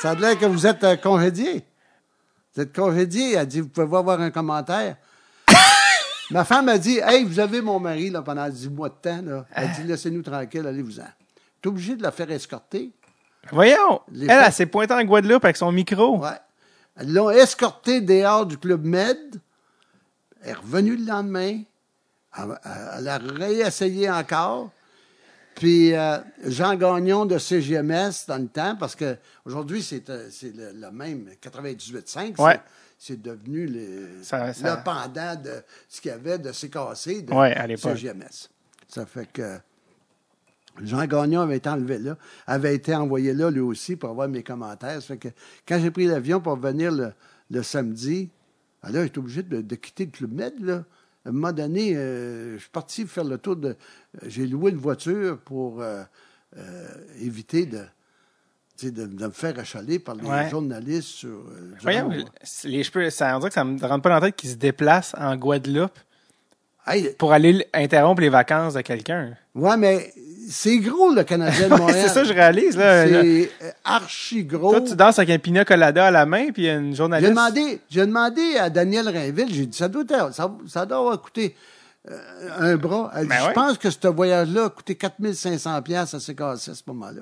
[0.02, 1.64] ça a l'air que vous êtes euh, congédié.
[2.56, 3.34] Vous êtes congédié.
[3.34, 4.96] Elle dit, vous pouvez avoir un commentaire.
[6.32, 9.22] Ma femme a dit, hey, vous avez mon mari là, pendant 10 mois de temps.
[9.24, 9.46] Là.
[9.54, 11.06] Elle dit, laissez-nous tranquille, allez-vous-en.
[11.62, 12.92] T'es obligé de la faire escorter.
[13.52, 14.02] Voyons!
[14.12, 16.18] Les Elle, femmes- elle s'est pointée en Guadeloupe avec son micro.
[16.20, 16.30] Ouais.
[17.02, 19.18] Ils l'ont escortée dehors du Club Med.
[20.42, 21.60] Elle est revenue le lendemain.
[22.38, 22.60] Elle,
[22.98, 24.72] elle a réessayé encore.
[25.56, 30.80] Puis euh, Jean Gagnon de CGMS dans le temps, parce que aujourd'hui c'est euh, le,
[30.82, 32.34] le même 98.5.
[32.36, 32.60] c'est- Ouais.
[32.98, 37.34] C'est devenu le, Ça- ça- le pendant de ce qu'il y avait de CKC de
[37.34, 37.98] Ouais, à l'époque.
[37.98, 38.50] CGMS.
[38.88, 39.58] Ça fait que
[40.82, 42.18] Jean Gagnon avait été enlevé là,
[42.48, 45.02] avait été envoyé là lui aussi pour avoir mes commentaires.
[45.02, 45.28] Ça fait que
[45.68, 47.12] quand j'ai pris l'avion pour venir le,
[47.52, 48.30] le samedi,
[48.82, 50.54] ben là, j'étais obligé de, de quitter le Club Med.
[50.62, 50.84] Là.
[51.26, 53.76] Un moment donné, euh, je suis parti faire le tour de.
[54.28, 56.04] J'ai loué une voiture pour euh,
[56.58, 56.88] euh,
[57.22, 57.80] éviter de,
[58.78, 60.50] tu sais, de, de me faire achaler par les Ouais.
[60.50, 61.30] journalistes sur.
[61.30, 62.10] euh, Voyons,
[62.66, 64.56] les cheveux, ça, on dirait que ça me rentre pas dans la tête qu'ils se
[64.56, 65.98] déplacent en Guadeloupe
[66.86, 69.34] Hey, pour aller interrompre les vacances de quelqu'un.
[69.56, 70.14] ouais, mais
[70.50, 72.02] c'est gros le Canadien de Ouais, Montréal.
[72.10, 72.76] c'est ça, je réalise.
[72.76, 73.50] Là, C'est
[73.86, 74.72] archi gros.
[74.72, 77.30] Toi, tu danses avec un pina colada à la main, puis une J'ai journaliste.
[77.32, 81.22] demandé, j'ai demandé à Daniel Rainville, j'ai dit, ça doit, être- ça, ça doit avoir
[81.22, 81.56] coûté
[82.12, 82.20] euh,
[82.60, 83.12] un bras.
[83.16, 83.54] Elle dit, Ben je ouais.
[83.54, 87.22] pense que ce voyage-là a coûté 4500 pièces à CKC à ce moment-là.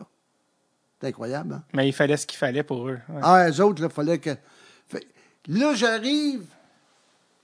[1.00, 1.64] C'est incroyable, hein?
[1.74, 2.98] Mais il fallait ce qu'il fallait pour eux.
[3.10, 3.20] ouais.
[3.22, 4.32] Ah, eux autres, il fallait que...
[5.48, 6.42] Là, j'arrive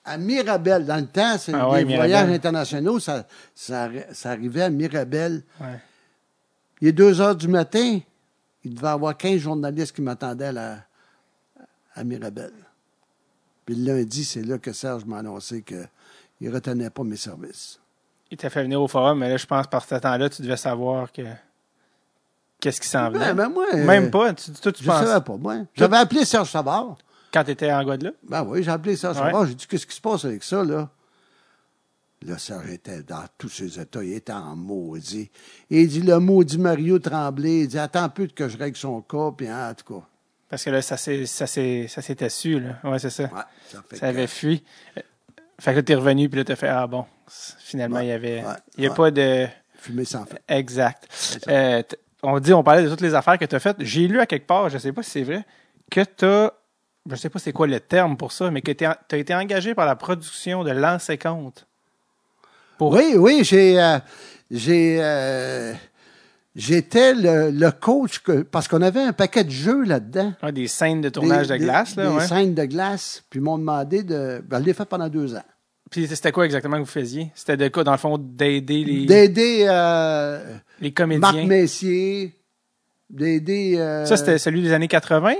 [0.07, 0.85] à Mirabel.
[0.85, 2.09] Dans le temps, c'est Ah ouais, les Mirabel.
[2.11, 5.43] voyages internationaux, ça, ça, arri- ça arrivait à Mirabel.
[5.61, 5.79] Ouais.
[6.81, 7.99] Il est 2 heures du matin.
[8.63, 10.77] Il devait y avoir 15 journalistes qui m'attendaient à,
[11.95, 12.51] à Mirabel.
[13.65, 15.87] Puis le lundi, c'est là que Serge m'a annoncé qu'il
[16.41, 17.79] ne retenait pas mes services.
[18.31, 20.57] Il t'a fait venir au forum, mais là, je pense par ce temps-là, tu devais
[20.57, 21.21] savoir que.
[22.59, 23.33] Qu'est-ce qui s'en venait?
[23.33, 24.33] Ben, ben, moi, euh, Même pas.
[24.33, 25.57] Tu, toi, tu Je ne savais pas, moi.
[25.75, 26.97] J'avais appelé Serge Savard.
[27.33, 28.15] Quand tu étais en Guadeloupe?
[28.27, 28.95] Ben oui, j'ai appelé.
[28.95, 29.45] Savard.
[29.47, 30.89] J'ai dit, qu'est-ce qui se passe avec ça, là?
[32.25, 34.03] Là, Serge était dans tous ses états.
[34.03, 35.29] Il était en maudit.
[35.69, 37.59] Et il dit, le maudit Mario Tremblay.
[37.61, 39.31] Il dit, attends un peu que je règle son cas.
[39.37, 40.05] Puis, en tout cas,
[40.49, 42.79] Parce que là, ça ça ça s'était su, là.
[42.83, 43.23] Ouais, c'est ça.
[43.23, 43.29] ouais,
[43.67, 44.63] ça fait ça que- avait fui.
[44.97, 45.01] Euh,
[45.59, 47.05] Fait que là, t'es revenu, puis là, t'as fait, ah bon,
[47.59, 48.41] finalement, Ouais, il y avait.
[48.43, 49.47] ouais, il n'y a pas de.
[49.79, 50.41] Fumer sans fait.
[50.47, 51.05] Exact.
[51.11, 51.39] ça.
[51.49, 51.83] Euh,
[52.23, 53.77] on dit, on parlait de toutes les affaires que tu as faites.
[53.79, 55.45] J'ai lu à quelque part, je sais pas si c'est vrai,
[55.91, 56.53] que tu as,
[57.09, 59.73] je sais pas c'est quoi le terme pour ça, mais que tu as été engagé
[59.75, 61.65] par la production de Lancer Compte.
[62.77, 62.93] Pour...
[62.93, 63.97] Oui, oui, j'ai, euh,
[64.51, 65.73] j'ai, euh,
[66.55, 70.33] j'étais le, le coach que, parce qu'on avait un paquet de jeux là-dedans.
[70.41, 72.27] Ah, des scènes de tournage Des- de glace, des, là, des ouais.
[72.27, 73.23] scènes de glace.
[73.29, 75.43] Puis ils m'ont demandé de, ben, je l'ai fait pendant deux ans.
[75.89, 77.31] Puis c'était quoi exactement que vous faisiez?
[77.33, 81.19] C'était de quoi, dans le fond, d'aider les, D'aider euh, les comédiens?
[81.31, 82.35] Marc Messier,
[83.09, 83.77] d'aider.
[84.05, 85.33] Ça, c'était celui des années 80?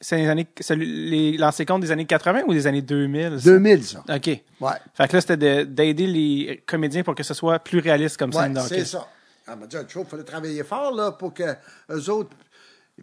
[0.00, 0.46] C'est les années,
[0.78, 3.40] les Compte des années 80 ou des années 2000?
[3.40, 3.50] ça?
[3.50, 4.04] 2000, ça.
[4.08, 4.26] OK.
[4.60, 4.70] Ouais.
[4.94, 8.30] Fait que là, c'était de- d'aider les comédiens pour que ce soit plus réaliste comme
[8.34, 8.60] Ouais, hockey.
[8.80, 9.08] c'est ça.
[9.50, 11.42] Elle m'a dit, il fallait travailler fort là, pour que
[11.90, 12.30] eux autres.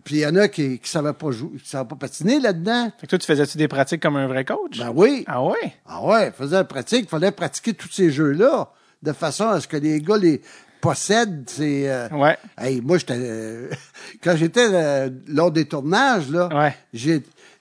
[0.03, 2.91] Puis il y en a qui ne savaient pas jouer, qui savaient pas patiner là-dedans.
[2.99, 4.77] Fait que toi, tu faisais-tu des pratiques comme un vrai coach?
[4.77, 5.23] Ben oui.
[5.27, 5.73] Ah ouais?
[5.85, 8.71] Ah ouais, faisait la pratique, il fallait pratiquer tous ces jeux-là
[9.03, 10.41] de façon à ce que les gars les
[10.85, 11.43] possèdent.
[11.47, 12.37] C'est, euh, Ouais.
[12.57, 13.13] hey, moi, j'étais.
[13.17, 13.69] euh,
[14.23, 16.75] quand j'étais euh, lors des tournages, là, Ouais.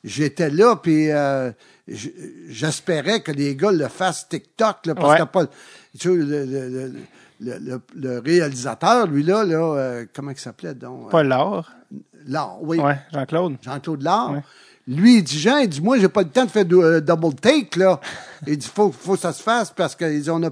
[0.04, 1.08] j'étais là, puis
[2.48, 5.18] j'espérais que les gars le fassent TikTok, là, parce Ouais.
[5.26, 5.46] que pas.
[5.98, 6.94] Tu sais,
[7.40, 9.44] le, le, réalisateur, lui, là,
[10.14, 11.10] comment il s'appelait donc?
[11.10, 11.70] Pas l'or.
[12.26, 12.78] Là, oui.
[12.78, 13.56] Ouais, Jean-Claude.
[13.60, 14.32] Jean-Claude Lard.
[14.32, 14.42] Ouais.
[14.86, 17.34] Lui, il dit, Jean, il dit, moi, j'ai pas le temps de faire du double
[17.34, 18.00] take, là.
[18.46, 20.50] il dit, faut, faut que ça se fasse parce que, il dit, on a,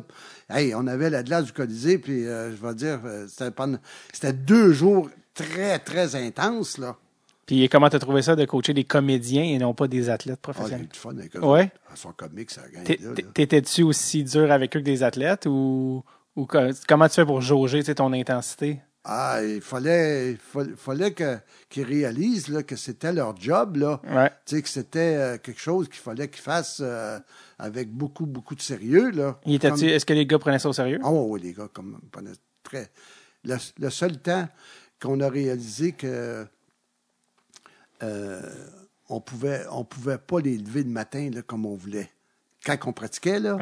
[0.55, 3.79] hey, on avait la glace du Colisée, puis, euh, je vais dire, euh, c'était pendant-
[4.13, 6.97] c'était deux jours très, très intenses, là.
[7.47, 10.53] Puis comment t'as trouvé ça de coacher des comédiens et non pas des athlètes Ah,
[10.53, 10.89] j'ai eu professionnels?
[10.89, 11.45] du fun avec eux.
[11.45, 11.73] Ouais.
[11.93, 13.29] Ils sont comiques, ça gagne, T'es- là, t'es- là.
[13.35, 16.05] T'étais-tu aussi dur avec eux que des athlètes ou,
[16.37, 16.59] ou co-
[16.89, 18.79] comment tu fais pour jauger ton intensité?
[19.05, 21.37] Ah, il fallait, il fallait, que,
[21.69, 24.01] qu'ils réalisent, là, que c'était leur job, là.
[24.09, 24.31] Ouais.
[24.47, 27.19] Tu sais, que c'était euh, quelque chose qu'il fallait qu'ils fassent euh,
[27.59, 29.41] avec beaucoup, beaucoup de sérieux, là.
[29.45, 31.01] Il était-tu- Comme- Est-ce que les gars prenaient ça au sérieux?
[31.03, 32.31] Ah oui, les gars, comme pendant
[32.63, 32.91] très.
[33.45, 34.49] Le, le seul temps
[35.01, 36.47] qu'on a réalisé que
[38.05, 38.41] euh,
[39.09, 42.09] on pouvait on pouvait pas les lever le matin là, comme on voulait.
[42.65, 43.57] Quand on pratiquait, là,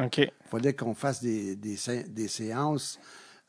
[0.45, 2.99] il fallait qu'on fasse des, des, sé- des séances.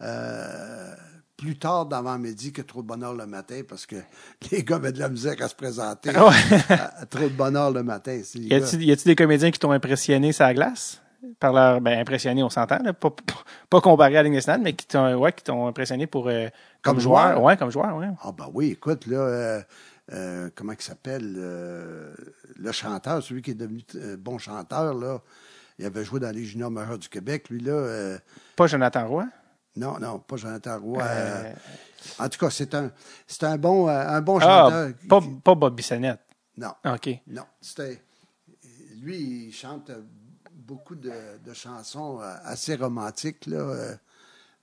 [0.01, 0.95] euh,
[1.43, 3.97] plus tard d'avant-midi que trop de bonheur le matin parce que
[4.53, 6.35] les gars avaient de la musique à se présenter Ah ouais.
[6.71, 8.21] à, à trop de bonheur le matin.
[8.35, 11.01] Y a-t-il des comédiens qui t'ont impressionné sur la glace?
[11.39, 13.15] Par leur, ben, impressionné, on s'entend, pas, pas,
[13.71, 16.49] pas comparé à la Ligue nationale, mais qui t'ont, ouais, qui t'ont impressionné pour, euh,
[16.83, 17.33] comme, Comme joueur.
[17.35, 17.43] joueur?
[17.43, 18.09] Ouais, comme joueur, ouais.
[18.25, 19.63] Ah ben oui, écoute, là, euh,
[20.13, 22.13] euh, comment il s'appelle euh,
[22.57, 25.21] le chanteur, celui qui est devenu euh, bon chanteur, là.
[25.79, 28.17] Il avait joué dans les juniors majeurs du Québec, lui, là.
[28.57, 29.25] Pas Jonathan Roy?
[29.77, 31.03] Non, non, pas Jonathan Roy.
[31.03, 31.53] Euh, euh,
[32.25, 32.91] en tout cas, c'est un,
[33.27, 34.91] c'est un bon, euh, un bon ah, chanteur.
[35.09, 36.21] pas, pas Bob Bissonnette.
[36.57, 37.09] Non, OK.
[37.29, 37.45] non.
[37.61, 38.03] C'était,
[39.01, 39.91] lui, il chante
[40.55, 41.13] beaucoup de,
[41.45, 43.57] de chansons assez romantiques, là.
[43.57, 43.95] euh,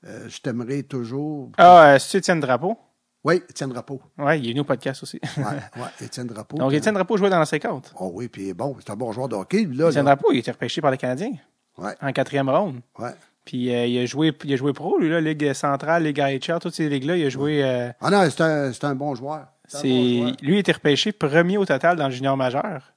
[0.05, 1.49] euh, je t'aimerai toujours.
[1.57, 2.77] Ah, c'est Étienne Drapeau?
[3.23, 4.01] Oui, Étienne Drapeau.
[4.17, 5.19] Ouais, il est venu au podcast aussi.
[5.37, 5.43] Ouais,
[5.75, 6.55] ouais, Étienne Drapeau.
[6.57, 7.93] Donc, Étienne Drapeau jouait dans la 50.
[7.99, 9.89] Oh oui, puis bon, c'est un bon joueur de hockey, là.
[9.89, 10.15] Étienne là.
[10.15, 11.33] Drapeau, il était repêché par les Canadiens
[11.77, 12.81] Ouais, en quatrième ronde.
[12.99, 13.11] ouais.
[13.45, 16.59] Puis euh, il a joué il a joué pro, lui, là, Ligue centrale, Ligue AHL,
[16.61, 17.63] toutes ces ligues-là, il a joué.
[17.63, 19.47] euh, Ah non, c'est un, c'est un bon joueur.
[19.67, 22.93] C'est bon lui il été repêché premier au total dans le junior majeur.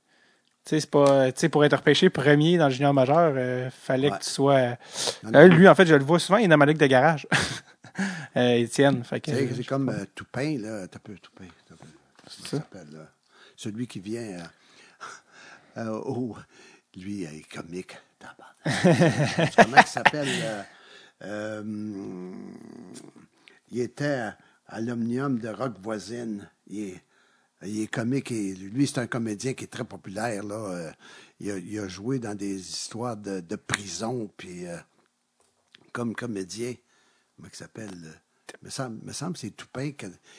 [0.65, 1.31] Tu sais, pas.
[1.51, 4.19] Pour être repêché premier dans le junior majeur, euh, fallait Ouais.
[4.19, 4.61] que tu sois.
[5.25, 5.35] Non.
[5.35, 7.27] Euh, lui, en fait, je le vois souvent, il est dans ma ligue de garage.
[8.37, 9.03] Étienne.
[9.05, 10.87] C'est comme Toupin, là.
[10.89, 11.45] T'as peu, Toupin.
[11.69, 11.75] ça?
[12.41, 13.09] il s'appelle, là?
[13.57, 14.39] Celui qui vient
[15.77, 16.37] au-
[16.97, 17.97] Lui, il est comique.
[19.57, 20.29] Comment il s'appelle?
[20.29, 20.63] euh,
[21.25, 22.33] euh,
[23.71, 24.31] il était
[24.67, 26.49] à, l'Omnium de Rock Voisine.
[26.67, 27.03] Il est,
[27.63, 30.45] il est comique et lui, c'est un comédien qui est très populaire.
[30.45, 30.55] Là.
[30.55, 30.93] Euh,
[31.41, 34.65] il, a, joué dans des histoires de, prison, puis
[35.93, 36.75] comme comédien,
[37.37, 38.22] comment il s'appelle?
[38.63, 39.91] Me semble, me semble que c'est Toupin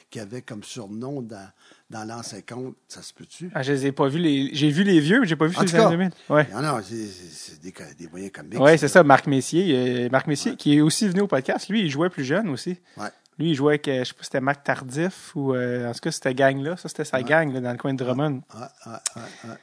[0.09, 1.49] qui avait comme surnom dans,
[1.89, 2.75] dans l'an 50.
[2.87, 3.49] Ça se peut-tu?
[3.55, 4.49] Ah, je les ai pas vus les.
[4.53, 6.11] J'ai vu les vieux, mais j'ai pas vu ceux des années cas, 2000.
[6.29, 6.47] Ouais.
[6.53, 8.59] Non, non, c'est des, des moyens comiques.
[8.59, 10.05] Ouais, c'est ça, Marc Messier.
[10.05, 11.69] euh, Marc Messier, qui est aussi venu au podcast.
[11.69, 12.77] Lui, il jouait plus jeune aussi.
[12.97, 13.07] Ouais.
[13.39, 15.93] Lui, il jouait avec, euh, je sais pas si c'était Marc Tardif ou, euh, en
[15.93, 16.77] tout cas, c'était gang-là.
[16.77, 18.41] Ça, c'était sa gang, là, dans le coin de Drummond.
[18.53, 19.55] Ouais, ouais, ouais, ouais.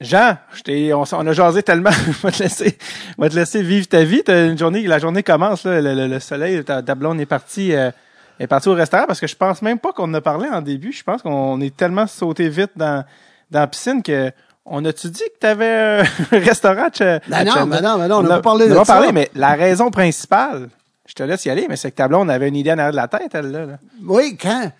[0.00, 1.90] Jean, je t'ai- on, on a jasé tellement.
[2.22, 2.78] je vais te laisser,
[3.16, 4.22] je vais te laisser vivre ta vie.
[4.24, 7.26] T'as une journée, la journée commence, là, le, le- le soleil, ta, ta blonde est
[7.26, 7.90] partie, euh,
[8.38, 10.62] est partie au restaurant parce que je pense même pas qu'on en a parlé en
[10.62, 10.92] début.
[10.92, 13.04] Je pense qu'on est tellement sauté vite dans,
[13.50, 14.30] dans la piscine que,
[14.70, 16.02] on a-tu dit que t'avais un
[16.38, 18.74] restaurant à Ben non, ben non, ben non, on n'a a- pas parlé on de
[18.74, 18.92] a pas ça.
[18.94, 20.68] parlé, mais la raison principale,
[21.06, 22.90] je te laisse y aller, mais c'est que ta blonde avait une idée en arrière
[22.92, 23.64] de la tête, elle, là.
[23.66, 23.78] là.
[24.04, 24.70] Oui, quand,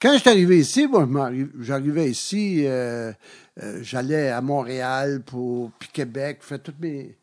[0.00, 3.12] quand je suis arrivé ici, moi, j'arrivais ici, euh,
[3.82, 7.16] j'allais à Montréal pour, puis Québec, toutes mes.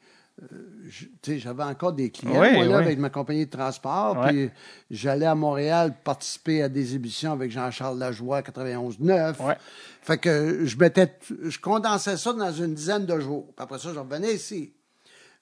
[0.44, 0.46] euh,
[0.88, 2.84] je- tu sais, j'avais encore des clients, Oui, moi, là, oui.
[2.86, 4.18] avec ma compagnie de transport.
[4.20, 4.28] Ouais.
[4.30, 4.50] Puis
[4.92, 9.40] j'allais à Montréal participer à des émissions avec Jean-Charles Lajoie, 91.9.
[9.44, 9.56] Ouais.
[10.02, 11.12] Fait que je mettais,
[11.44, 13.46] je condensais ça dans une dizaine de jours.
[13.56, 14.74] Puis après ça, je revenais ici.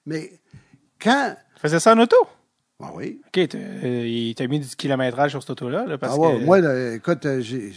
[0.06, 0.30] Mais
[1.00, 1.36] quand.
[1.56, 2.16] Tu faisais ça en auto?
[2.82, 3.20] Ah oui.
[3.26, 6.44] OK, euh, il t'a mis du kilométrage sur cette auto-là, là, parce Ah ouais, que...
[6.44, 7.72] Moi, là, écoute, euh, j'ai,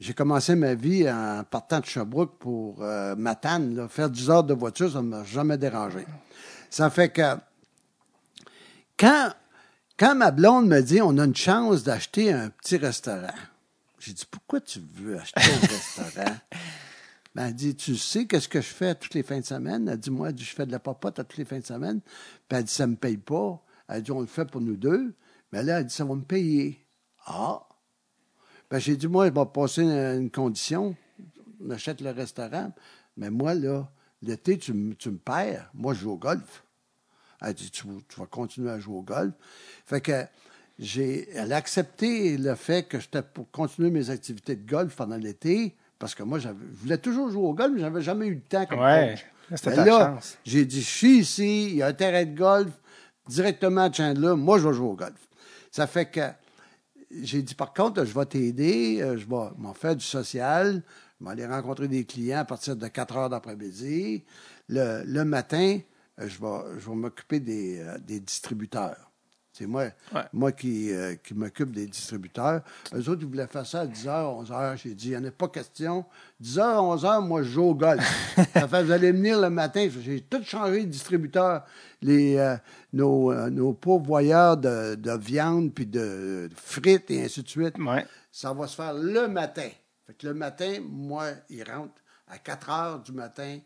[0.00, 3.74] j'ai commencé ma vie en partant de Sherbrooke pour euh, Matane.
[3.74, 3.88] là.
[3.88, 6.06] Faire 10 heures de voiture, ça ne m'a jamais dérangé.
[6.70, 7.36] Ça fait que
[8.96, 9.32] quand,
[9.98, 13.34] quand ma blonde me dit on a une chance d'acheter un petit restaurant,
[13.98, 16.36] j'ai dit pourquoi tu veux acheter un restaurant?
[17.34, 19.86] Ben, elle dit, tu sais qu'est-ce que je fais toutes les fins de semaine?
[19.86, 21.64] Elle dit, moi, elle dit, je fais de la popote à toutes les fins de
[21.64, 22.00] semaine.
[22.00, 23.62] Puis elle dit, ça me paye pas.
[23.86, 25.14] Elle dit, on le fait pour nous deux.
[25.52, 26.84] Mais là, elle dit, ça va me payer.
[27.26, 27.67] Ah!
[28.70, 30.94] Ben, j'ai dit, moi, je vais passer une, une condition.
[31.64, 32.72] On achète le restaurant.
[33.16, 33.88] Mais moi, là,
[34.22, 35.70] l'été, tu, me- tu me perds.
[35.74, 36.64] Moi, je joue au golf.
[37.40, 39.32] Elle dit, tu, tu vas continuer à jouer au golf.
[39.86, 40.24] Fait que
[40.78, 45.16] j'ai, elle a accepté le fait que j'étais pour continuer mes activités de golf pendant
[45.16, 48.34] l'été, parce que moi, j'avais, je voulais toujours jouer au golf, mais j'avais jamais eu
[48.34, 49.16] le temps comme Ouais,
[49.54, 50.38] c'était ta là, chance.
[50.44, 52.70] j'ai dit, je suis ici, il y a un terrain de golf
[53.28, 55.28] directement à Chandler, moi, je vais jouer au golf.
[55.72, 56.20] Ça fait que
[57.10, 60.82] j'ai dit, par contre, je vais t'aider, euh, je vais m'en faire du social,
[61.18, 64.24] je vais aller rencontrer des clients à partir de 4 heures d'après-midi.
[64.68, 65.80] Le, matin,
[66.20, 69.07] euh, je vais, m'occuper des, euh, des distributeurs.
[69.58, 70.22] C'est moi, Ouais.
[70.32, 72.62] moi qui, euh, qui m'occupe des distributeurs.
[72.94, 74.08] Eux autres, ils voulaient faire ça à 10h,
[74.44, 74.76] 11h.
[74.76, 76.04] J'ai dit, il n'y en a pas question.
[76.40, 78.04] 10h, 11h, moi, je joue au golf.
[78.54, 79.88] ça fait, vous allez venir le matin.
[80.00, 81.64] J'ai tout changé de distributeur.
[82.02, 82.54] Les, euh,
[82.92, 87.76] nos, euh, nos pourvoyeurs de, de viande, puis de frites, et ainsi de suite.
[87.78, 88.06] Ouais.
[88.30, 89.68] Ça va se faire le matin.
[90.06, 93.58] Fait que le matin, moi, ils rentrent à 4 heures du matin.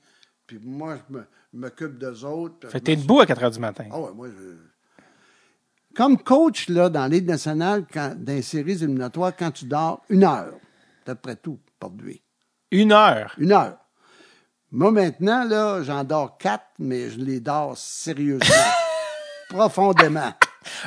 [0.47, 1.19] Puis moi, je
[1.53, 2.69] m'occupe d'eux autres.
[2.71, 3.85] Fait que t'es debout à 4 heures du matin.
[3.91, 4.57] ah ouais, moi, je...
[5.95, 10.25] Comme coach, là, dans Ligue nationale, quand, dans les séries éliminatoires, quand tu dors une
[10.25, 10.55] heure,
[11.05, 12.23] c'est à peu près tout pour nuit.
[12.71, 13.35] Une heure?
[13.37, 13.77] Une heure.
[14.71, 18.47] Moi, maintenant, là, j'en dors quatre, mais je les dors sérieusement.
[19.53, 20.33] profondément.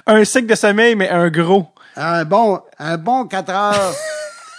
[0.08, 1.68] Un cycle de sommeil, mais un gros.
[1.96, 3.94] Un bon, un bon 4 heures.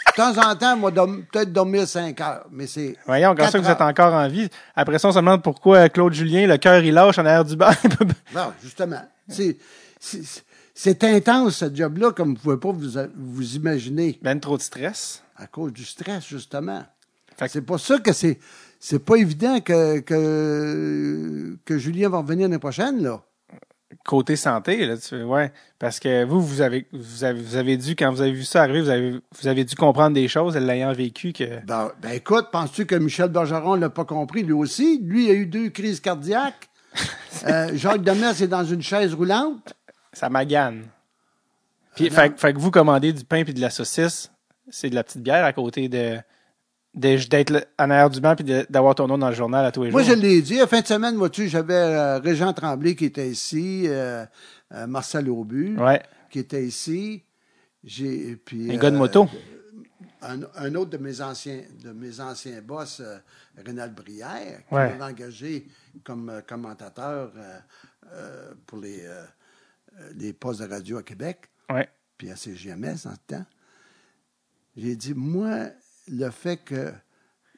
[0.06, 2.46] de temps en temps, moi, peut-être dormir 5 heures.
[2.50, 2.96] Mais c'est.
[3.04, 4.48] Voyons, comme ça quatre que vous êtes encore en vie?
[4.74, 7.56] Après ça, on se demande pourquoi Claude Julien, le cœur, il lâche en arrière du
[7.56, 7.70] banc.
[8.34, 9.02] Non, justement.
[9.28, 9.56] C'est,
[10.74, 14.18] c'est, intense, ce job-là, comme vous pouvez pas vous, vous imaginer.
[14.22, 15.22] ben trop de stress.
[15.36, 16.82] À cause du stress, justement.
[17.38, 18.38] Que- C'est pour ça que c'est,
[18.80, 23.22] c'est pas évident que, que, que Julien va revenir l'année prochaine, là.
[24.04, 25.52] Côté santé, là, tu ouais.
[25.78, 28.62] Parce que vous, vous avez, vous avez, vous avez dû, quand vous avez vu ça
[28.62, 32.46] arriver, vous avez, vous avez dû comprendre des choses, l'ayant vécu, que, Ben, ben écoute,
[32.52, 35.00] penses-tu que Michel Bergeron l'a pas compris, lui aussi?
[35.02, 36.68] Lui, il a eu deux crises cardiaques.
[37.46, 39.74] Euh, Jacques Demers est dans une chaise roulante.
[40.16, 40.84] Ça magane.
[41.94, 44.30] Puis, fait, que vous commandez du pain puis de la saucisse,
[44.70, 46.18] c'est de la petite bière à côté de,
[46.94, 49.90] d'être en arrière du banc puis d'avoir ton nom dans le journal à tous les
[49.90, 50.22] Moi, je jours.
[50.22, 54.24] l'ai dit, à fin de semaine, vois-tu, j'avais euh, Régent Tremblay qui était ici, euh,
[54.72, 56.02] euh, Marcel Aubu Ouais.
[56.30, 57.22] qui était ici.
[57.84, 59.28] J'ai, puis, Un gars de moto.
[60.22, 63.00] un, un autre de mes anciens, de mes anciens boss,
[63.64, 64.88] Rénal Brière, qui Ouais.
[64.98, 65.66] m'avait engagé
[66.04, 67.30] comme commentateur
[68.66, 69.02] pour les,
[70.14, 71.50] les postes de radio à Québec.
[71.68, 71.88] Ouais.
[72.16, 73.46] puis à CGMS en ce temps,
[74.76, 75.70] j'ai dit, moi,
[76.08, 76.92] le fait que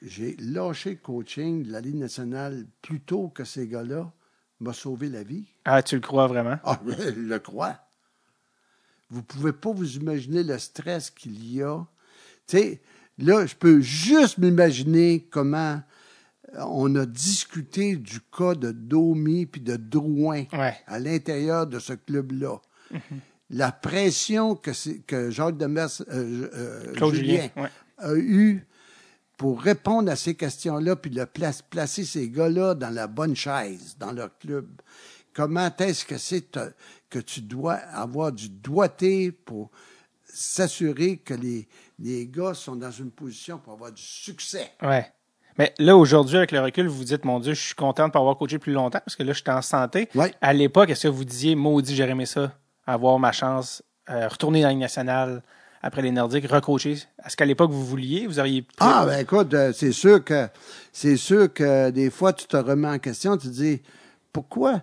[0.02, 4.12] j'ai lâché le coaching de la Ligue nationale plus tôt que ces gars-là
[4.60, 5.47] m'a sauvé la vie.
[5.65, 6.59] Ah, tu le crois vraiment?
[6.65, 7.78] Ah, je le crois.
[9.10, 11.85] Vous pouvez pas vous imaginer le stress qu'il y a.
[12.47, 12.82] Tu sais,
[13.19, 15.78] là, je peux juste m'imaginer comment euh,
[16.66, 20.76] on a discuté du cas de Domi puis de Drouin Ouais.
[20.86, 22.60] à l'intérieur de ce club-là.
[23.51, 24.72] La pression que,
[25.30, 27.68] Jacques Demers, euh, euh, Claude Julien, Julien, ouais.
[27.98, 28.66] a eu
[29.36, 33.97] pour répondre à ces questions-là, puis de place- placer ces gars-là dans la bonne chaise,
[33.98, 34.66] dans leur club.
[35.32, 36.72] Comment est-ce que c'est te-
[37.09, 39.70] que tu dois avoir du doigté pour
[40.24, 41.68] s'assurer que les,
[41.98, 44.72] les gars sont dans une position pour avoir du succès?
[44.82, 45.06] Ouais.
[45.59, 48.12] Mais là, aujourd'hui, avec le recul, vous vous dites, mon Dieu, je suis content de
[48.12, 50.09] pas avoir coaché plus longtemps parce que là, j'étais en santé.
[50.14, 50.32] Ouais.
[50.40, 52.52] À l'époque, est-ce que vous disiez, maudit, j'aurais aimé ça,
[52.86, 55.43] avoir ma chance, euh, retourner dans la Ligue nationale
[55.82, 56.98] après les Nordiques, recoacher?
[57.24, 58.26] Est-ce qu'à l'époque, vous vouliez?
[58.26, 60.47] Vous auriez pu- Ah, ben écoute, euh, c'est sûr que
[60.93, 63.82] c'est sûr que des fois, tu te remets en question, tu te dis
[64.32, 64.82] pourquoi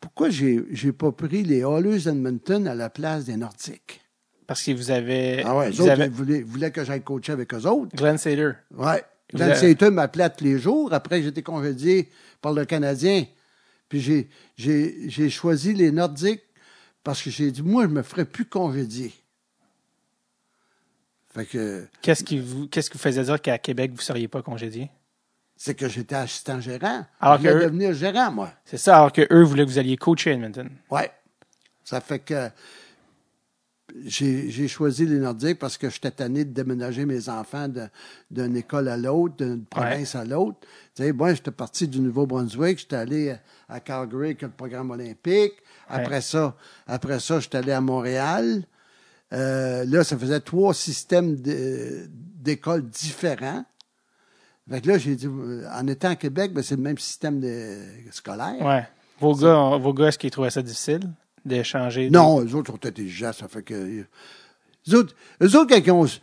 [0.00, 4.00] pourquoi j'ai j'ai pas pris les Oilers Edmonton à la place des Nordiques?
[4.46, 5.42] Parce que vous avez.
[5.44, 7.96] Ah ouais, ils voulaient, voulaient que j'aille coacher avec eux autres.
[7.96, 8.52] Glenn Sader.
[8.76, 9.02] Ouais.
[9.32, 10.92] Avez- Sater m'appelait tous les jours.
[10.92, 12.10] Après, j'ai été congédié
[12.40, 13.24] par le Canadien.
[13.88, 16.42] Puis j'ai, choisi les Nordiques
[17.02, 19.12] parce que j'ai dit, moi, je me ferais plus congédier.
[21.34, 24.42] Fait que Qu'est-ce qui vous, qu'est-ce qui vous faisait dire qu'à Québec, vous seriez pas
[24.42, 24.90] congédié?
[25.56, 27.06] c'est que j'étais assistant gérant.
[27.20, 28.52] Alors je que- devenir gérant, moi.
[28.64, 30.68] C'est ça, alors que eux voulaient que vous alliez coacher à Edmonton.
[30.90, 31.10] Ouais.
[31.84, 32.50] Ça fait que
[34.04, 37.68] j'ai choisi les Nordiques parce que j'étais tanné de déménager mes enfants
[38.30, 40.58] d'une école à l'autre, d'une province à l'autre.
[40.94, 43.36] Tu sais, moi, j'étais parti du Nouveau-Brunswick, j'étais allé
[43.68, 45.54] à Calgary avec le programme olympique.
[45.88, 46.56] Après ça,
[46.86, 48.64] après ça, j'étais allé à Montréal.
[49.32, 53.64] Euh, là, ça faisait trois systèmes d'écoles différents.
[54.68, 57.40] Fait que là, j'ai dit, euh, en étant à Québec, ben, c'est le même système
[57.40, 57.78] de,
[58.10, 58.60] scolaire.
[58.64, 58.86] Ouais.
[59.20, 61.10] Vos gars, vos gars, est-ce qu'ils trouvaient ça difficile?
[61.44, 62.06] De changer?
[62.08, 63.74] de- Non, eux autres sont intelligents, ça fait que.
[63.74, 66.06] Eux autres, eux autres quand ils ont.
[66.06, 66.20] Tu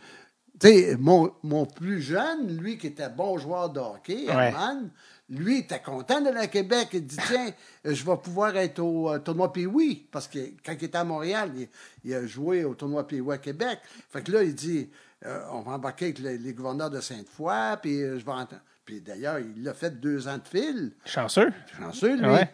[0.68, 4.48] sais, mon, mon plus jeune, lui qui était bon joueur de hockey, Ouais.
[4.50, 4.90] Herman,
[5.28, 6.88] lui était content d'aller à Québec.
[6.92, 7.50] Il dit Tiens,
[7.86, 10.06] euh, je vais pouvoir être au euh, tournoi Pee-Wee.
[10.12, 11.68] Parce que quand il était à Montréal, il,
[12.04, 13.80] il a joué au tournoi Pee-Wee à Québec.
[14.10, 14.88] Fait que là, il dit
[15.26, 18.62] euh, On va embarquer avec les, les gouverneurs de Sainte-Foy, puis euh, je vais entendre.
[18.84, 20.92] Puis d'ailleurs, il l'a fait deux ans de fil.
[21.04, 21.52] Chanceux.
[21.76, 22.26] Chanceux, lui.
[22.28, 22.48] Ouais.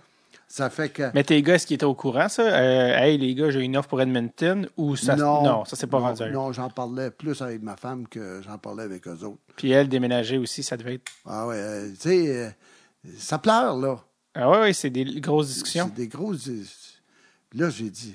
[0.51, 1.11] Ça fait que.
[1.15, 2.43] Mais tes gars, est-ce qu'ils étaient au courant, ça?
[2.43, 5.15] Euh, hey, les gars, j'ai une offre pour Edmonton ou ça?
[5.15, 6.31] non, ça s'est pas non, rendu.
[6.31, 9.39] Non, j'en parlais plus avec ma femme que j'en parlais avec eux autres.
[9.57, 11.13] Puis elle, déménager aussi, ça devait être.
[11.27, 12.51] Ah ouais, euh, tu sais, euh,
[13.19, 14.03] ça pleure, là.
[14.35, 15.91] Ah ouais, ouais, c'est des grosses discussions.
[15.95, 16.49] C'est des grosses.
[17.51, 18.15] Puis là, j'ai dit,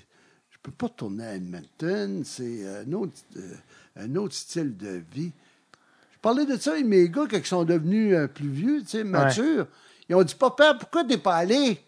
[0.49, 3.55] je peux pas tourner à Edmonton, c'est un autre, euh,
[3.97, 5.31] un autre style de vie.
[6.13, 8.87] Je parlais de ça avec mes gars quand ils sont devenus euh, plus vieux, tu
[8.87, 9.67] sais, matures.
[10.09, 11.79] Ils ont dit, papa, pourquoi t'es pas allé?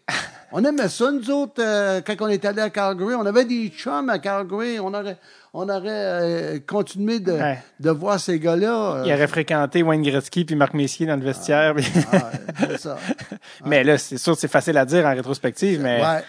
[0.57, 3.13] On aimait ça, nous autres, euh, quand on est allé à Calgary.
[3.15, 4.79] On avait des chums à Calgary.
[4.79, 5.17] On aurait,
[5.53, 7.61] on aurait euh, continué de, Ouais.
[7.81, 8.95] de voir ces gars-là.
[8.99, 11.75] euh, Il aurait fréquenté Wayne Gretzky puis Marc Messier dans le vestiaire.
[11.75, 12.31] puis- ah,
[12.69, 12.97] c'est ça.
[13.65, 16.23] mais là, c'est sûr, c'est facile à dire en rétrospective, mais Ouais.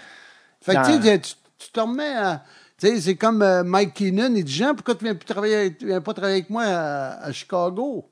[0.61, 2.43] Fait que Dans- tu tu, tu te remets à.
[2.79, 5.73] Tu sais, c'est comme euh, Mike Keenan, il dit Jean, pourquoi tu viens, plus travailler,
[5.77, 8.11] tu viens pas travailler avec moi à, à Chicago?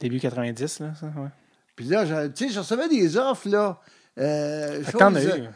[0.00, 1.28] début 90, là, ça, ouais.
[1.76, 3.80] Puis là, tu sais, je recevais des offres, là.
[4.18, 5.52] Euh, euh,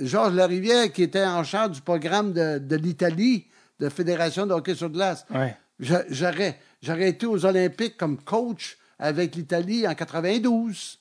[0.00, 3.46] Georges Larivière, qui était en charge du programme de, de l'Italie,
[3.80, 5.26] de fédération de hockey sur glace.
[5.30, 5.56] Ouais.
[5.78, 11.00] J'aurais, j'aurais été aux Olympiques comme coach avec l'Italie en 92.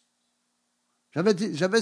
[1.16, 1.80] J'avais,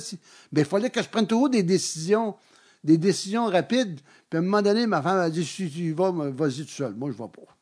[0.51, 2.35] mais il fallait que je prenne toujours des décisions,
[2.83, 3.99] des décisions rapides.
[4.29, 6.71] Puis à un moment donné, ma femme a dit, si tu y vas, vas-y tout
[6.71, 6.93] seul.
[6.93, 7.57] Moi, je ne vais pas.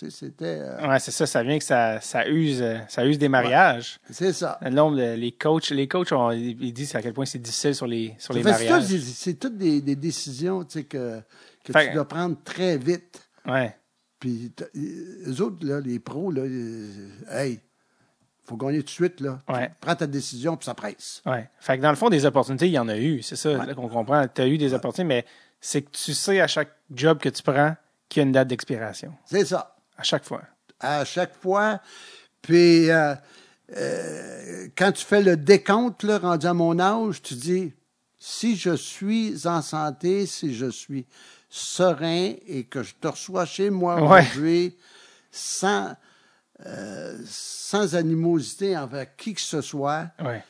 [0.00, 3.04] Tu sais, c'était, euh, Ouais, c'est ça, ça vient que ça, ça use, euh, ça
[3.04, 4.00] use des mariages.
[4.10, 4.58] c'est ça.
[4.62, 7.74] Le nombre de- les coachs, les coachs, ont- ils disent à quel point c'est difficile
[7.74, 8.84] sur les, sur les Fait mariages.
[8.84, 11.20] c'est- toutes des, des décisions, tu sais, que,
[11.64, 13.20] que Fait- tu dois prendre très vite.
[13.46, 13.76] Ouais.
[14.18, 16.88] Puis, t'as- eux autres, là, les pros, là, euh,
[17.30, 17.60] hey,
[18.44, 19.38] faut gagner tout de suite, là.
[19.50, 19.70] Ouais.
[19.80, 21.20] Prends ta décision, puis ça presse.
[21.26, 21.48] Ouais.
[21.60, 23.20] Fait que dans le fond, des opportunités, il y en a eu.
[23.22, 24.26] C'est ça là, qu'on comprend.
[24.28, 25.24] Tu as eu des opportunités, mais
[25.60, 27.76] c'est que tu sais à chaque job que tu prends
[28.08, 29.12] qu'il y a une date d'expiration.
[29.24, 29.69] C'est ça.
[30.00, 30.42] À chaque fois.
[30.80, 31.80] À chaque fois.
[32.42, 33.14] Puis, euh,
[33.76, 37.72] euh, quand tu fais le décompte, là, rendu à mon âge, tu dis,
[38.18, 41.06] si je suis en santé, si je suis
[41.48, 44.20] serein et que je te reçois chez moi Ouais.
[44.20, 44.76] aujourd'hui
[45.30, 45.94] sans,
[46.66, 50.42] euh, sans animosité envers qui que ce soit, Ouais.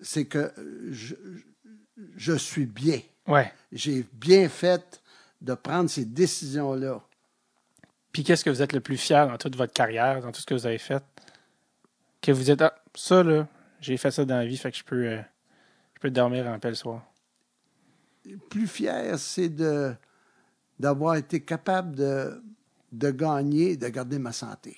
[0.00, 0.52] c'est que
[0.90, 1.14] je,
[2.16, 3.00] je suis bien.
[3.26, 3.52] Ouais.
[3.72, 5.00] J'ai bien fait
[5.40, 7.00] de prendre ces décisions-là.
[8.18, 10.46] Puis qu'est-ce que vous êtes le plus fier dans toute votre carrière, dans tout ce
[10.46, 11.04] que vous avez fait?
[12.20, 13.46] Que vous êtes, ah, ça, là,
[13.80, 15.22] j'ai fait ça dans la vie, fait que je peux, euh,
[15.94, 17.06] je peux dormir en paix le soir.
[18.50, 19.94] plus fier, c'est de
[20.80, 22.42] d'avoir été capable de,
[22.90, 24.76] de gagner, de garder ma santé.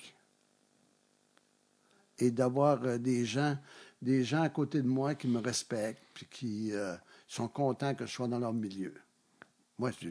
[2.19, 3.57] Et d'avoir euh, des gens,
[4.03, 6.95] des gens à côté de moi qui me respectent, puis qui euh,
[7.27, 8.93] sont contents que je sois dans leur milieu.
[9.79, 10.09] Moi, je-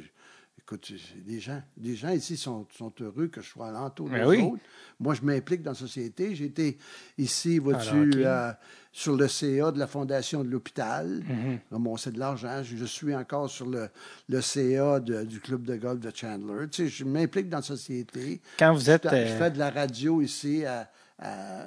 [0.71, 0.93] écoute,
[1.27, 4.43] des gens, des gens ici sont, sont heureux que je sois alentour Ben des oui.
[4.43, 4.63] autres.
[5.01, 6.35] Moi, je m'implique dans la société.
[6.35, 6.79] J'ai été
[7.19, 8.53] ici, vois-tu, euh,
[8.93, 11.23] sur le CA de la Fondation de l'hôpital.
[11.71, 12.63] Ramasser de l'argent.
[12.63, 13.89] Je, je suis encore sur le,
[14.29, 16.69] le CA de- du club de golf de Chandler.
[16.71, 18.41] Tu sais, je m'implique dans la société.
[18.59, 21.67] Quand vous êtes Je, je euh, fais de la radio ici à, à-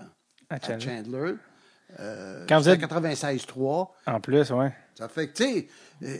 [0.49, 1.33] à à Chandler.
[1.99, 3.89] Euh, Quand vous fais êtes- 96.3.
[4.07, 4.73] En plus, ouais.
[4.95, 5.67] Ça fait que, tu sais,
[6.03, 6.17] euh,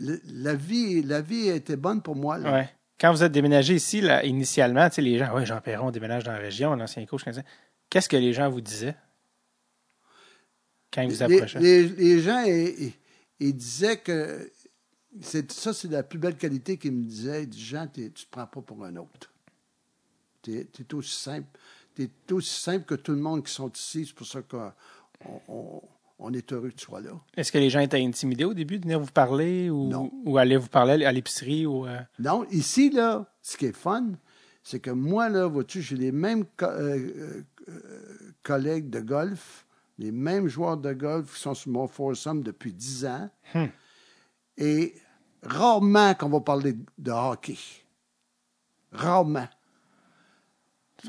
[0.00, 2.38] la, vie, la vie été bonne pour moi.
[2.38, 2.52] là.
[2.52, 2.68] Ouais.
[3.00, 6.24] Quand vous êtes déménagé ici, là, initialement, tu sais, les gens, ouais, Jean Perron déménage
[6.24, 7.22] dans la région, l'ancien coach.
[7.90, 8.94] Qu'est-ce que les gens vous disaient?
[10.92, 11.58] Quand ils vous approchaient?
[11.58, 14.50] les- les gens, ils, disaient que
[15.20, 17.42] c'est, ça, c'est la plus belle qualité qu'ils me disaient.
[17.42, 19.32] Ils disaient, Jean, tu ne te prends pas pour un autre.
[20.42, 21.48] Tu es, aussi simple.
[21.96, 24.06] Tu es aussi simple que tout le monde qui sont ici.
[24.06, 24.72] C'est pour ça qu'on
[25.48, 25.82] on,
[26.22, 27.10] on est heureux que tu sois là.
[27.36, 30.10] Est-ce que les gens étaient intimidés au début de venir vous parler ou, Non.
[30.24, 34.10] ou aller vous parler à l'épicerie ou euh, Non, ici, là, ce qui est fun,
[34.62, 37.80] c'est que moi, là, vois-tu, j'ai les mêmes co- euh, euh,
[38.42, 39.66] collègues de golf,
[39.98, 43.30] les mêmes joueurs de golf qui sont sur mon foursome depuis 10 ans.
[43.54, 43.66] Hmm.
[44.56, 44.94] Et
[45.42, 47.56] rarement qu'on va parler de hockey.
[48.92, 49.48] Rarement.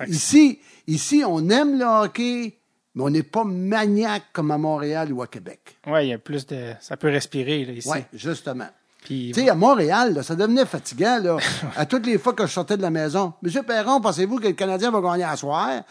[0.08, 2.58] Ici, ici, on aime le hockey,
[2.96, 5.78] mais on n'est pas maniaque comme à Montréal ou à Québec.
[5.88, 6.74] Ouais, il y a plus de.
[6.80, 7.90] Ça peut respirer là, ici.
[7.90, 8.68] Oui, justement.
[9.04, 11.38] Puis, Tu sais, à Montréal, là, ça devenait fatigant, là.
[11.76, 13.34] à toutes les fois que je sortais de la maison.
[13.42, 15.84] Monsieur Perron, pensez-vous que le Canadien va gagner à soir?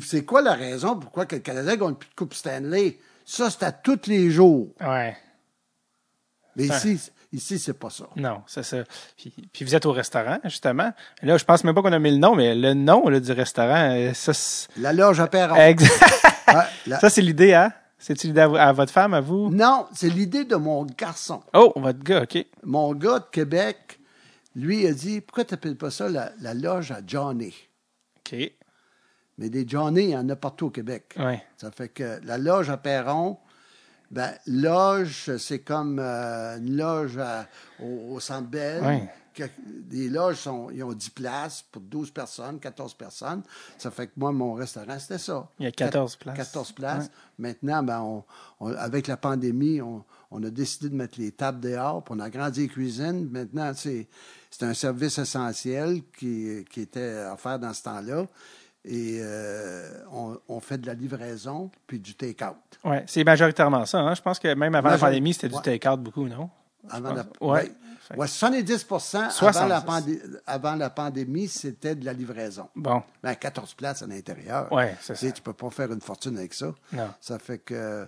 [0.00, 2.98] C'est quoi la raison pourquoi que le Canadien gagne plus de Coupe Stanley?
[3.26, 4.68] Ça, c'est à tous les jours.
[4.80, 5.16] ouais.
[6.56, 8.04] Mais ici, ici, c'est pas ça.
[8.16, 8.78] Non, c'est ça.
[9.16, 10.92] Puis, puis vous êtes au restaurant, justement.
[11.22, 13.32] Là, je pense même pas qu'on a mis le nom, mais le nom là, du
[13.32, 14.68] restaurant, euh, ça, c'est...
[14.76, 15.56] La loge à Perron.
[15.56, 15.84] Ex-
[16.48, 16.54] Ouais,
[16.86, 17.72] la- ça, c'est l'idée, hein?
[17.98, 19.48] C'est-tu l'idée à, vo- à votre femme, à vous?
[19.50, 21.40] Non, c'est l'idée de mon garçon.
[21.54, 22.44] Oh, votre gars, OK.
[22.64, 24.00] Mon gars de Québec,
[24.56, 27.54] lui, a dit, pourquoi tu n'appelles pas ça la, la loge à Johnny?
[28.18, 28.36] OK.
[29.38, 31.14] Mais des Johnny, il y en a partout au Québec.
[31.18, 31.42] Ouais.
[31.56, 33.38] Ça fait que la loge à Perron,
[34.12, 37.46] ben, loge, c'est comme euh, une loge à-
[37.80, 38.82] au, au Centre Bell.
[39.34, 39.44] Que-
[39.90, 43.42] les loges, sont, ils ont 10 places pour 12 personnes, 14 personnes.
[43.78, 45.48] Ça fait que moi, mon restaurant, c'était ça.
[45.58, 46.36] Il y a 14 places.
[46.36, 47.10] 14 places.
[47.38, 48.24] Maintenant, ben, on,
[48.60, 52.20] on- avec la pandémie, on, on a décidé de mettre les tables dehors, puis on
[52.20, 53.28] a agrandi les cuisines.
[53.30, 54.06] Maintenant, c'est
[54.50, 58.26] c'est un service essentiel qui, qui était offert dans ce temps-là.
[58.84, 62.56] Et euh, on, on fait de la livraison puis du take-out.
[62.84, 64.00] Ouais, c'est majoritairement ça.
[64.00, 64.14] Hein?
[64.14, 66.50] Je pense que même avant la pandémie, c'était du take-out beaucoup, non?
[66.90, 67.24] Avant la.
[67.40, 67.62] Ouais.
[67.62, 67.72] ouais.
[68.16, 69.68] Ouais, 70 avant, 70.
[69.68, 72.68] la pandé- avant la pandémie, c'était de la livraison.
[72.74, 73.02] Bon.
[73.22, 74.70] Ben, 14 places à l'intérieur.
[74.72, 75.30] Ouais, c'est ça.
[75.30, 76.74] tu peux pas faire une fortune avec ça.
[76.92, 77.08] Non.
[77.20, 78.06] Ça fait que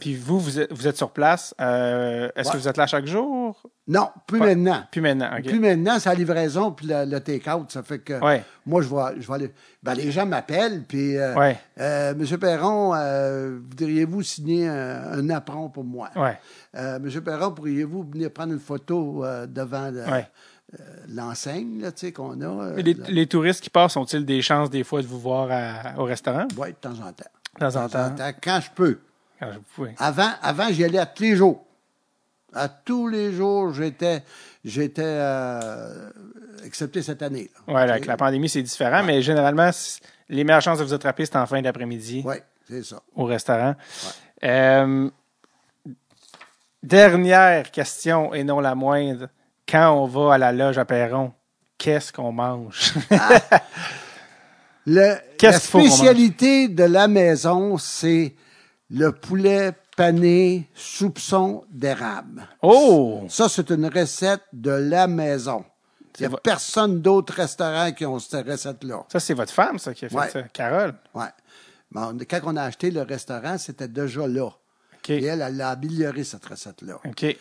[0.00, 1.54] Puis vous, vous êtes, vous êtes sur place.
[1.60, 2.52] euh, Est-ce Ouais.
[2.54, 3.60] que vous êtes là chaque jour?
[3.88, 4.82] non, plus maintenant.
[4.90, 5.30] Puis maintenant.
[5.42, 7.70] Plus maintenant, c'est la livraison puis le, le take-out.
[7.72, 8.44] Ça fait que Ouais.
[8.66, 9.50] moi, je vais, je vais aller.
[9.82, 11.58] Ben, les gens m'appellent, puis euh, Ouais.
[11.80, 16.10] euh, Monsieur Perron, euh, voudriez-vous signer un, un apron pour moi?
[16.14, 16.38] Ouais.
[16.76, 20.22] Euh, Monsieur Perron, pourriez-vous venir prendre une photo euh, devant le- euh,
[21.08, 21.82] l'enseigne
[22.14, 22.44] qu'on a?
[22.44, 25.98] euh, Les, les touristes qui passent ont-ils des chances des fois de vous voir à-
[25.98, 26.46] au restaurant?
[26.58, 27.24] Ouais, de temps en temps.
[27.58, 29.00] De temps en temps quand je peux.
[29.40, 29.50] Quand.
[29.98, 31.64] Avant, avant j'y allais à tous les jours.
[32.54, 34.22] À tous les jours, j'étais,
[34.64, 36.10] j'étais euh,
[36.64, 37.50] excepté cette année.
[37.66, 39.70] Ouais, avec la pandémie, c'est différent, mais généralement,
[40.30, 42.36] les meilleures chances de vous attraper, c'est en fin d'après-midi Oui,
[42.66, 43.02] c'est ça.
[43.14, 43.74] au restaurant.
[44.44, 45.10] Euh,
[46.82, 49.28] dernière question, et non la moindre.
[49.68, 51.32] Quand on va à la loge à Perron,
[51.76, 52.94] qu'est-ce qu'on mange?
[54.90, 58.34] Le, la spécialité de la maison, c'est
[58.90, 62.48] le poulet pané soupçon d'érable.
[62.62, 63.26] oh!
[63.28, 65.64] Ça, c'est une recette de la maison.
[66.20, 69.04] Il n'y a personne d'autre restaurant qui ont cette recette-là.
[69.12, 70.30] Ça, c'est votre femme, ça, qui a fait Ouais.
[70.30, 70.42] ça.
[70.44, 70.94] Carole.
[71.90, 74.48] Bon, quand on a acheté le restaurant, c'était déjà là.
[75.08, 76.98] Et elle, elle a amélioré cette recette-là.
[77.04, 77.36] OK.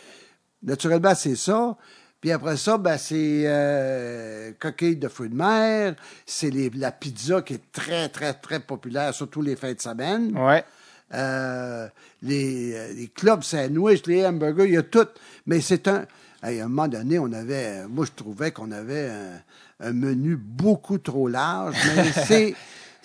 [0.63, 1.75] Naturellement, c'est ça.
[2.19, 5.95] Puis après ça, ben, c'est euh, coquilles de fruits de mer.
[6.25, 10.35] C'est la pizza qui est très, très, très populaire, surtout les fins de semaine.
[10.37, 10.63] Ouais.
[11.13, 11.87] Euh,
[12.21, 15.07] les, euh, les clubs sandwich, les hamburgers, il y a tout.
[15.45, 16.05] Mais c'est un...
[16.41, 17.87] à un moment donné, on avait...
[17.87, 21.75] Moi, je trouvais qu'on avait un, un menu beaucoup trop large.
[21.95, 22.55] Mais c'est...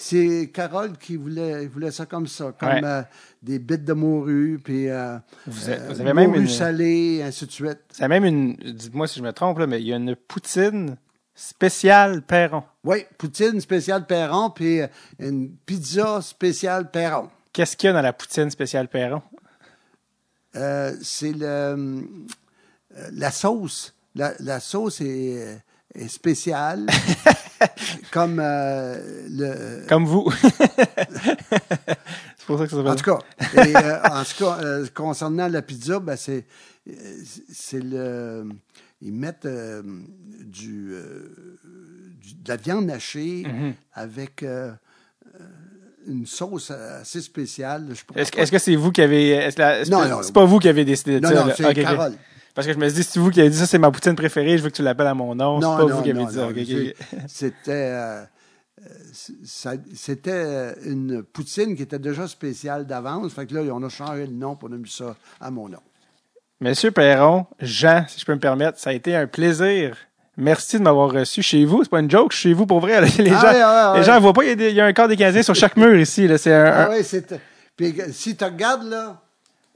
[0.04, 2.80] C'est Carole qui voulait, voulait ça comme ça, comme Ouais.
[2.82, 3.02] euh,
[3.40, 5.16] des bits de morue, puis euh,
[5.46, 7.78] Vous avez- euh, vous avez même morue une- salée, ainsi de suite.
[7.92, 8.54] C'est même une.
[8.56, 10.96] Dites-moi si je me trompe, là, mais il y a une poutine
[11.36, 12.64] spéciale Perron.
[12.82, 14.88] Oui, poutine spéciale Perron, puis euh,
[15.20, 17.28] une pizza spéciale Perron.
[17.52, 19.22] Qu'est-ce qu'il y a dans la poutine spéciale Perron?
[20.56, 22.02] Euh, c'est le,
[23.12, 23.94] la sauce.
[24.14, 25.62] La, la sauce est,
[25.94, 26.86] est spéciale,
[28.12, 28.98] comme euh,
[29.30, 29.86] le.
[29.88, 30.30] Comme vous.
[32.36, 33.18] c'est pour ça que ça En tout cas,
[33.64, 36.44] et, euh, en tout cas euh, concernant la pizza, ben c'est
[37.52, 38.44] c'est le
[39.00, 39.46] ils mettent
[40.44, 40.94] du,
[42.20, 43.74] du- de la viande hachée Mhm.
[43.94, 44.44] avec
[46.06, 47.86] une sauce assez spéciale.
[47.90, 49.28] Je Est-ce que- pas- est-ce que c'est vous qui avez.
[49.30, 50.22] est-ce la- est-ce Non, que- non.
[50.22, 51.40] C'est pas vous qui avez décidé de Non, ça.
[51.40, 51.54] non, là?
[51.56, 51.82] c'est Ok, ok.
[51.82, 52.12] Carole.
[52.54, 54.14] Parce que je me suis dit, c'est vous qui avez dit ça, c'est ma poutine
[54.14, 55.60] préférée, je veux que tu l'appelles à mon nom.
[55.60, 56.48] C'est pas non, vous qui avez dit ça.
[57.26, 58.22] C'était euh,
[58.80, 58.84] euh,
[59.94, 63.32] c'était une poutine qui était déjà spéciale d'avance.
[63.32, 65.68] Fait que là, on a changé le nom pour on a mis ça à mon
[65.68, 65.78] nom.
[66.60, 69.96] Monsieur Perron, Jean, si je peux me permettre, ça a été un plaisir.
[70.36, 71.82] Merci de m'avoir reçu chez vous.
[71.84, 73.00] C'est pas une joke, je suis chez vous pour vrai.
[73.18, 73.98] Les Ah gens, ouais, ouais, ouais.
[73.98, 75.42] les gens voient pas, il y, a des- il y a un corps des Canadiens
[75.42, 76.26] sur chaque mur ici.
[76.28, 76.38] là.
[76.38, 77.38] C'est un, Ah un- oui, c'est.
[77.76, 79.20] Puis si tu regardes là,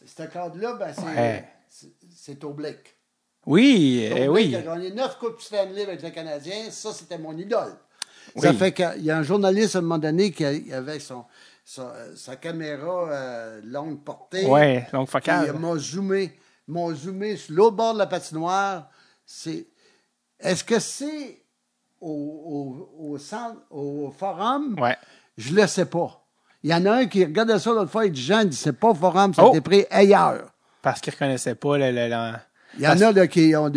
[0.07, 1.45] ce cadre-là, ben, c'est, Ouais.
[2.27, 2.97] C'est, c'est au Blake.
[3.47, 4.49] Oui, eh oui.
[4.49, 6.71] Blake a gagné neuf Coupes Stanley avec le Canadien.
[6.71, 7.75] Ça, c'était mon idole.
[8.35, 8.43] Oui.
[8.43, 11.25] Ça fait qu'il y a un journaliste à un moment donné qui avait son,
[11.65, 14.45] sa, sa caméra euh, longue portée.
[14.47, 15.53] Ouais, longue focale.
[15.55, 16.37] il m'a zoomé,
[16.67, 18.91] m'a zoomé sur l'autre bord de la patinoire.
[19.25, 19.67] C'est,
[20.41, 21.45] est-ce que c'est
[22.01, 24.77] au, au, au centre, au forum?
[24.81, 24.97] Ouais.
[25.39, 26.23] Je le sais pas.
[26.65, 28.57] Il y en a un qui regardait ça l'autre fois, il dit Jean, il dit
[28.57, 29.51] c'est pas au forum, ça a Oh!
[29.51, 30.51] été pris ailleurs.
[30.87, 32.33] Parce qu'ils reconnaissaient pas le, le- le-
[32.79, 33.73] Il y en a là, qui ont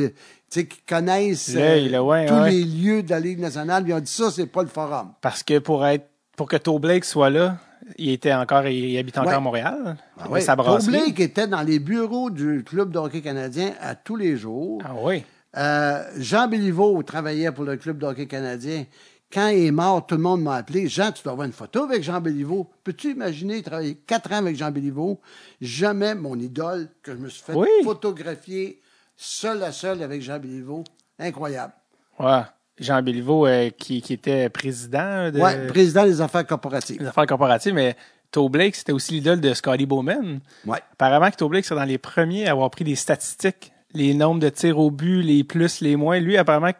[0.47, 2.51] sais, qui connaissent euh, L'œil, là, ouais, tous ouais.
[2.51, 5.13] les lieux de la Ligue nationale, ils ont dit ça, c'est pas le forum.
[5.19, 6.05] Parce que pour être
[6.37, 7.57] pour que Toe Blake soit là,
[7.97, 9.35] il était encore il habite encore Ouais.
[9.35, 9.97] à Montréal.
[10.19, 10.39] Ah oui.
[10.85, 14.79] Blake était dans les bureaux du club de hockey canadien à tous les jours.
[14.85, 15.23] Ah oui.
[15.57, 18.85] Euh, Jean Béliveau travaillait pour le club de hockey canadien.
[19.31, 20.87] Quand il est mort, tout le monde m'a appelé.
[20.87, 22.67] Jean, tu dois avoir une photo avec Jean Béliveau.
[22.83, 25.19] Peux-tu imaginer travailler quatre ans avec Jean Béliveau?
[25.61, 27.67] Jamais mon idole que je me suis fait Oui.
[27.83, 28.81] photographier
[29.15, 30.83] seul à seul avec Jean Béliveau.
[31.19, 31.73] Incroyable.
[32.19, 32.41] Ouais.
[32.79, 36.97] Jean Béliveau euh, qui, qui était président de Ouais, président des affaires corporatives.
[36.97, 37.95] des affaires corporatives, mais
[38.31, 40.39] Toe Blake, c'était aussi l'idole de Scotty Bowman.
[40.65, 40.79] Ouais.
[40.93, 44.39] Apparemment que Toe Blake, c'est dans les premiers à avoir pris des statistiques, les nombres
[44.39, 46.19] de tirs au but, les plus, les moins.
[46.19, 46.71] Lui, apparemment,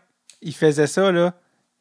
[0.41, 1.33] il faisait ça, là.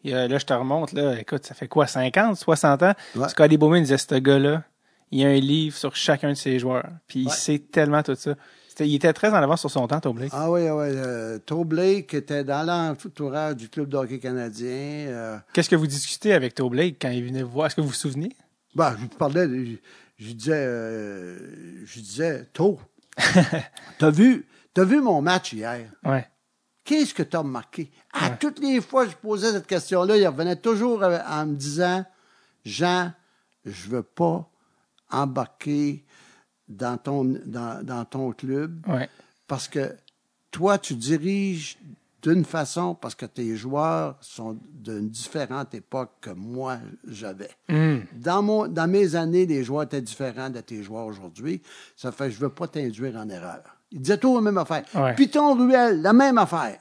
[0.05, 1.19] Il, euh, là, je te remonte, là.
[1.19, 2.95] Écoute, ça fait quoi, 50, 60 ans?
[3.16, 3.29] Ouais.
[3.29, 4.62] Scotty Bowman disait, ce gars-là,
[5.11, 6.89] il y a un livre sur chacun de ses joueurs.
[7.07, 8.35] Puis il sait tellement tout ça.
[8.81, 10.31] Il était très en avance sur son temps, Toe Blake.
[10.33, 10.87] Ah oui, ah oui.
[10.87, 14.69] Euh, Toe Blake était dans l'entourage du club de hockey canadien.
[15.09, 17.66] Euh, Qu'est-ce que vous discutez avec Toe Blake quand il venait vous voir?
[17.66, 18.37] Est-ce que vous vous souvenez?
[18.77, 19.73] Ben, je lui parlais, je,
[20.19, 22.79] je lui disais, euh, je lui disais, Tôt,
[23.99, 25.91] t'as vu, t'as vu mon match hier?
[26.05, 26.29] Ouais.
[26.89, 27.90] Qu'est-ce que t'as remarqué?
[28.15, 31.55] À toutes les fois que je posais cette question-là, il revenait toujours avec- en me
[31.55, 32.02] disant,
[32.65, 33.12] Jean,
[33.66, 34.48] je veux pas
[35.10, 36.02] embarquer
[36.66, 39.09] dans ton, dans, dans ton club Ouais.
[39.47, 39.94] parce que
[40.51, 41.77] toi, tu diriges
[42.23, 47.51] d'une façon parce que tes joueurs sont d'une différente époque que moi j'avais.
[47.69, 47.98] Hmm.
[48.15, 51.60] Dans, mon, dans mes années, les joueurs étaient différents de tes joueurs aujourd'hui.
[51.97, 53.62] Ça fait que je veux pas t'induire en erreur.
[53.90, 54.85] Il disait toujours la même affaire.
[54.94, 55.15] Ouais.
[55.15, 56.78] Python Ruel, la même affaire.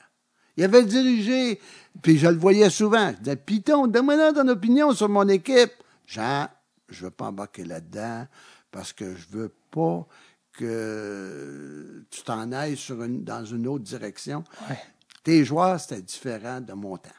[0.57, 1.59] Il avait dirigé,
[2.01, 3.11] puis je le voyais souvent.
[3.11, 5.71] Je disais, Python, donne-moi ton opinion sur mon équipe.
[6.05, 6.47] Jean,
[6.89, 8.25] je veux pas embarquer là-dedans
[8.71, 10.05] parce que je veux pas
[10.53, 14.43] que tu t'en ailles sur une, dans une autre direction.
[14.69, 14.79] Ouais.
[15.23, 17.09] Tes joueurs, c'était différent de mon temps.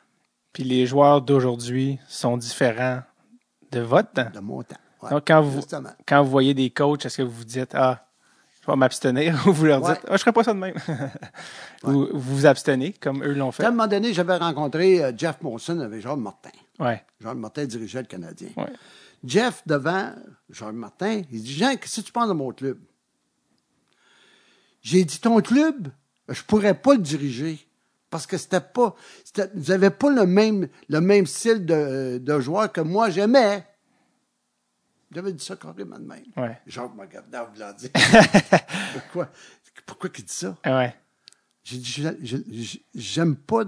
[0.52, 3.02] Puis les joueurs d'aujourd'hui sont différents
[3.70, 4.30] de votre temps.
[4.34, 4.76] De mon temps.
[5.02, 5.90] Ouais, Donc, quand vous, justement.
[6.06, 8.07] quand vous voyez des coachs, est-ce que vous vous dites, ah,
[8.72, 10.08] vais m'abstenir, ou vous leur dites, Ouais.
[10.08, 10.74] ah, je ferai pas ça de même.
[11.84, 13.64] Ou vous vous abstenez, comme eux l'ont fait.
[13.64, 16.50] À un moment donné, j'avais rencontré euh, Jeff Monson avec Jean Martin.
[16.78, 17.04] Ouais.
[17.20, 18.48] Jean Martin dirigeait le Canadien.
[18.56, 18.72] Ouais.
[19.24, 20.12] Jeff, devant
[20.50, 22.78] Jean Martin, il dit Jean, qu'est-ce que tu penses de mon club?
[24.82, 25.88] J'ai dit Ton club,
[26.28, 27.58] je pourrais pas le diriger.
[28.10, 28.94] Parce que c'était pas.
[29.54, 33.64] Vous n'avez pas le même, le même style de, de joueur que moi j'aimais.
[35.10, 36.24] J'avais dit ça carrément de même.
[36.36, 36.58] Ouais.
[36.66, 37.90] Jean me regardait en voulant dire
[38.92, 39.28] Pourquoi,
[39.86, 40.56] pourquoi il dit ça?
[40.66, 40.94] Ouais.
[41.64, 43.62] j'ai dit, j'aime pas,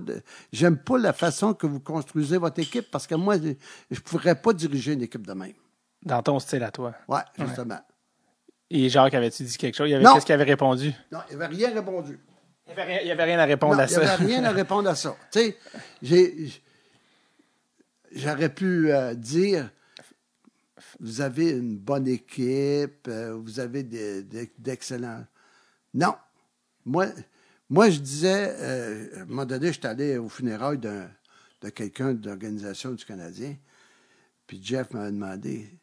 [0.52, 3.52] j'aime pas la façon que vous construisez votre équipe parce que moi, je,
[3.90, 5.54] je pourrais pas diriger une équipe de même.
[6.02, 6.94] Dans ton style à toi.
[7.08, 7.80] Ouais, justement.
[8.70, 9.90] Et Jacques, avais-tu dit quelque chose?
[9.90, 10.92] Qu'est-ce qu'il avait répondu?
[11.10, 12.18] Non, il n'avait rien répondu.
[12.66, 14.12] Il n'y avait, rien- avait à répondre Non, à il n'y ça.
[14.14, 15.16] avait rien à répondre à ça.
[15.32, 16.60] Tu sais,
[18.12, 19.70] j'aurais pu euh, dire,
[21.00, 23.82] vous avez une bonne équipe, euh, vous avez
[24.58, 25.26] d'excellents.
[25.94, 26.14] Non.
[26.84, 27.06] Moi,
[27.68, 32.28] moi, je disais, euh, à un moment donné, j'étais allé au funérailles de quelqu'un de
[32.28, 33.56] l'Organisation du Canadien,
[34.46, 35.78] puis Jeff m'a demandé,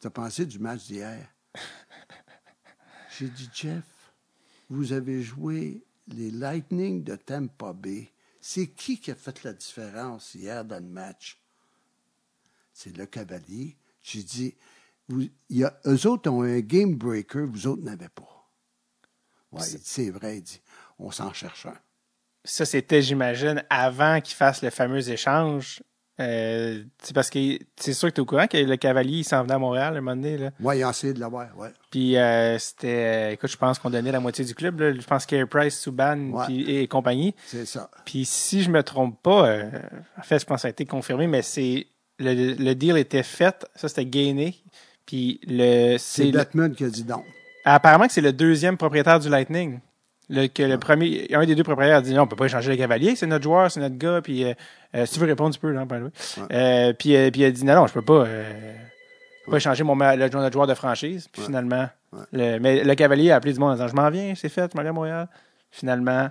[0.00, 1.28] t'as pensé du match d'hier?
[3.18, 3.84] J'ai dit, Jeff,
[4.70, 8.08] vous avez joué les Lightning de Tampa Bay.
[8.40, 11.40] C'est qui qui a fait la différence hier dans le match?
[12.72, 13.76] C'est le Cavalier.
[14.10, 14.54] J'ai dit,
[15.08, 18.24] vous, y a, eux autres ont un game breaker, vous autres n'avez pas.
[19.52, 20.60] Dit, c'est vrai, il dit,
[20.98, 21.74] on s'en cherche un.
[22.44, 25.82] Ça, c'était, j'imagine, avant qu'il fasse le fameux échange.
[26.20, 27.38] Euh, c'est parce que
[27.76, 29.96] c'est sûr que tu es au courant que le cavalier il s'en venait à Montréal
[29.96, 30.36] un moment donné.
[30.36, 30.50] Là.
[30.58, 31.68] Ouais, il a essayé de l'avoir, ouais.
[31.92, 33.34] Puis euh, c'était.
[33.34, 34.80] écoute, je pense qu'on donnait la moitié du club.
[34.80, 34.92] Là.
[34.92, 36.44] Je pense Carey Price, Subban Ouais.
[36.46, 37.36] puis- et compagnie.
[37.46, 37.88] C'est ça.
[38.04, 39.70] Puis si je me trompe pas, euh,
[40.18, 41.86] en fait, je pense que ça a été confirmé, mais c'est
[42.18, 43.66] le, le deal était fait.
[43.74, 44.56] Ça, c'était gainé.
[45.06, 47.22] Puis le C'est Batman qui a dit non.
[47.64, 49.80] apparemment que c'est le deuxième propriétaire du Lightning.
[50.30, 52.70] Le, que le premier, un des deux propriétaires a dit non, on peut pas échanger
[52.70, 54.52] le cavalier, c'est notre joueur, c'est notre gars, puis euh,
[54.94, 56.10] euh, si tu veux répondre, tu peux, là, by the way.
[56.52, 58.74] Euh, puis, euh, puis il a dit non, non, je peux pas, euh,
[59.40, 61.28] je peux pas échanger mon, le, notre joueur de franchise.
[61.32, 61.88] Puis finalement,
[62.32, 64.70] le, mais le cavalier a appelé du monde en disant je m'en viens, c'est fait,
[64.70, 65.28] je m'en viens à Montréal.
[65.70, 66.28] Finalement,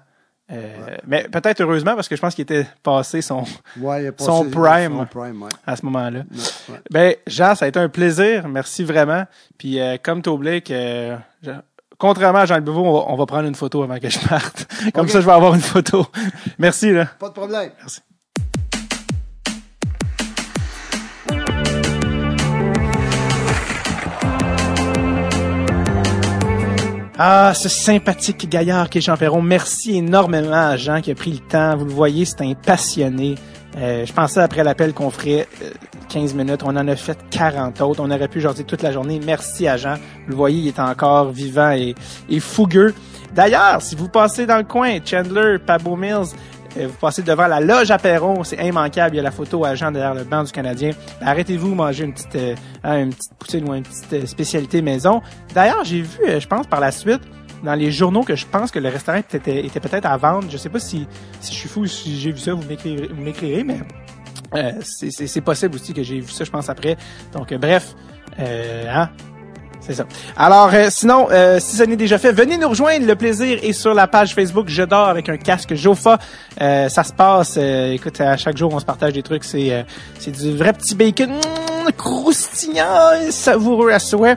[0.51, 3.43] euh, mais peut-être heureusement parce que je pense qu'il était passé son
[3.79, 4.97] Ouais, il a Son prime.
[4.97, 5.49] Son prime, ouais.
[5.65, 6.21] à ce moment-là.
[6.89, 8.47] Ben, Jean, ça a été un plaisir.
[8.47, 9.23] Merci vraiment.
[9.57, 10.21] Puis, euh, comme
[10.61, 11.51] que, je-
[11.97, 14.67] contrairement à Jean Beveau, on va, on va prendre une photo avant que je parte.
[14.93, 16.05] Comme ça, je vais avoir une photo.
[16.59, 17.05] Merci, là.
[17.19, 17.71] Pas de problème.
[17.79, 18.01] Merci.
[27.19, 29.41] Ah, ce sympathique gaillard qui est Jean Perron.
[29.41, 31.75] Merci énormément à Jean qui a pris le temps.
[31.75, 33.33] Vous le voyez, c'est un passionné.
[33.75, 35.71] Euh, je pensais après l'appel qu'on ferait euh,
[36.09, 36.61] 15 minutes.
[36.63, 38.03] On en a fait 40 autres.
[38.03, 39.19] On aurait pu jaser toute la journée.
[39.25, 39.95] Merci à Jean.
[39.95, 41.95] Vous le voyez, il est encore vivant et,
[42.39, 42.93] fougueux.
[43.33, 47.59] D'ailleurs, si vous passez dans le coin, Chandler, Pablo Mills, euh, vous passez devant la
[47.59, 49.15] loge Perron, c'est immanquable.
[49.15, 50.91] Il y a la photo à Jean derrière le banc du Canadien.
[51.19, 54.81] Ben, Arrêtez-vous manger une petite, euh, hein, une petite poutine ou une petite euh, spécialité
[54.81, 55.21] maison.
[55.53, 57.21] D'ailleurs, j'ai vu, euh, je pense par la suite,
[57.63, 59.39] dans les journaux que je pense que le restaurant était,
[59.79, 60.47] peut-être à vendre.
[60.49, 61.07] Je sais pas si,
[61.41, 63.79] si je suis fou ou si j'ai vu ça, vous m'écrirez, mais
[64.53, 66.95] euh, c'est- possible aussi que j'ai vu ça, je pense, après.
[67.33, 67.95] Donc, euh, bref,
[68.39, 69.09] euh, hein,
[69.87, 70.05] c'est ça.
[70.35, 73.05] Alors, euh, sinon, euh, si ça n'est déjà fait, venez nous rejoindre.
[73.07, 76.19] Le plaisir est sur la page Facebook Je dors avec un casque Jofa.
[76.61, 77.55] Euh, ça se passe.
[77.57, 79.45] euh, écoute, à chaque jour, on se partage des trucs.
[79.45, 79.83] C'est euh,
[80.19, 84.35] c'est du vrai petit bacon mm, croustillant, savoureux à souhait.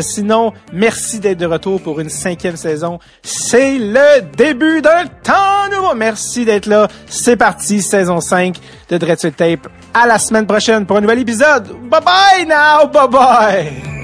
[0.00, 3.00] Sinon, merci d'être de retour pour une cinquième saison.
[3.24, 5.94] C'est le début d'un temps nouveau.
[5.96, 6.86] Merci d'être là.
[7.06, 8.56] C'est parti, saison 5
[8.88, 9.68] de Dread Tape.
[9.92, 11.68] À la semaine prochaine pour un nouvel épisode.
[11.90, 13.99] Bye bye now, bye bye.